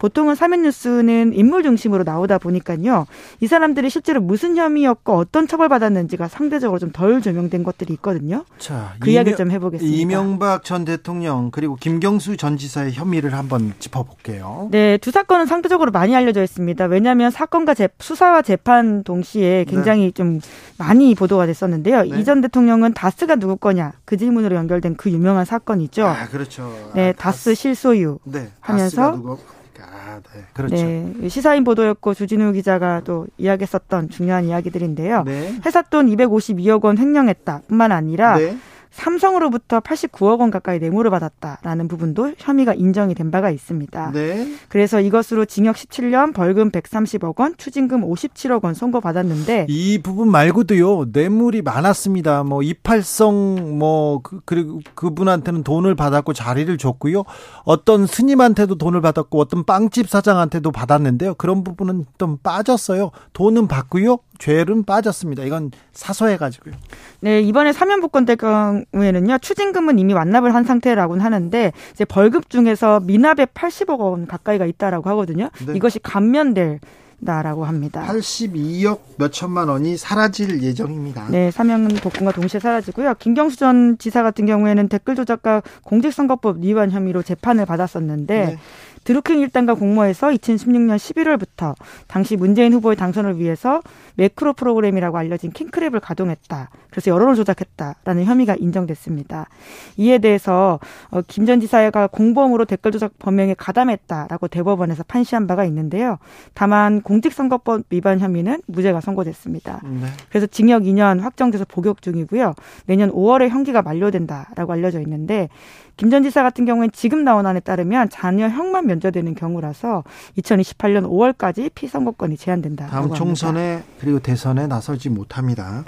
[0.05, 3.07] 보통은 사면 뉴스는 인물 중심으로 나오다 보니까요.
[3.41, 8.45] 이 사람들이 실제로 무슨 혐의였고 어떤 처벌받았는지가 상대적으로 좀 덜 조명된 것들이 있거든요.
[8.59, 9.97] 자, 그 이야기를 좀 해보겠습니다.
[9.97, 14.69] 이명박 전 대통령 그리고 김경수 전 지사의 혐의를 한번 짚어볼게요.
[14.71, 16.85] 네, 두 사건은 상대적으로 많이 알려져 있습니다.
[16.85, 20.41] 왜냐하면 사건과 재, 수사와 재판 동시에 굉장히 좀
[20.77, 22.03] 많이 보도가 됐었는데요.
[22.03, 22.21] 네.
[22.21, 26.07] 이전 대통령은 다스가 누구 거냐 그 질문으로 연결된 그 유명한 사건이죠.
[26.07, 26.93] 아, 그렇죠.
[26.95, 28.19] 네, 아, 다스 실소유.
[28.25, 28.51] 네.
[28.61, 29.39] 하면서?
[29.85, 30.45] 아, 네.
[30.53, 30.77] 그렇죠.
[30.77, 35.25] 네, 시사인 보도였고 주진우 기자가 또 이야기했었던 중요한 이야기들인데요.
[35.25, 35.55] 네.
[35.65, 38.57] 회사 돈 252억 원 횡령했다 뿐만 아니라 네.
[38.95, 44.13] 삼성으로부터 89억 원 가까이 뇌물을 받았다라는 부분도 혐의가 인정이 된 바가 있습니다.
[44.13, 44.47] 네.
[44.69, 51.63] 그래서 이것으로 징역 17년, 벌금 130억 원, 추징금 57억 원 선고받았는데 이 부분 말고도요 뇌물이
[51.63, 52.45] 많았습니다.
[52.45, 57.25] 뭐 이팔성 뭐 그, 그리고 그분한테는 돈을 받았고 자리를 줬고요.
[57.65, 61.35] 어떤 스님한테도 돈을 받았고 어떤 빵집 사장한테도 받았는데요.
[61.35, 63.11] 그런 부분은 좀 빠졌어요.
[63.33, 64.19] 돈은 받고요.
[64.39, 65.45] 죄는 빠졌습니다.
[65.45, 66.75] 이건 사소해 가지고요.
[67.21, 69.39] 네, 이번에 사면 복권 될 경우에는요.
[69.39, 75.51] 추징금은 이미 완납을 한 상태라고는 하는데 이제 벌금 중에서 미납에 80억 원 가까이가 있다라고 하거든요.
[75.67, 75.75] 네.
[75.75, 76.81] 이것이 감면될
[77.25, 78.05] 다라고 합니다.
[78.07, 81.29] 82억 몇 천만 원이 사라질 예정입니다.
[81.31, 83.15] 네, 사면 복권과 동시에 사라지고요.
[83.19, 88.59] 김경수 전 지사 같은 경우에는 댓글 조작과 공직선거법 위반 혐의로 재판을 받았었는데 네.
[89.05, 91.75] 드루킹 일당과 공모해서 2016년 11월부터
[92.07, 93.83] 당시 문재인 후보의 당선을 위해서
[94.17, 96.71] 매크로 프로그램이라고 알려진 킹크랩을 가동했다.
[96.91, 99.49] 그래서 여론을 조작했다라는 혐의가 인정됐습니다.
[99.97, 100.79] 이에 대해서
[101.11, 106.19] 어, 김전 지사가 공범으로 댓글 조작 범행에 가담했다라고 대법원에서 판시한 바가 있는데요.
[106.55, 109.81] 다만 공직선거법 위반 혐의는 무죄가 선고됐습니다.
[109.85, 110.07] 네.
[110.29, 112.55] 그래서 징역 2년 확정돼서 복역 중이고요.
[112.87, 115.49] 내년 5월에 형기가 만료된다라고 알려져 있는데
[115.97, 120.05] 김 전 지사 같은 경우에는 지금 나온 안에 따르면 자녀 형만 면제되는 경우라서
[120.39, 122.87] 2028년 5월까지 피선거권이 제한된다.
[122.87, 125.85] 다음 총선에 그리고 대선에 나서지 못합니다.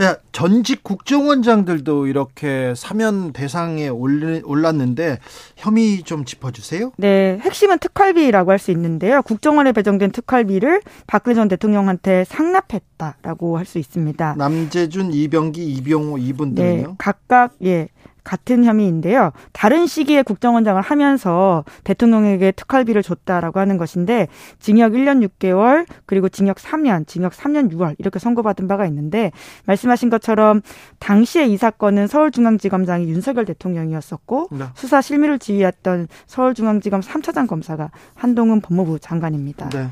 [0.00, 5.18] 야, 전직 국정원장들도 이렇게 사면 대상에 올랐는데
[5.56, 6.92] 혐의 좀 짚어주세요.
[6.96, 9.20] 네, 핵심은 특활비라고 할 수 있는데요.
[9.22, 14.36] 국정원에 배정된 특활비를 박근혜 전 대통령한테 상납했다라고 할 수 있습니다.
[14.38, 16.94] 남재준, 이병기, 이병호 네, 이분들은요.
[16.96, 17.88] 각각 예.
[18.30, 19.32] 같은 혐의인데요.
[19.52, 24.28] 다른 시기에 국정원장을 하면서 대통령에게 특활비를 줬다라고 하는 것인데
[24.60, 29.32] 징역 1년 6개월 그리고 징역 3년, 징역 3년 6월 이렇게 선고받은 바가 있는데
[29.64, 30.60] 말씀하신 것처럼
[31.00, 34.64] 당시에 이 사건은 서울중앙지검장이 윤석열 대통령이었었고 네.
[34.74, 39.70] 수사 실미를 지휘했던 서울중앙지검 3차장 검사가 한동훈 법무부 장관입니다.
[39.70, 39.88] 네.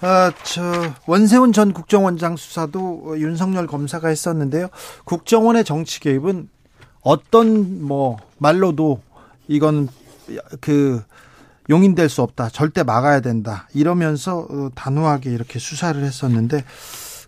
[0.00, 0.62] 아, 저
[1.06, 4.68] 원세훈 전 국정원장 수사도 윤석열 검사가 했었는데요.
[5.04, 6.48] 국정원의 정치 개입은
[7.06, 9.00] 어떤 뭐 말로도
[9.46, 9.88] 이건
[10.60, 11.00] 그
[11.70, 12.48] 용인될 수 없다.
[12.48, 13.68] 절대 막아야 된다.
[13.74, 16.64] 이러면서 어, 단호하게 이렇게 수사를 했었는데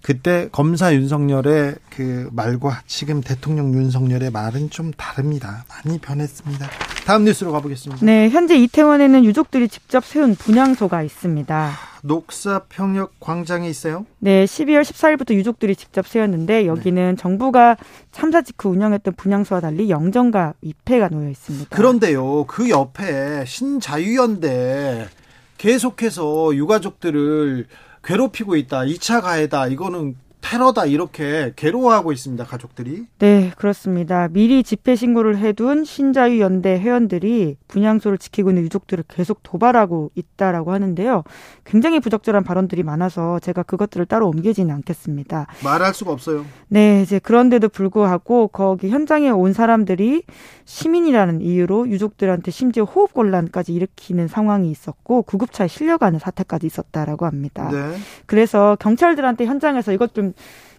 [0.03, 5.65] 그때 검사 윤석열의 그 말과 지금 대통령 윤석열의 말은 좀 다릅니다.
[5.69, 6.69] 많이 변했습니다.
[7.07, 8.05] 다음 뉴스로 가보겠습니다.
[8.05, 11.73] 네, 현재 이태원에는 유족들이 직접 세운 분향소가 있습니다.
[12.03, 14.07] 녹사 평역 광장에 있어요.
[14.19, 17.77] 네, 12월 14일부터 유족들이 직접 세웠는데 여기는 정부가
[18.13, 21.75] 참사 직후 운영했던 분향소와 달리 영정과 위패가 놓여 있습니다.
[21.75, 25.09] 그런데요, 그 옆에 신자유연대
[25.57, 27.67] 계속해서 유가족들을
[28.09, 28.81] 괴롭히고 있다.
[28.81, 29.67] 2차 가해다.
[29.67, 30.87] 이거는 테러다.
[30.87, 32.45] 이렇게 괴로워하고 있습니다.
[32.45, 33.07] 가족들이.
[33.19, 34.29] 네, 그렇습니다.
[34.29, 41.25] 미리 집회 신고를 해둔 신자유 연대 회원들이 분향소를 지키고 있는 유족들을 계속 도발하고 있다라고 하는데요.
[41.65, 45.47] 굉장히 부적절한 발언들이 많아서 제가 그것들을 따로 옮기지는 않겠습니다.
[45.65, 46.45] 말할 수가 없어요.
[46.69, 50.23] 네, 이제 그런데도 불구하고 거기 현장에 온 사람들이
[50.65, 57.69] 시민이라는 이유로 유족들한테 심지어 호흡 곤란까지 일으키는 상황이 있었고 구급차에 실려가는 사태까지 있었다라고 합니다.
[57.71, 57.97] 네.
[58.27, 60.28] 그래서 경찰들한테 현장에서 이것 좀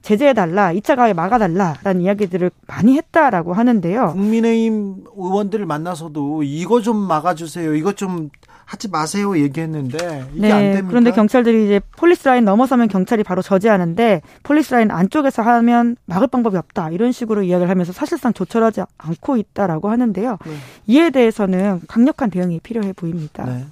[0.01, 4.13] 제재해달라, 2차 가해 막아달라라는 이야기들을 많이 했다라고 하는데요.
[4.13, 7.75] 국민의힘 의원들을 만나서도 이거 좀 막아주세요.
[7.75, 8.29] 이거 좀
[8.65, 9.35] 하지 마세요.
[9.35, 9.97] 얘기했는데
[10.33, 10.81] 이게 안 됩니까?
[10.81, 16.27] 네, 그런데 경찰들이 이제 폴리스 라인 넘어서면 경찰이 바로 저지하는데 폴리스 라인 안쪽에서 하면 막을
[16.27, 20.37] 방법이 없다 이런 식으로 이야기를 하면서 사실상 조치하지 않고 있다라고 하는데요.
[20.45, 20.51] 네.
[20.85, 23.43] 이에 대해서는 강력한 대응이 필요해 보입니다.
[23.45, 23.65] 네.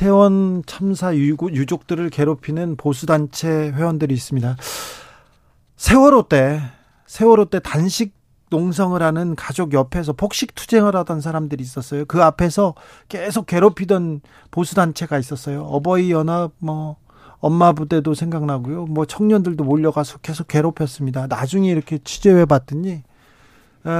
[0.00, 4.56] 이태원 참사 유족들을 괴롭히는 보수단체 회원들이 있습니다.
[5.76, 6.62] 세월호 때,
[7.06, 8.14] 세월호 때 단식
[8.48, 12.06] 농성을 하는 가족 옆에서 폭식 투쟁을 하던 사람들이 있었어요.
[12.06, 12.74] 그 앞에서
[13.08, 15.64] 계속 괴롭히던 보수단체가 있었어요.
[15.64, 16.96] 어버이 연합, 뭐,
[17.38, 18.86] 엄마 부대도 생각나고요.
[18.86, 21.26] 뭐 청년들도 몰려가서 계속 괴롭혔습니다.
[21.26, 23.09] 나중에 이렇게 취재해 봤더니 어,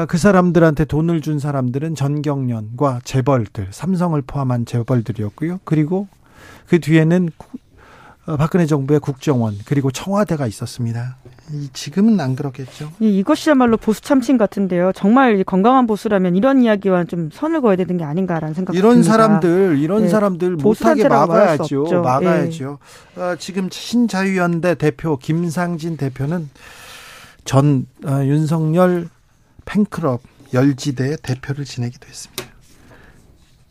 [0.08, 5.60] 그 사람들한테 돈을 준 사람들은 전경련과 재벌들, 삼성을 포함한 재벌들이었고요.
[5.64, 6.06] 그리고
[6.68, 7.58] 그 뒤에는 구-
[8.26, 11.16] 어, 박근혜 정부의 국정원 그리고 청와대가 있었습니다.
[11.52, 12.92] 이- 지금은 안 그렇겠죠.
[13.00, 14.92] 이- 이것이야말로 보수 참칭 같은데요.
[14.94, 19.12] 정말 이 건강한 보수라면 이런 이야기와는 좀 선을 그어야 되는 게 아닌가라는 생각이 이런 듭니다.
[19.12, 22.02] 사람들, 이런 네, 사람들 못하게 막아야죠.
[22.02, 22.78] 막아야죠.
[23.16, 26.50] 어, 지금 신자유연대 대표 김상진 대표는
[27.46, 29.08] 전 어, 윤석열
[29.64, 30.20] 팬클럽
[30.52, 32.44] 열지대 대표를 지내기도 했습니다.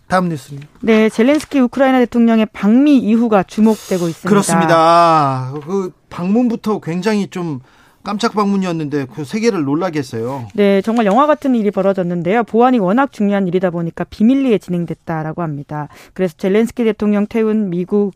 [0.07, 0.69] 다음 뉴스입니다.
[0.81, 4.27] 네, 젤렌스키 우크라이나 대통령의 방미 이후가 주목되고 있습니다.
[4.27, 5.53] 그렇습니다.
[5.65, 7.59] 그 방문부터 굉장히 좀
[8.03, 10.47] 깜짝 방문이었는데 그 세계를 놀라게 했어요.
[10.55, 12.43] 네, 정말 영화 같은 일이 벌어졌는데요.
[12.43, 15.89] 보안이 워낙 중요한 일이다 보니까 비밀리에 진행됐다라고 합니다.
[16.13, 18.13] 그래서 젤렌스키 대통령 태운 미국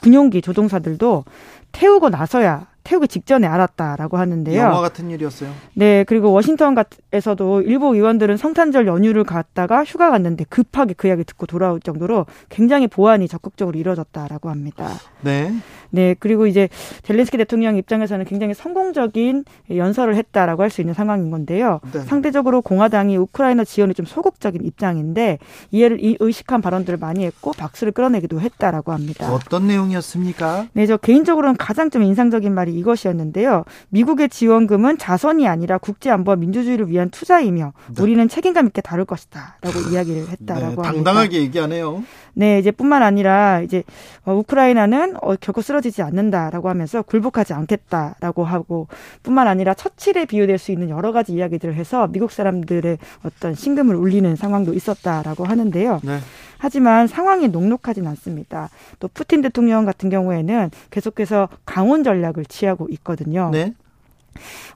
[0.00, 1.24] 군용기 조종사들도
[1.72, 4.60] 태우고 나서야 태우기 직전에 알았다라고 하는데요.
[4.60, 5.50] 영화 같은 일이었어요.
[5.74, 11.80] 네, 그리고 워싱턴에서도 일부 의원들은 성탄절 연휴를 갔다가 휴가 갔는데 급하게 그 이야기 듣고 돌아올
[11.80, 14.88] 정도로 굉장히 보안이 적극적으로 이루어졌다라고 합니다.
[15.22, 15.52] 네.
[15.94, 16.68] 네, 그리고 이제
[17.04, 21.78] 젤렌스키 대통령 입장에서는 굉장히 성공적인 연설을 했다라고 할 수 있는 상황인 건데요.
[21.92, 22.00] 네.
[22.00, 25.38] 상대적으로 공화당이 우크라이나 지원에 좀 소극적인 입장인데
[25.70, 29.32] 이해를 이- 의식한 발언들을 많이 했고 박수를 끌어내기도 했다라고 합니다.
[29.32, 30.66] 어떤 내용이었습니까?
[30.72, 33.64] 네, 저 개인적으로는 가장 좀 인상적인 말이 이것이었는데요.
[33.90, 38.02] 미국의 지원금은 자선이 아니라 국제 안보와 민주주의를 위한 투자이며 네.
[38.02, 40.82] 우리는 책임감 있게 다룰 것이다라고 이야기를 했다라고 네, 합니다.
[40.92, 42.02] 당당하게 얘기하네요.
[42.34, 43.82] 네, 이제 뿐만 아니라 이제
[44.24, 48.88] 어, 우크라이나는 어, 결코 쓰러지지 않는다라고 하면서 굴복하지 않겠다라고 하고
[49.22, 54.34] 뿐만 아니라 처칠에 비유될 수 있는 여러 가지 이야기들을 해서 미국 사람들의 어떤 신금을 울리는
[54.36, 56.00] 상황도 있었다라고 하는데요.
[56.02, 56.18] 네.
[56.58, 58.70] 하지만 상황이 녹록하진 않습니다.
[58.98, 63.50] 또 푸틴 대통령 같은 경우에는 계속해서 강원 전략을 취하고 있거든요.
[63.52, 63.74] 네.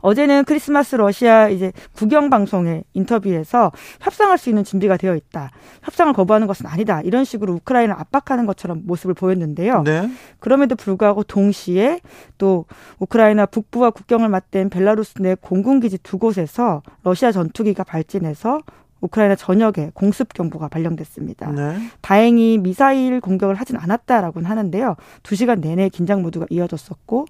[0.00, 5.50] 어제는 크리스마스 러시아 이제 국영 방송의 인터뷰에서 협상할 수 있는 준비가 되어 있다.
[5.82, 7.00] 협상을 거부하는 것은 아니다.
[7.02, 9.82] 이런 식으로 우크라이나를 압박하는 것처럼 모습을 보였는데요.
[9.82, 10.10] 네.
[10.38, 12.00] 그럼에도 불구하고 동시에
[12.38, 12.66] 또
[12.98, 18.60] 우크라이나 북부와 국경을 맞댄 벨라루스 내 공군 기지 두 곳에서 러시아 전투기가 발진해서
[19.00, 21.50] 우크라이나 전역에 공습 경보가 발령됐습니다.
[21.52, 21.90] 네.
[22.00, 24.96] 다행히 미사일 공격을 하진 않았다라고는 하는데요.
[25.22, 27.26] 2시간 내내 긴장 모드가 이어졌었고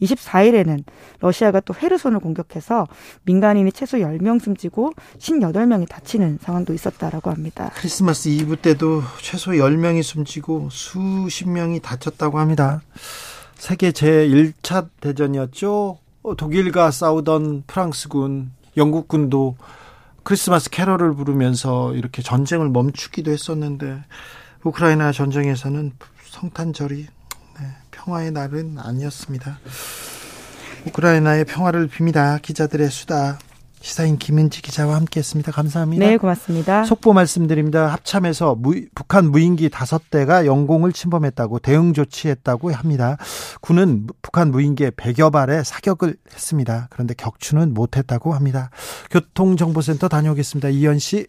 [0.00, 0.82] 24일에는
[1.20, 2.88] 러시아가 또 헤르손을 공격해서
[3.24, 7.70] 민간인이 최소 10명 숨지고 58명이 다치는 상황도 있었다라고 합니다.
[7.74, 12.82] 크리스마스 이브 때도 최소 10명이 숨지고 수십 명이 다쳤다고 합니다.
[13.56, 15.98] 세계 제1차 대전이었죠.
[16.24, 19.56] 어, 독일과 싸우던 프랑스군, 영국군도
[20.24, 24.04] 크리스마스 캐럴을 부르면서 이렇게 전쟁을 멈추기도 했었는데
[24.62, 25.92] 우크라이나 전쟁에서는
[26.24, 27.06] 성탄절이
[27.60, 29.58] 네, 평화의 날은 아니었습니다.
[30.86, 32.40] 우크라이나의 평화를 빕니다.
[32.40, 33.38] 기자들의 수다.
[33.82, 35.50] 시사인 김은지 기자와 함께했습니다.
[35.50, 36.06] 감사합니다.
[36.06, 36.84] 네, 고맙습니다.
[36.84, 37.88] 속보 말씀드립니다.
[37.88, 43.16] 합참에서 무, 북한 무인기 다섯 대가 영공을 침범했다고 대응 조치했다고 합니다.
[43.60, 46.86] 군은 북한 무인기에 100여 발의 사격을 했습니다.
[46.90, 48.70] 그런데 격추는 못했다고 합니다.
[49.10, 50.68] 교통정보센터 다녀오겠습니다.
[50.68, 51.26] 이현 씨.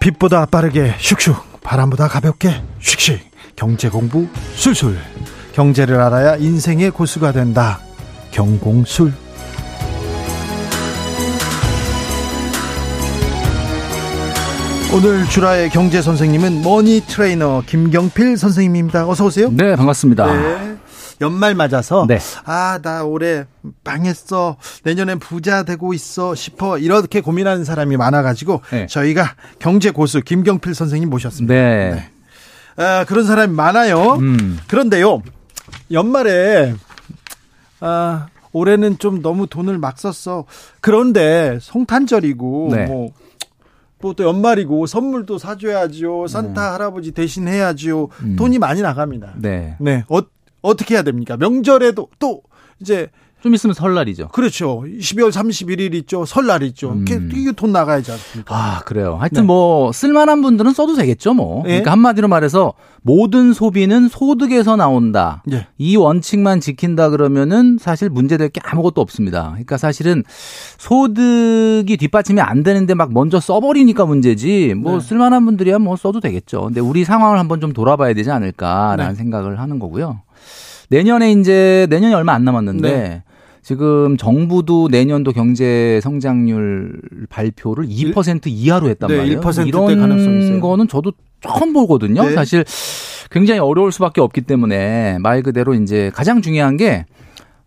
[0.00, 3.29] 빛보다 빠르게 슉슉 바람보다 가볍게 슉슉
[3.60, 4.96] 경제 공부 술술
[5.52, 7.78] 경제를 알아야 인생의 고수가 된다
[8.30, 9.12] 경공술
[14.94, 19.06] 오늘 주라의 경제 선생님은 money 트레이너 김경필 선생님입니다.
[19.06, 19.50] 어서 오세요.
[19.52, 20.26] 네, 반갑습니다.
[20.32, 20.76] 네.
[21.20, 22.18] 연말 맞아서 네.
[22.44, 23.44] 아나 올해
[23.84, 28.86] 망했어 내년엔 부자 되고 있어 싶어 이렇게 고민하는 사람이 많아가지고 네.
[28.86, 31.54] 저희가 경제 고수 김경필 선생님 모셨습니다.
[31.54, 32.10] 네.
[32.76, 34.14] 아, 그런 사람이 많아요.
[34.14, 34.58] 음.
[34.68, 35.22] 그런데요
[35.90, 36.74] 연말에
[37.80, 40.44] 아 올해는 좀 너무 돈을 막 썼어.
[40.80, 42.84] 그런데 성탄절이고 네.
[42.86, 43.10] 뭐.
[44.00, 46.26] 또또 연말이고 선물도 사줘야지요.
[46.26, 48.08] 산타 할아버지 대신 해야지요.
[48.22, 48.36] 음.
[48.36, 49.34] 돈이 많이 나갑니다.
[49.36, 49.76] 네.
[49.78, 50.04] 네.
[50.08, 50.20] 어,
[50.62, 51.36] 어떻게 해야 됩니까?
[51.36, 52.42] 명절에도 또
[52.80, 53.08] 이제
[53.42, 54.28] 좀 있으면 설날이죠.
[54.28, 54.84] 그렇죠.
[54.84, 56.24] 12월 31일 있죠.
[56.24, 56.90] 설날 있죠.
[56.90, 57.04] 음.
[57.08, 58.54] 이게, 돈 나가야지 않습니까?
[58.54, 59.16] 아, 그래요.
[59.18, 59.46] 하여튼 네.
[59.46, 61.62] 뭐 쓸만한 분들은 써도 되겠죠, 뭐.
[61.66, 61.68] 예.
[61.70, 65.42] 그러니까 한마디로 말해서 모든 소비는 소득에서 나온다.
[65.52, 65.66] 예.
[65.78, 69.48] 이 원칙만 지킨다 그러면은 사실 문제될 게 아무것도 없습니다.
[69.50, 70.22] 그러니까 사실은
[70.78, 74.74] 소득이 뒷받침이 안 되는데 막 먼저 써버리니까 문제지.
[74.74, 75.00] 뭐 네.
[75.00, 76.64] 쓸만한 분들이야 뭐 써도 되겠죠.
[76.64, 79.14] 근데 우리 상황을 한번 좀 돌아봐야 되지 않을까라는 네.
[79.14, 80.20] 생각을 하는 거고요.
[80.90, 83.22] 내년에 이제 내년이 얼마 안 남았는데 네.
[83.70, 89.40] 지금 정부도 내년도 경제 성장률 발표를 2% 이하로 했단 네, 말이에요.
[89.40, 90.60] 1%대 이런 가능성이 있어요.
[90.60, 92.24] 거는 저도 처음 보거든요.
[92.24, 92.32] 네.
[92.32, 92.64] 사실
[93.30, 97.06] 굉장히 어려울 수밖에 없기 때문에 말 그대로 이제 가장 중요한 게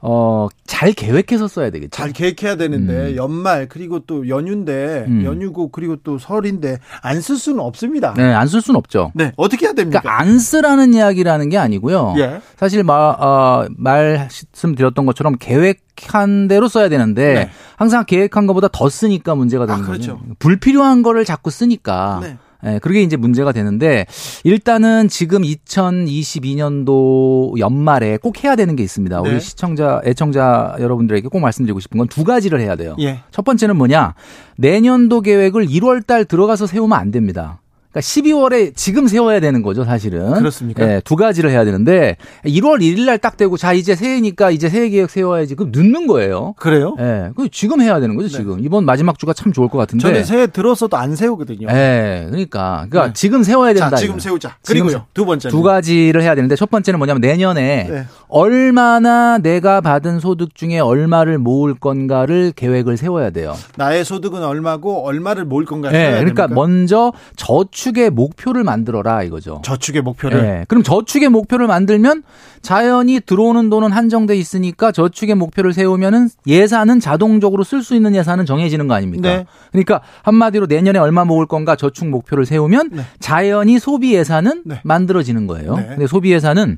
[0.06, 1.92] 어, 잘 계획해서 써야 되겠죠.
[1.92, 3.16] 잘 계획해야 되는데 음.
[3.16, 5.24] 연말 그리고 또 연휴인데 음.
[5.24, 8.14] 연휴고 그리고 또 설인데 안 쓸 수는 없습니다.
[8.18, 9.12] 네, 안 쓸 수는 없죠.
[9.16, 10.02] 네, 어떻게 해야 됩니까?
[10.02, 12.16] 그러니까 안 쓰라는 이야기라는 게 아니고요.
[12.18, 12.42] 예.
[12.58, 17.50] 사실 마, 어, 말씀드렸던 것처럼 계획한 대로 써야 되는데 네.
[17.78, 20.18] 항상 계획한 것보다 더 쓰니까 문제가 되는 아, 그렇죠.
[20.18, 20.26] 거죠.
[20.40, 22.38] 불필요한 거를 자꾸 쓰니까 네.
[22.66, 24.06] 예, 그게 이제 문제가 되는데
[24.44, 29.22] 일단은 지금 2022년도 연말에 꼭 해야 되는 게 있습니다.
[29.22, 29.30] 네.
[29.30, 32.96] 우리 시청자, 애청자 여러분들에게 꼭 말씀드리고 싶은 건 두 가지를 해야 돼요.
[33.00, 33.22] 예.
[33.32, 34.14] 첫 번째는 뭐냐?
[34.58, 37.60] 내년도 계획을 1월 달 들어가서 세우면 안 됩니다.
[37.94, 40.34] 그러니까 12월에 지금 세워야 되는 거죠, 사실은.
[40.34, 40.84] 그렇습니까?
[40.84, 44.90] 예, 두 가지를 해야 되는데 1월 1일 날 딱 되고 자, 이제 새해니까 이제 새해
[44.90, 45.56] 계획 세워야지.
[45.56, 46.56] 그럼 늦는 거예요.
[46.58, 46.96] 그래요?
[47.00, 47.30] 예.
[47.38, 48.34] 그 지금 해야 되는 거죠, 네.
[48.38, 48.60] 지금.
[48.60, 50.02] 이번 마지막 주가 참 좋을 것 같은데.
[50.02, 51.68] 저는 새해 들어서도 안 세우거든요.
[51.70, 52.26] 예.
[52.30, 53.14] 그러니까 그러니까 네.
[53.14, 53.92] 지금 세워야 된다.
[53.92, 54.20] 자, 지금 이거예요.
[54.20, 54.56] 세우자.
[54.66, 55.06] 그리고요.
[55.14, 58.06] 두 번째는 두 가지를 해야 되는데 첫 번째는 뭐냐면 내년에 네.
[58.28, 63.56] 얼마나 내가 받은 소득 중에 얼마를 모을 건가를 계획을 세워야 돼요.
[63.78, 66.62] 나의 소득은 얼마고 얼마를 모을 건가 네, 해야 그러니까 됩니까?
[66.62, 69.62] 먼저 저축 의 목표를 만들어라 이거죠.
[69.64, 72.24] 저축의 목표를 네, 그럼 저축의 목표를 만들면
[72.62, 78.88] 자연히 들어오는 돈은 한정돼 있으니까 저축의 목표를 세우면은 예산은 자동적으로 쓸 수 있는 예산은 정해지는
[78.88, 79.30] 거 아닙니까?
[79.30, 79.46] 네.
[79.72, 83.04] 그러니까 한마디로 내년에 얼마 모을 건가 저축 목표를 세우면 네.
[83.20, 84.80] 자연히 소비 예산은 네.
[84.84, 85.76] 만들어지는 거예요.
[85.76, 85.88] 네.
[85.90, 86.78] 근데 소비 예산은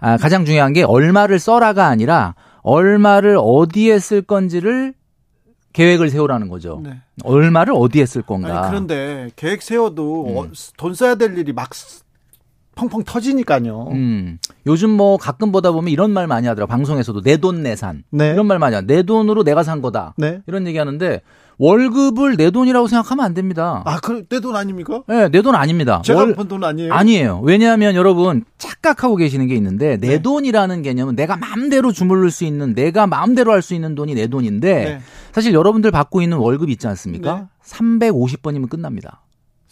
[0.00, 4.94] 아, 가장 중요한 게 얼마를 써라가 아니라 얼마를 어디에 쓸 건지를
[5.74, 6.80] 계획을 세우라는 거죠.
[6.82, 7.00] 네.
[7.24, 8.60] 얼마를 어디에 쓸 건가.
[8.62, 10.36] 아니 그런데 계획 세워도 음.
[10.38, 10.46] 어,
[10.78, 12.02] 돈 써야 될 일이 막 쓰-
[12.76, 13.88] 펑펑 터지니까요.
[13.92, 14.38] 음.
[14.66, 16.68] 요즘 뭐 가끔 보다 보면 이런 말 많이 하더라고.
[16.70, 18.02] 방송에서도 내 돈 내산.
[18.10, 18.30] 네.
[18.32, 20.14] 이런 말 많이 하내 돈으로 내가 산 거다.
[20.16, 20.40] 네.
[20.46, 21.20] 이런 얘기 하는데
[21.58, 23.82] 월급을 내 돈이라고 생각하면 안 됩니다.
[23.86, 25.02] 아, 그내돈 아닙니까?
[25.06, 26.00] 네, 내 돈 아닙니다.
[26.04, 26.92] 제가 월- 번돈 아니에요?
[26.92, 27.40] 아니에요.
[27.44, 30.22] 왜냐하면 여러분 착각하고 계시는 게 있는데 내 네.
[30.22, 34.74] 돈이라는 개념은 내가 마음대로 주물를 수 있는 내가 마음대로 할 수 있는 돈이 내 돈인데
[34.84, 35.00] 네.
[35.32, 37.34] 사실 여러분들 받고 있는 월급 있지 않습니까?
[37.36, 37.44] 네.
[37.64, 39.20] 350번이면 끝납니다.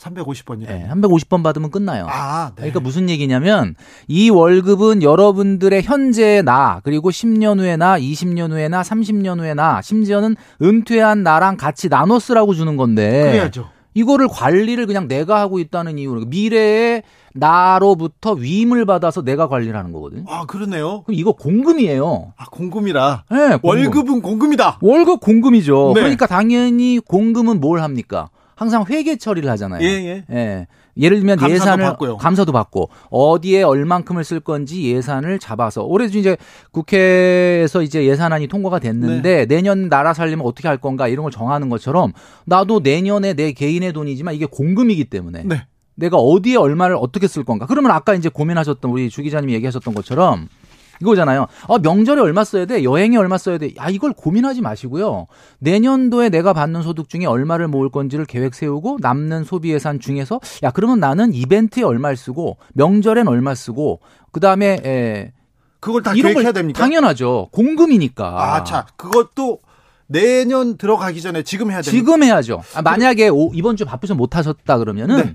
[0.03, 0.69] 350번이요.
[0.69, 2.07] 예, 350번 받으면 끝나요.
[2.09, 2.55] 아, 네.
[2.57, 3.75] 그러니까 무슨 얘기냐면
[4.09, 9.81] 이 월급은 여러분들의 현재의 나 그리고 10년 후의 나, 20년 후의 나, 30년 후의 나,
[9.83, 13.69] 심지어는 은퇴한 나랑 같이 나눠 쓰라고 주는 건데 그래야죠.
[13.95, 17.03] 이거를 관리를 그냥 내가 하고 있다는 이유로 미래에
[17.35, 20.25] 나로부터 위임을 받아서 내가 관리를 하는 거거든요.
[20.29, 21.03] 아, 그러네요.
[21.03, 22.33] 그럼 이거 공금이에요.
[22.37, 23.25] 아, 공금이라.
[23.31, 23.65] 네, 공금.
[23.65, 24.79] 월급은 공금이다.
[24.81, 25.93] 월급 공금이죠.
[25.95, 26.01] 네.
[26.01, 28.31] 그러니까 당연히 공금은 뭘 합니까?
[28.55, 29.83] 항상 회계 처리를 하잖아요.
[29.83, 30.67] 예, 예.
[30.97, 32.17] 예를 들면 감사도 예산을 받고요.
[32.19, 36.37] 감사도 받고 어디에 얼만큼을 쓸 건지 예산을 잡아서 올해 이제
[36.71, 39.47] 국회에서 이제 예산안이 통과가 됐는데 네.
[39.47, 42.13] 내년 나라 살려면 어떻게 할 건가 이런 걸 정하는 것처럼
[42.45, 45.67] 나도 내년에 내 개인의 돈이지만 이게 공금이기 때문에 네.
[45.95, 50.49] 내가 어디에 얼마를 어떻게 쓸 건가 그러면 아까 이제 고민하셨던 우리 주 기자님이 얘기하셨던 것처럼
[51.07, 51.47] 이거잖아요.
[51.67, 52.85] 어, 명절에 얼마 써야 돼?
[52.85, 53.73] 여행에 얼마 써야 돼?
[53.79, 55.27] 아, 이걸 고민하지 마시고요.
[55.59, 60.71] 내년도에 내가 받는 소득 중에 얼마를 모을 건지를 계획 세우고 남는 소비 예산 중에서 야,
[60.71, 64.01] 그러면 나는 이벤트에 얼마를 쓰고 명절엔 얼마 쓰고
[64.31, 65.33] 그다음에 에,
[65.81, 66.79] 그걸 다 이런 계획해야 걸 됩니까?
[66.81, 67.49] 당연하죠.
[67.53, 68.55] 공금이니까.
[68.55, 69.59] 아, 자, 그것도
[70.07, 71.91] 내년 들어가기 전에 지금 해야 됩니다.
[71.91, 72.63] 지금 해야죠.
[72.75, 75.35] 아, 만약에 오- 이번 주 바쁘셔 못 하셨다 그러면은 네.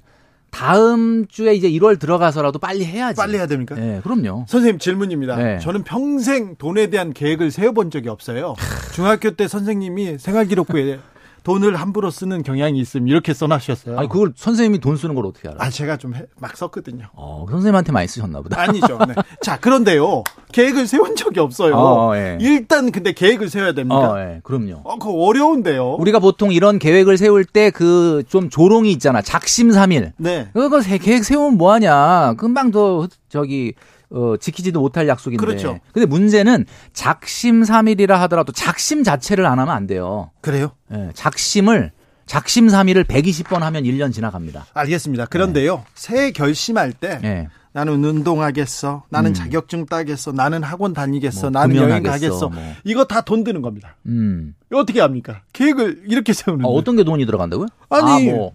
[0.52, 3.18] 다음 주에 이제 1월 들어가서라도 빨리 해야지.
[3.18, 3.76] 빨리 해야 됩니까?
[3.76, 4.46] 네, 그럼요.
[4.48, 5.36] 선생님 질문입니다.
[5.36, 5.60] 네.
[5.60, 8.56] 저는 평생 돈에 대한 계획을 세워본 적이 없어요.
[8.94, 11.00] 중학교 때 선생님이 생활기록부에
[11.48, 13.98] 돈을 함부로 쓰는 경향이 있음 이렇게 써놔셨어요.
[13.98, 15.58] 아니 그걸 선생님이 돈 쓰는 걸 어떻게 알아?
[15.64, 17.06] 아, 제가 좀 막 썼거든요.
[17.14, 18.60] 어, 선생님한테 많이 쓰셨나 보다.
[18.62, 19.00] 아니죠.
[19.08, 19.14] 네.
[19.42, 20.24] 자, 그런데요.
[20.52, 21.76] 계획을 세운 적이 없어요.
[21.76, 22.38] 어, 예.
[22.42, 24.12] 일단 근데 계획을 세워야 됩니까?
[24.14, 24.82] 어, 예, 그럼요.
[24.84, 25.94] 어, 그거 어려운데요.
[25.96, 29.22] 우리가 보통 이런 계획을 세울 때 그 좀 조롱이 있잖아.
[29.22, 30.14] 작심삼일.
[30.18, 30.50] 네.
[30.54, 32.34] 그거 세- 계획 세우면 뭐 하냐.
[32.38, 33.74] 금방 더 저기
[34.10, 35.46] 어, 지키지도 못할 약속인데.
[35.46, 35.80] 그렇죠.
[35.94, 40.32] 근데 문제는 작심 삼일이라 하더라도 작심 자체를 안 하면 안 돼요.
[40.42, 40.72] 그래요?
[40.94, 41.92] 예, 작심을
[42.26, 44.66] 작심 삼일을 120번 하면 1년 지나갑니다.
[44.74, 45.26] 알겠습니다.
[45.28, 45.84] 그런데요.
[45.96, 47.48] 새해 결심할 때 예.
[47.74, 49.04] 나는 운동하겠어.
[49.10, 49.34] 나는 음.
[49.34, 50.32] 자격증 따겠어.
[50.32, 51.50] 나는 학원 다니겠어.
[51.52, 52.50] 뭐 나는 여행 가겠어.
[52.50, 52.62] 뭐.
[52.84, 53.96] 이거 다 돈 드는 겁니다.
[54.08, 54.56] 음.
[54.74, 55.42] 어떻게 합니까?
[55.54, 56.68] 계획을 이렇게 세우는데.
[56.68, 57.68] 아, 어떤 게 돈이 들어간다고요?
[57.90, 58.30] 아니.
[58.32, 58.54] 아, 뭐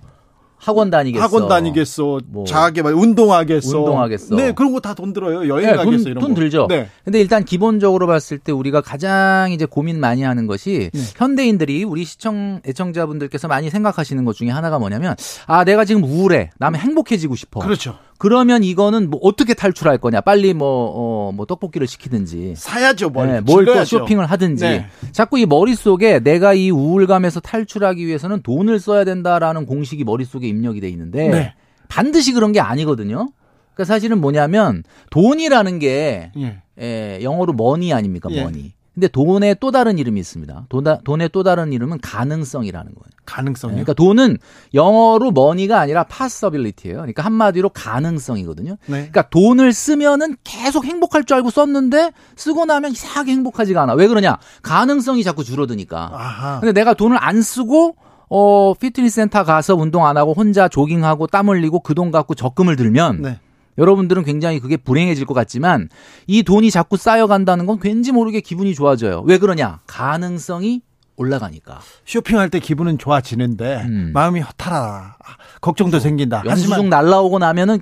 [0.62, 1.24] 학원 다니겠어.
[1.24, 2.20] 학원 다니겠어.
[2.28, 2.44] 뭐.
[2.46, 3.78] 자기 운동하겠어.
[3.80, 4.36] 운동하겠어.
[4.36, 5.48] 네, 그런 거 다 돈 들어요.
[5.48, 6.40] 여행 네, 가겠어 돈, 이런 돈 거.
[6.40, 6.66] 들죠.
[6.68, 6.88] 네.
[7.04, 11.00] 근데 일단 기본적으로 봤을 때 우리가 가장 이제 고민 많이 하는 것이 네.
[11.16, 15.16] 현대인들이 우리 시청 애청자분들께서 많이 생각하시는 것 중에 하나가 뭐냐면
[15.46, 16.50] 아 내가 지금 우울해.
[16.58, 17.60] 나는 행복해지고 싶어.
[17.60, 17.96] 그렇죠.
[18.22, 20.20] 그러면 이거는 뭐 어떻게 탈출할 거냐?
[20.20, 22.54] 빨리 뭐, 어, 뭐 떡볶이를 시키든지.
[22.56, 23.26] 사야죠, 뭘.
[23.26, 23.84] 네, 뭘또.
[23.84, 24.64] 쇼핑을 하든지.
[24.64, 24.86] 네.
[25.10, 30.88] 자꾸 이 머릿속에 내가 이 우울감에서 탈출하기 위해서는 돈을 써야 된다라는 공식이 머릿속에 입력이 돼
[30.90, 31.54] 있는데 네.
[31.88, 33.28] 반드시 그런 게 아니거든요.
[33.74, 36.62] 그러니까 사실은 뭐냐면 돈이라는 게 예.
[36.80, 38.28] 예, 영어로 money 아닙니까?
[38.30, 38.44] 예.
[38.44, 38.72] money.
[38.94, 40.66] 근데 돈의 또 다른 이름이 있습니다.
[40.68, 43.12] 돈다, 돈의 또 다른 이름은 가능성이라는 거예요.
[43.24, 43.74] 가능성이요.
[43.76, 44.36] 그러니까 돈은
[44.74, 46.96] 영어로 money가 아니라 possibility예요.
[46.98, 48.72] 그러니까 한마디로 가능성이거든요.
[48.86, 48.92] 네.
[49.10, 53.94] 그러니까 돈을 쓰면은 계속 행복할 줄 알고 썼는데 쓰고 나면 이상하게 행복하지가 않아.
[53.94, 54.36] 왜 그러냐?
[54.62, 56.10] 가능성이 자꾸 줄어드니까.
[56.12, 56.60] 아하.
[56.60, 57.96] 근데 내가 돈을 안 쓰고
[58.28, 62.76] 어 피트니스 센터 가서 운동 안 하고 혼자 조깅하고 땀 흘리고 그 돈 갖고 적금을
[62.76, 63.38] 들면 네.
[63.78, 65.88] 여러분들은 굉장히 그게 불행해질 것 같지만
[66.26, 69.22] 이 돈이 자꾸 쌓여간다는 건 왠지 모르게 기분이 좋아져요.
[69.26, 69.80] 왜 그러냐?
[69.86, 70.82] 가능성이
[71.16, 71.80] 올라가니까.
[72.04, 74.10] 쇼핑할 때 기분은 좋아지는데 음.
[74.14, 75.18] 마음이 허탈하다.
[75.22, 76.42] 아, 걱정도 생긴다.
[76.44, 77.80] 영수증 하지만 날라오고 나면은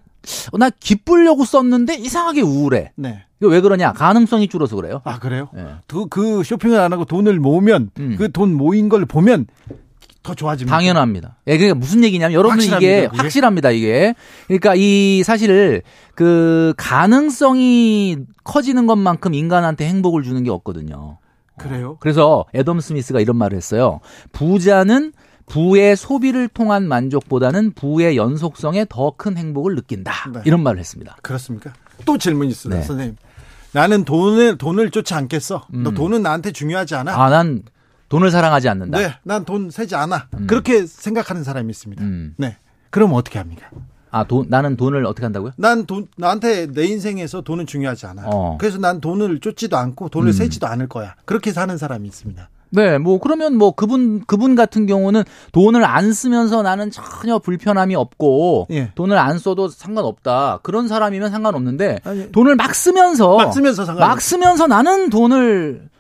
[0.53, 2.93] 어, 나 기쁘려고 썼는데 이상하게 우울해.
[2.97, 3.25] 네.
[3.41, 3.93] 왜 그러냐?
[3.93, 5.01] 가능성이 줄어서 그래요.
[5.05, 5.49] 아 그래요?
[5.57, 5.77] 예.
[5.87, 8.17] 그, 그 쇼핑을 안 하고 돈을 모으면 음.
[8.19, 9.47] 그돈 모인 걸 보면
[10.23, 10.77] 더 좋아집니다.
[10.77, 11.37] 당연합니다.
[11.47, 13.23] 예, 그러니까 무슨 얘기냐면 여러분 이게 확실합니다, 그게.
[13.23, 14.15] 확실합니다, 이게.
[14.49, 15.83] 그러니까 이 사실
[16.15, 21.19] 그 가능성이 커지는 것만큼 인간한테 행복을 주는 게 없거든요.
[21.57, 21.97] 그래요?
[22.01, 24.01] 그래서 애덤 스미스가 이런 말을 했어요.
[24.33, 25.13] 부자는
[25.47, 30.13] 부의 소비를 통한 만족보다는 부의 연속성에 더 큰 행복을 느낀다.
[30.33, 30.41] 네.
[30.45, 31.17] 이런 말을 했습니다.
[31.23, 31.73] 그렇습니까?
[32.05, 32.87] 또 질문 있습니다, 네.
[32.87, 33.17] 선생님.
[33.73, 35.67] 나는 돈을 돈을 쫓지 않겠어.
[35.71, 35.95] 너 음.
[35.95, 37.15] 돈은 나한테 중요하지 않아.
[37.21, 37.63] 아, 난
[38.11, 38.99] 돈을 사랑하지 않는다.
[38.99, 40.27] 네, 난 돈 세지 않아.
[40.35, 40.47] 음.
[40.47, 42.03] 그렇게 생각하는 사람이 있습니다.
[42.05, 42.35] 음.
[42.37, 42.57] 네.
[42.91, 43.69] 그럼 어떻게 합니까?
[44.11, 45.53] 아, 돈, 나는 돈을 어떻게 한다고요?
[45.57, 48.23] 난 돈, 나한테 내 인생에서 돈은 중요하지 않아.
[48.27, 48.59] 어.
[48.61, 50.33] 그래서 난 돈을 쫓지도 않고 돈을 음.
[50.33, 51.15] 세지도 않을 거야.
[51.25, 52.51] 그렇게 사는 사람이 있습니다.
[52.73, 58.69] 네, 뭐 그러면 뭐 그분 그분 같은 경우는 돈을 안 쓰면서 나는 전혀 불편함이 없고
[58.71, 58.93] 예.
[58.95, 60.61] 돈을 안 써도 상관없다.
[60.63, 65.91] 그런 사람이면 상관없는데 아니, 돈을 막 쓰면서 막 쓰면서 상관없- 막 쓰면서 나는 돈을 예,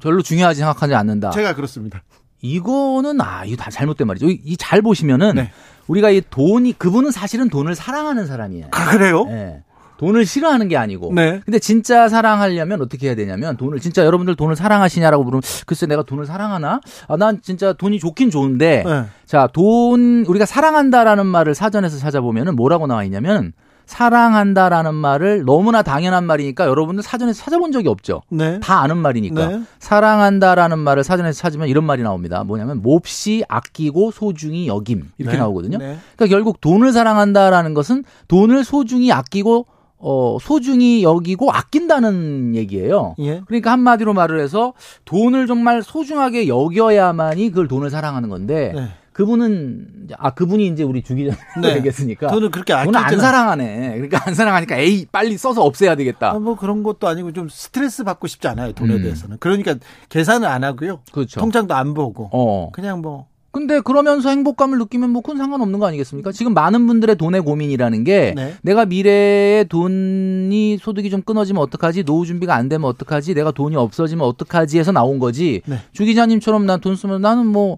[0.00, 1.30] 별로 중요하지 생각하지 않는다.
[1.30, 2.02] 제가 그렇습니다.
[2.42, 4.28] 이거는 아, 이거 다 잘못된 말이죠.
[4.30, 5.52] 이 잘 보시면은 네.
[5.88, 8.68] 우리가 이 돈이 그분은 사실은 돈을 사랑하는 사람이에요.
[8.70, 9.26] 아, 그래요?
[9.30, 9.62] 예.
[9.98, 11.12] 돈을 싫어하는 게 아니고.
[11.14, 11.42] 네.
[11.44, 16.24] 근데 진짜 사랑하려면 어떻게 해야 되냐면 돈을 진짜 여러분들 돈을 사랑하시냐라고 물으면 글쎄 내가 돈을
[16.24, 16.80] 사랑하나?
[17.06, 19.04] 아, 난 진짜 돈이 좋긴 좋은데 네.
[19.26, 23.52] 자, 돈 우리가 사랑한다라는 말을 사전에서 찾아보면은 뭐라고 나와 있냐면
[23.90, 28.22] 사랑한다라는 말을 너무나 당연한 말이니까 여러분들 사전에서 찾아본 적이 없죠.
[28.28, 28.60] 네.
[28.60, 29.48] 다 아는 말이니까.
[29.48, 29.62] 네.
[29.80, 32.44] 사랑한다라는 말을 사전에서 찾으면 이런 말이 나옵니다.
[32.44, 35.42] 뭐냐면 몹시 아끼고 소중히 여김 이렇게 네.
[35.42, 35.78] 나오거든요.
[35.78, 35.98] 네.
[36.14, 39.66] 그러니까 결국 돈을 사랑한다라는 것은 돈을 소중히 아끼고
[39.98, 43.16] 어 소중히 여기고 아낀다는 얘기예요.
[43.18, 43.42] 예.
[43.46, 44.72] 그러니까 한마디로 말을 해서
[45.04, 48.88] 돈을 정말 소중하게 여겨야만이 그걸 돈을 사랑하는 건데 네.
[49.20, 51.76] 그분은 아 그분이 이제 우리 주기자 네.
[51.76, 53.90] 얘기했으니까 돈을 그렇게 돈을 안 아끼지는 사랑하네.
[53.92, 56.30] 그러니까 안 사랑하니까 에이 빨리 써서 없애야 되겠다.
[56.30, 59.02] 아, 뭐 그런 것도 아니고 좀 스트레스 받고 싶지 않아요 돈에 음.
[59.02, 59.74] 대해서는 그러니까
[60.08, 61.38] 계산을 안 하고요 그렇죠.
[61.38, 62.70] 통장도 안 보고 어.
[62.72, 66.32] 그냥 뭐 근데 그러면서 행복감을 느끼면 뭐 큰 상관없는 거 아니겠습니까?
[66.32, 68.54] 지금 많은 분들의 돈의 고민이라는 게 네.
[68.62, 72.04] 내가 미래에 돈이 소득이 좀 끊어지면 어떡하지?
[72.04, 73.34] 노후 준비가 안 되면 어떡하지?
[73.34, 74.78] 내가 돈이 없어지면 어떡하지?
[74.78, 75.60] 해서 나온 거지.
[75.66, 75.76] 네.
[75.92, 77.76] 주 기자님처럼 난 돈 쓰면 나는 뭐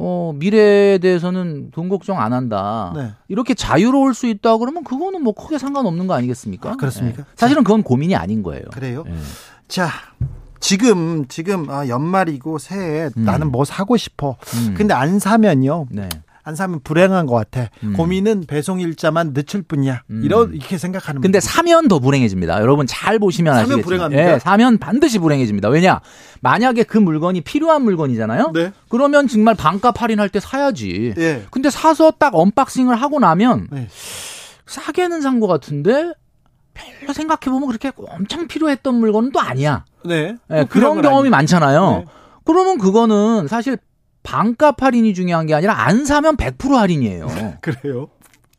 [0.00, 2.92] 어, 미래에 대해서는 돈 걱정 안 한다.
[2.94, 3.10] 네.
[3.26, 6.70] 이렇게 자유로울 수 있다 그러면 그거는 뭐 크게 상관없는 거 아니겠습니까?
[6.70, 7.22] 아, 그렇습니까?
[7.22, 7.24] 예.
[7.34, 8.62] 사실은 그건 고민이 아닌 거예요.
[8.72, 9.12] 그래요 예.
[9.66, 9.90] 자
[10.60, 13.24] 지금 지금 아, 연말이고 새해 음.
[13.24, 14.74] 나는 뭐 사고 싶어 음.
[14.76, 16.08] 근데 안 사면요 네.
[16.48, 17.92] 안 사면 불행한 것 같아 음.
[17.92, 20.22] 고민은 배송 일자만 늦출 뿐이야 음.
[20.24, 21.40] 이런 이렇게 생각하는 근데 분들.
[21.42, 22.62] 사면 더 불행해집니다.
[22.62, 23.84] 여러분 잘 보시면 사면 아시겠지만.
[23.84, 24.34] 불행합니까?
[24.34, 25.68] 예, 사면 반드시 불행해집니다.
[25.68, 26.00] 왜냐?
[26.40, 28.52] 만약에 그 물건이 필요한 물건이잖아요.
[28.54, 28.72] 네.
[28.88, 31.12] 그러면 정말 반값 할인할 때 사야지.
[31.18, 31.44] 예.
[31.50, 33.86] 근데 사서 딱 언박싱을 하고 나면 네.
[34.66, 36.12] 싸게는 산 것 같은데
[36.72, 39.84] 별로 생각해 보면 그렇게 엄청 필요했던 물건은 또 아니야.
[40.06, 40.34] 네.
[40.50, 41.90] 예, 뭐 그런 건 경험이 많잖아요.
[41.90, 42.04] 네.
[42.46, 43.76] 그러면 그거는 사실
[44.28, 47.28] 반값 할인이 중요한 게 아니라 안 사면 100% 할인이에요.
[47.62, 48.08] 그래요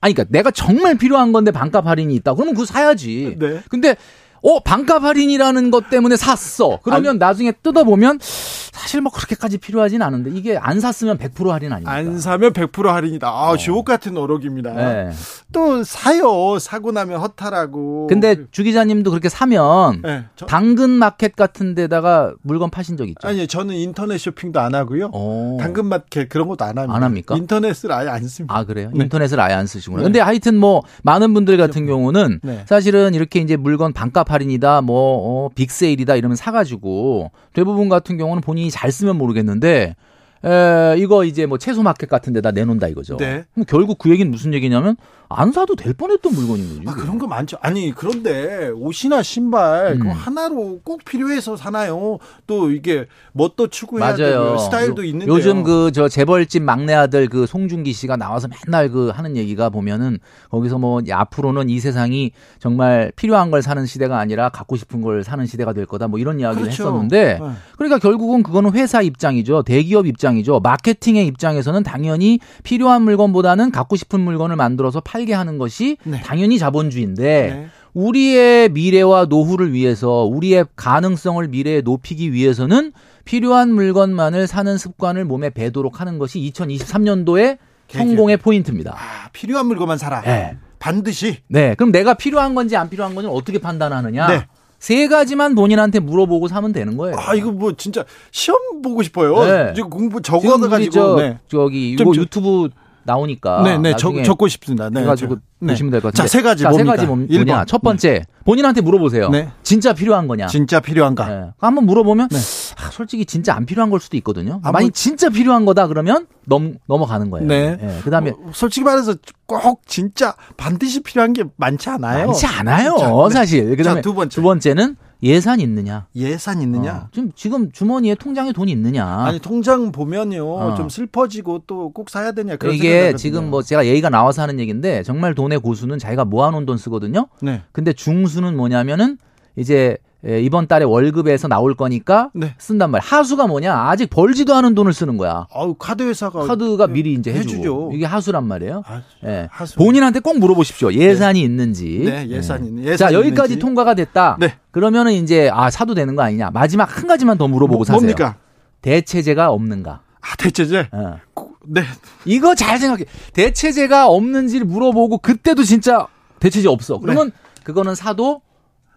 [0.02, 2.34] 아니, 그러니까 내가 정말 필요한 건데 반값 할인이 있다.
[2.34, 3.36] 그러면 그거 사야지.
[3.38, 3.62] 네.
[3.70, 3.96] 근데
[4.42, 6.80] 어 반값 할인이라는 것 때문에 샀어.
[6.84, 11.92] 그러면 나중에 뜯어보면 사실 뭐 그렇게까지 필요하진 않은데 이게 안 샀으면 100% 할인 아닙니까?
[11.92, 13.28] 안 사면 100% 할인이다.
[13.28, 14.74] 아, 주옥 같은 어록입니다.
[14.74, 15.12] 네.
[15.52, 16.58] 또 사요.
[16.60, 18.08] 사고 나면 허탈하고.
[18.08, 23.28] 근데 주 기자님도 그렇게 사면 네, 저- 당근 마켓 같은 데다가 물건 파신 적 있죠?
[23.28, 25.10] 아니요, 저는 인터넷 쇼핑도 안 하고요.
[25.14, 25.58] 어.
[25.60, 26.96] 당근 마켓 그런 것도 안 합니다.
[26.96, 27.36] 안 합니까?
[27.36, 28.56] 인터넷을 아예 안 씁니다.
[28.56, 28.92] 아 그래요?
[28.94, 29.04] 네.
[29.04, 30.02] 인터넷을 아예 안 쓰시구나.
[30.02, 30.04] 네.
[30.06, 32.64] 근데 하여튼 뭐 많은 분들 같은 경우는 네.
[32.68, 38.72] 사실은 이렇게 이제 물건 반값 할인이다, 뭐 어, 빅세일이다 이러면 사가지고 대부분 같은 경우는 본인이
[38.72, 39.96] 잘 쓰면 모르겠는데
[40.46, 43.18] 에, 이거 이제 뭐 채소 마켓 같은 데다 내놓는다 이거죠.
[43.18, 43.46] 네.
[43.54, 44.96] 그럼 결국 그 얘기는 무슨 얘기냐면
[45.32, 46.82] 안 사도 될 뻔했던 물건인 거지.
[46.88, 47.58] 아, 그런 거 많죠.
[47.62, 50.00] 아니, 그런데 옷이나 신발, 음.
[50.00, 52.18] 그거 하나로 꼭 필요해서 사나요?
[52.48, 54.16] 또 이게 뭐또 추구해야.
[54.16, 54.58] 되고요.
[54.58, 55.32] 스타일도 요- 있는데.
[55.32, 60.18] 요즘 그 저 재벌집 막내 아들 그 송중기 씨가 나와서 맨날 그 하는 얘기가 보면은
[60.50, 65.24] 거기서 뭐 야, 앞으로는 이 세상이 정말 필요한 걸 사는 시대가 아니라 갖고 싶은 걸
[65.24, 66.84] 사는 시대가 될 거다 뭐 이런 이야기를 그렇죠.
[66.84, 67.50] 했었는데 네.
[67.78, 69.62] 그러니까 결국은 그거는 회사 입장이죠.
[69.64, 70.60] 대기업 입장 이죠.
[70.60, 76.22] 마케팅의 입장에서는 당연히 필요한 물건보다는 갖고 싶은 물건을 만들어서 팔게 하는 것이 네.
[76.22, 77.68] 당연히 자본주의인데 네.
[77.94, 82.94] 우리의 미래와 노후를 위해서 우리의 가능성을 미래에 높이기 위해서는
[83.26, 87.58] 필요한 물건만을 사는 습관을 몸에 배도록 하는 것이 2023년도의
[87.90, 88.96] 성공의 포인트입니다.
[88.96, 90.22] 아, 필요한 물건만 사라.
[90.22, 90.58] 네.
[90.80, 91.38] 반드시.
[91.48, 91.76] 네.
[91.76, 94.28] 그럼 내가 필요한 건지 안 필요한 건지 어떻게 판단하느냐?
[94.28, 94.46] 네.
[94.80, 97.18] 세 가지만 본인한테 물어보고 사면 되는 거예요.
[97.20, 99.44] 아, 이거 뭐 진짜 시험 보고 싶어요.
[99.46, 99.74] 네.
[99.76, 100.92] 지금 공부 지금 적어서 우리 가지고.
[100.92, 101.38] 저, 네.
[101.50, 102.70] 저기 좀 이거 저- 유튜브
[103.04, 104.90] 나오니까 네, 네, 적, 적고 싶습니다.
[104.90, 105.02] 네.
[105.02, 105.74] 해가지고 저- 네.
[105.74, 106.28] 보시면 될것 자, 같은데.
[106.38, 106.96] 세 가지 자, 세 뭡니까?
[106.96, 107.56] 가지 뭐- 일 뭐냐?
[107.58, 107.66] 번.
[107.68, 109.30] 첫 번째 본인한테 물어보세요.
[109.30, 109.50] 네.
[109.64, 110.48] 진짜 필요한 거냐?
[110.48, 111.28] 진짜 필요한가?
[111.28, 111.50] 네.
[111.60, 112.38] 한번 물어보면 네.
[112.82, 114.60] 아, 솔직히 진짜 안 필요한 걸 수도 있거든요.
[114.64, 117.48] 아, 만약 뭐- 진짜 필요한 거다 그러면 넘 넘어가는 거예요.
[117.48, 117.78] 네.
[117.82, 119.16] 예, 그다음에 어, 솔직히 말해서
[119.46, 122.28] 꼭 진짜 반드시 필요한 게 많지 않아요.
[122.28, 123.30] 많지 않아요, 자, 네.
[123.34, 123.76] 사실.
[123.78, 124.34] 그다음에 자, 두 번째.
[124.36, 126.08] 두 번째는 예산 있느냐?
[126.16, 126.94] 예산 있느냐?
[126.94, 129.06] 어, 지금 지금 주머니에 통장에 돈이 있느냐?
[129.06, 130.76] 아니 통장 보면요 어.
[130.76, 133.50] 좀 슬퍼지고 또 꼭 사야 되냐 그런 이게 지금.
[133.50, 137.28] 뭐 제가 얘기가 나와서 하는 얘기인데 정말 돈의 고수는 자기가 모아놓은 돈 쓰거든요.
[137.42, 137.62] 네.
[137.74, 139.18] 근데 중수는 뭐냐면은
[139.58, 142.54] 이제 에, 이번 달에 월급에서 나올 거니까 네.
[142.58, 143.08] 쓴단 말이야.
[143.08, 143.74] 하수가 뭐냐?
[143.74, 145.48] 아직 벌지도 않은 돈을 쓰는 거야.
[145.54, 147.54] 아우 카드 회사가 카드가 미리 이제 해주고.
[147.54, 147.92] 해주죠.
[147.94, 148.84] 이게 하수란 말이에요.
[148.86, 149.48] 아, 예.
[149.50, 149.76] 하수.
[149.78, 150.92] 본인한테 꼭 물어보십시오.
[150.92, 152.02] 예산이 있는지.
[152.06, 153.60] 네, 예산이 있는- 자, 여기까지 있는지.
[153.60, 154.36] 통과가 됐다.
[154.42, 154.56] 네.
[154.72, 156.52] 그러면은 이제 아 사도 되는 거 아니냐?
[156.52, 158.00] 마지막 한 가지만 더 물어보고 뭐, 사세요.
[158.02, 158.36] 뭡니까?
[158.82, 160.02] 대체제가 없는가?
[160.22, 160.90] 아 대체제.
[160.92, 161.18] 어.
[161.66, 161.82] 네.
[162.26, 163.06] 이거 잘 생각해.
[163.34, 166.08] 대체제가 없는지를 물어보고 그때도 진짜
[166.40, 167.00] 대체제 없어.
[167.00, 167.32] 그러면
[167.64, 168.42] 그거는 사도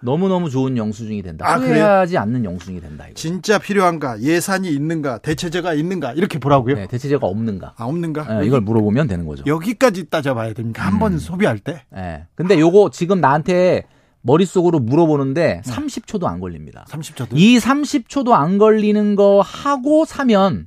[0.02, 1.46] 너무너무 좋은 영수증이 된다.
[1.48, 3.04] 아, 후회하지 않는 영수증이 된다.
[3.06, 3.14] 이거.
[3.14, 4.20] 진짜 필요한가?
[4.20, 5.18] 예산이 있는가?
[5.18, 6.12] 대체제가 있는가?
[6.14, 6.74] 이렇게 보라고요?
[6.74, 7.74] 네, 대체제가 없는가?
[7.76, 8.26] 아 없는가?
[8.30, 9.44] 예, 여기- 이걸 물어보면 되는 거죠.
[9.46, 10.82] 여기까지 따져봐야 됩니까?
[10.84, 11.18] 한번 음.
[11.18, 11.84] 소비할 때.
[11.96, 12.26] 예.
[12.34, 13.84] 근데 요거 지금 나한테
[14.22, 16.84] 머릿속으로 물어보는데 30초도 안 걸립니다.
[16.88, 17.28] 30초도.
[17.36, 20.66] 이 30초도 안 걸리는 거 하고 사면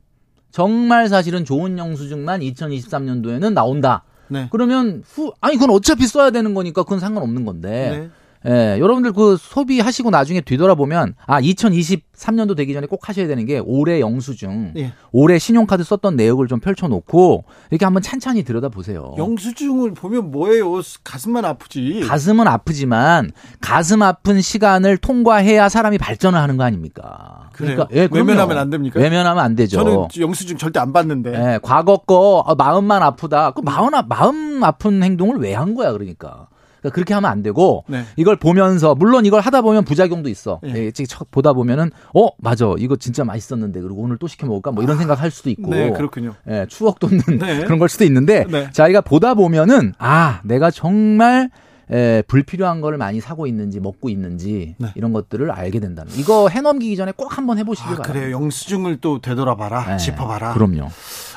[0.51, 4.03] 정말 사실은 좋은 영수증만 2023년도에는 나온다.
[4.29, 4.47] 네.
[4.51, 7.89] 그러면 후 아니 그건 어차피 써야 되는 거니까 그건 상관없는 건데.
[7.91, 8.09] 네.
[8.47, 13.99] 예, 여러분들 그 소비하시고 나중에 뒤돌아보면 아 2023년도 되기 전에 꼭 하셔야 되는 게 올해
[13.99, 14.93] 영수증, 예.
[15.11, 19.13] 올해 신용카드 썼던 내역을 좀 펼쳐놓고 이렇게 한번 찬찬히 들여다 보세요.
[19.17, 20.81] 영수증을 보면 뭐예요?
[21.03, 22.01] 가슴만 아프지.
[22.07, 23.31] 가슴은 아프지만
[23.61, 27.49] 가슴 아픈 시간을 통과해야 사람이 발전을 하는 거 아닙니까?
[27.53, 27.87] 그래요?
[27.91, 28.27] 예, 그럼요.
[28.29, 28.99] 외면하면 안 됩니까?
[28.99, 29.77] 외면하면 안 되죠.
[29.77, 31.33] 저는 영수증 절대 안 받는데.
[31.33, 33.51] 예, 과거 거 어, 마음만 아프다.
[33.51, 36.47] 그 마음, 아- 마음 아픈 행동을 왜 한 거야, 그러니까.
[36.85, 38.03] 그러니까 그렇게 하면 안 되고 네.
[38.15, 40.59] 이걸 보면서 물론 이걸 하다 보면 부작용도 있어.
[40.65, 40.73] 예.
[40.75, 40.91] 예,
[41.31, 45.21] 보다 보면은 어 맞아 이거 진짜 맛있었는데 그리고 오늘 또 시켜 먹을까 뭐 이런 생각
[45.21, 45.71] 할 수도 있고.
[45.71, 46.35] 네, 그렇군요.
[46.47, 47.63] 예, 추억 돋는 네.
[47.65, 48.69] 그런 걸 수도 있는데 네.
[48.71, 51.49] 자기가 보다 보면은 아 내가 정말
[51.91, 54.87] 에, 불필요한 거를 많이 사고 있는지 먹고 있는지 네.
[54.95, 58.13] 이런 것들을 알게 된다는 이거 해넘기기 전에 꼭 한번 해보시기 아, 바랍니다.
[58.13, 58.35] 그래요.
[58.35, 59.85] 영수증을 또 되돌아봐라.
[59.85, 60.53] 네, 짚어봐라.
[60.53, 60.89] 그럼요.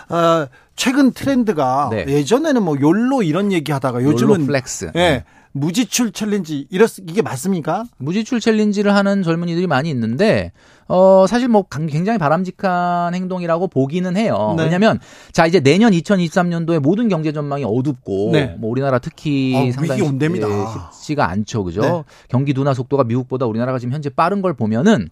[0.08, 2.06] 아, 최근 트렌드가 네.
[2.08, 4.92] 예전에는 뭐 욜로 이런 얘기 하다가 요즘은 욜로 플렉스.
[4.96, 5.24] 예.
[5.52, 7.84] 무지출 챌린지 이렇 이게 맞습니까?
[7.98, 10.52] 무지출 챌린지를 하는 젊은이들이 많이 있는데
[10.88, 14.54] 어 사실 뭐 강- 굉장히 바람직한 행동이라고 보기는 해요.
[14.56, 14.64] 네.
[14.64, 14.98] 왜냐하면
[15.32, 18.56] 자 이제 내년 2023년도에 모든 경제 전망이 어둡고 네.
[18.58, 20.48] 뭐 우리나라 특히 어, 상당히 위기 온답니다.
[20.48, 21.80] 예, 쉽지가 않죠, 그죠?
[21.82, 22.02] 네.
[22.28, 25.08] 경기 둔화 속도가 미국보다 우리나라가 지금 현재 빠른 걸 보면은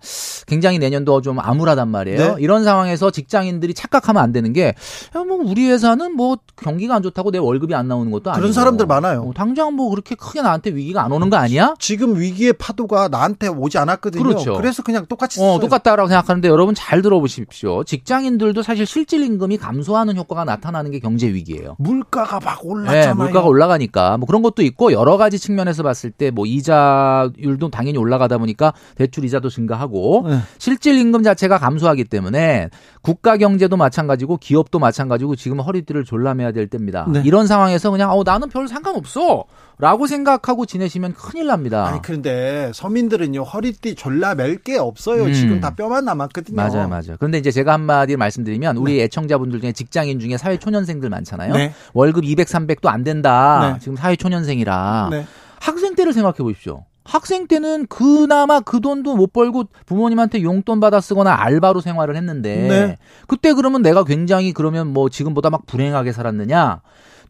[0.47, 2.19] 굉장히 내년도 좀 암울하단 말이에요.
[2.19, 2.35] 네.
[2.39, 7.31] 이런 상황에서 직장인들이 착각하면 안 되는 게 야, 뭐 우리 회사는 뭐 경기가 안 좋다고
[7.32, 9.23] 내 월급이 안 나오는 것도 아니고 그런 사람들 많아요.
[9.23, 11.74] 어, 당장 뭐 그렇게 크게 나한테 위기가 안 오는 거 아니야?
[11.78, 14.23] 지금 위기의 파도가 나한테 오지 않았거든요.
[14.23, 14.59] 그렇죠.
[14.61, 15.66] 래서 그냥 똑같이 어.
[15.69, 17.85] 똑같다라고 생각하는데 여러분 잘 들어보십시오.
[17.85, 21.77] 직장인들도 사실 실질 임금이 감소하는 효과가 나타나는 게 경제 위기예요.
[21.79, 23.15] 물가가 막 네, 올랐잖아요.
[23.15, 28.39] 물가가 올라가니까 뭐 그런 것도 있고 여러 가지 측면에서 봤을 때 뭐 이자율도 당연히 올라가다
[28.39, 30.39] 보니까 대출 이자도 증가하고 네.
[30.59, 32.69] 실질 임금 자체가 감소하기 때문에
[33.03, 37.07] 국가 경제도 마찬가지고 기업도 마찬가지고 지금 허리띠를 졸라매야 될 때입니다.
[37.11, 37.23] 네.
[37.25, 39.45] 이런 상황에서 그냥 어 나는 별 상관없어
[39.78, 41.86] 라고 생각하고 지내시면 큰일 납니다.
[41.86, 45.24] 아니 그런데 서민들은요 허리띠 졸라 맬게 없어요.
[45.24, 45.32] 음.
[45.35, 46.57] 지금 다 뼈만 남았거든요.
[46.57, 47.16] 맞아요, 맞아요.
[47.19, 51.53] 그런데 이제 제가 한마디 말씀드리면 우리 애청자분들 중에 직장인 중에 사회 초년생들 많잖아요.
[51.53, 51.74] 네.
[51.93, 53.73] 월급 200, 300도 안 된다.
[53.74, 53.78] 네.
[53.81, 55.27] 지금 사회 초년생이라 네.
[55.61, 56.85] 학생 때를 생각해 보십시오.
[57.05, 62.98] 학생 때는 그나마 그 돈도 못 벌고 부모님한테 용돈 받아 쓰거나 알바로 생활을 했는데 네.
[63.28, 66.81] 그때 그러면 내가 굉장히 그러면 뭐 지금보다 막 불행하게 살았느냐?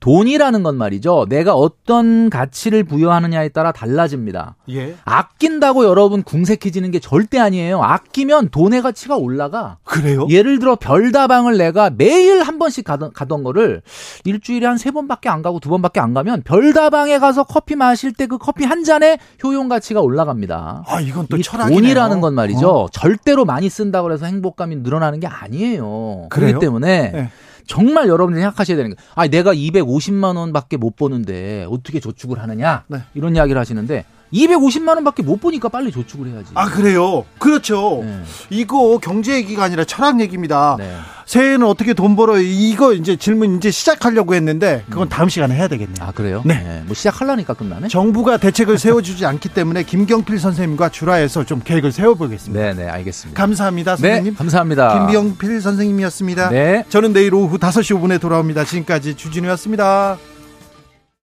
[0.00, 1.26] 돈이라는 건 말이죠.
[1.28, 4.56] 내가 어떤 가치를 부여하느냐에 따라 달라집니다.
[4.70, 4.94] 예.
[5.04, 7.82] 아낀다고 여러분 궁색해지는 게 절대 아니에요.
[7.82, 9.78] 아끼면 돈의 가치가 올라가.
[9.84, 10.26] 그래요?
[10.30, 13.82] 예를 들어 별다방을 내가 매일 한 번씩 가던, 가던 거를
[14.24, 18.26] 일주일에 한 세 번밖에 안 가고 두 번밖에 안 가면 별다방에 가서 커피 마실 때
[18.26, 20.84] 그 커피 한 잔의 효용 가치가 올라갑니다.
[20.86, 21.80] 아 이건 또이 철학이네요.
[21.80, 22.68] 돈이라는 건 말이죠.
[22.68, 22.88] 어.
[22.92, 26.26] 절대로 많이 쓴다고 해서 행복감이 늘어나는 게 아니에요.
[26.28, 26.48] 그래요?
[26.50, 27.30] 그렇기 때문에 네.
[27.66, 32.84] 정말 여러분들이 생각하셔야 되는 게, 아, 내가 250만 원밖에 못 버는데 어떻게 저축을 하느냐?
[32.88, 32.98] 네.
[33.14, 34.04] 이런 이야기를 하시는데
[34.36, 36.50] 250만 원밖에 못 버니까 빨리 저축을 해야지.
[36.54, 37.24] 아 그래요.
[37.38, 38.00] 그렇죠.
[38.04, 38.22] 네.
[38.50, 40.76] 이거 경제 얘기가 아니라 철학 얘기입니다.
[40.78, 40.96] 네.
[41.26, 42.40] 새해에는 어떻게 돈 벌어요?
[42.40, 45.96] 이거 이제 질문 이제 시작하려고 했는데 그건 다음 시간에 해야 되겠네요.
[46.00, 46.42] 아, 그래요?
[46.44, 46.82] 네.
[46.86, 47.88] 뭐 시작하려니까 끝나네.
[47.88, 52.62] 정부가 대책을 세워주지 않기 때문에 김경필 선생님과 주라해서 좀 계획을 세워보겠습니다.
[52.62, 53.40] 네, 네, 알겠습니다.
[53.40, 54.34] 감사합니다, 네, 선생님.
[54.36, 55.06] 감사합니다.
[55.06, 56.50] 김경필 선생님이었습니다.
[56.50, 56.84] 네.
[56.88, 58.64] 저는 내일 오후 5시 5분에 돌아옵니다.
[58.64, 60.18] 지금까지 주진우였습니다.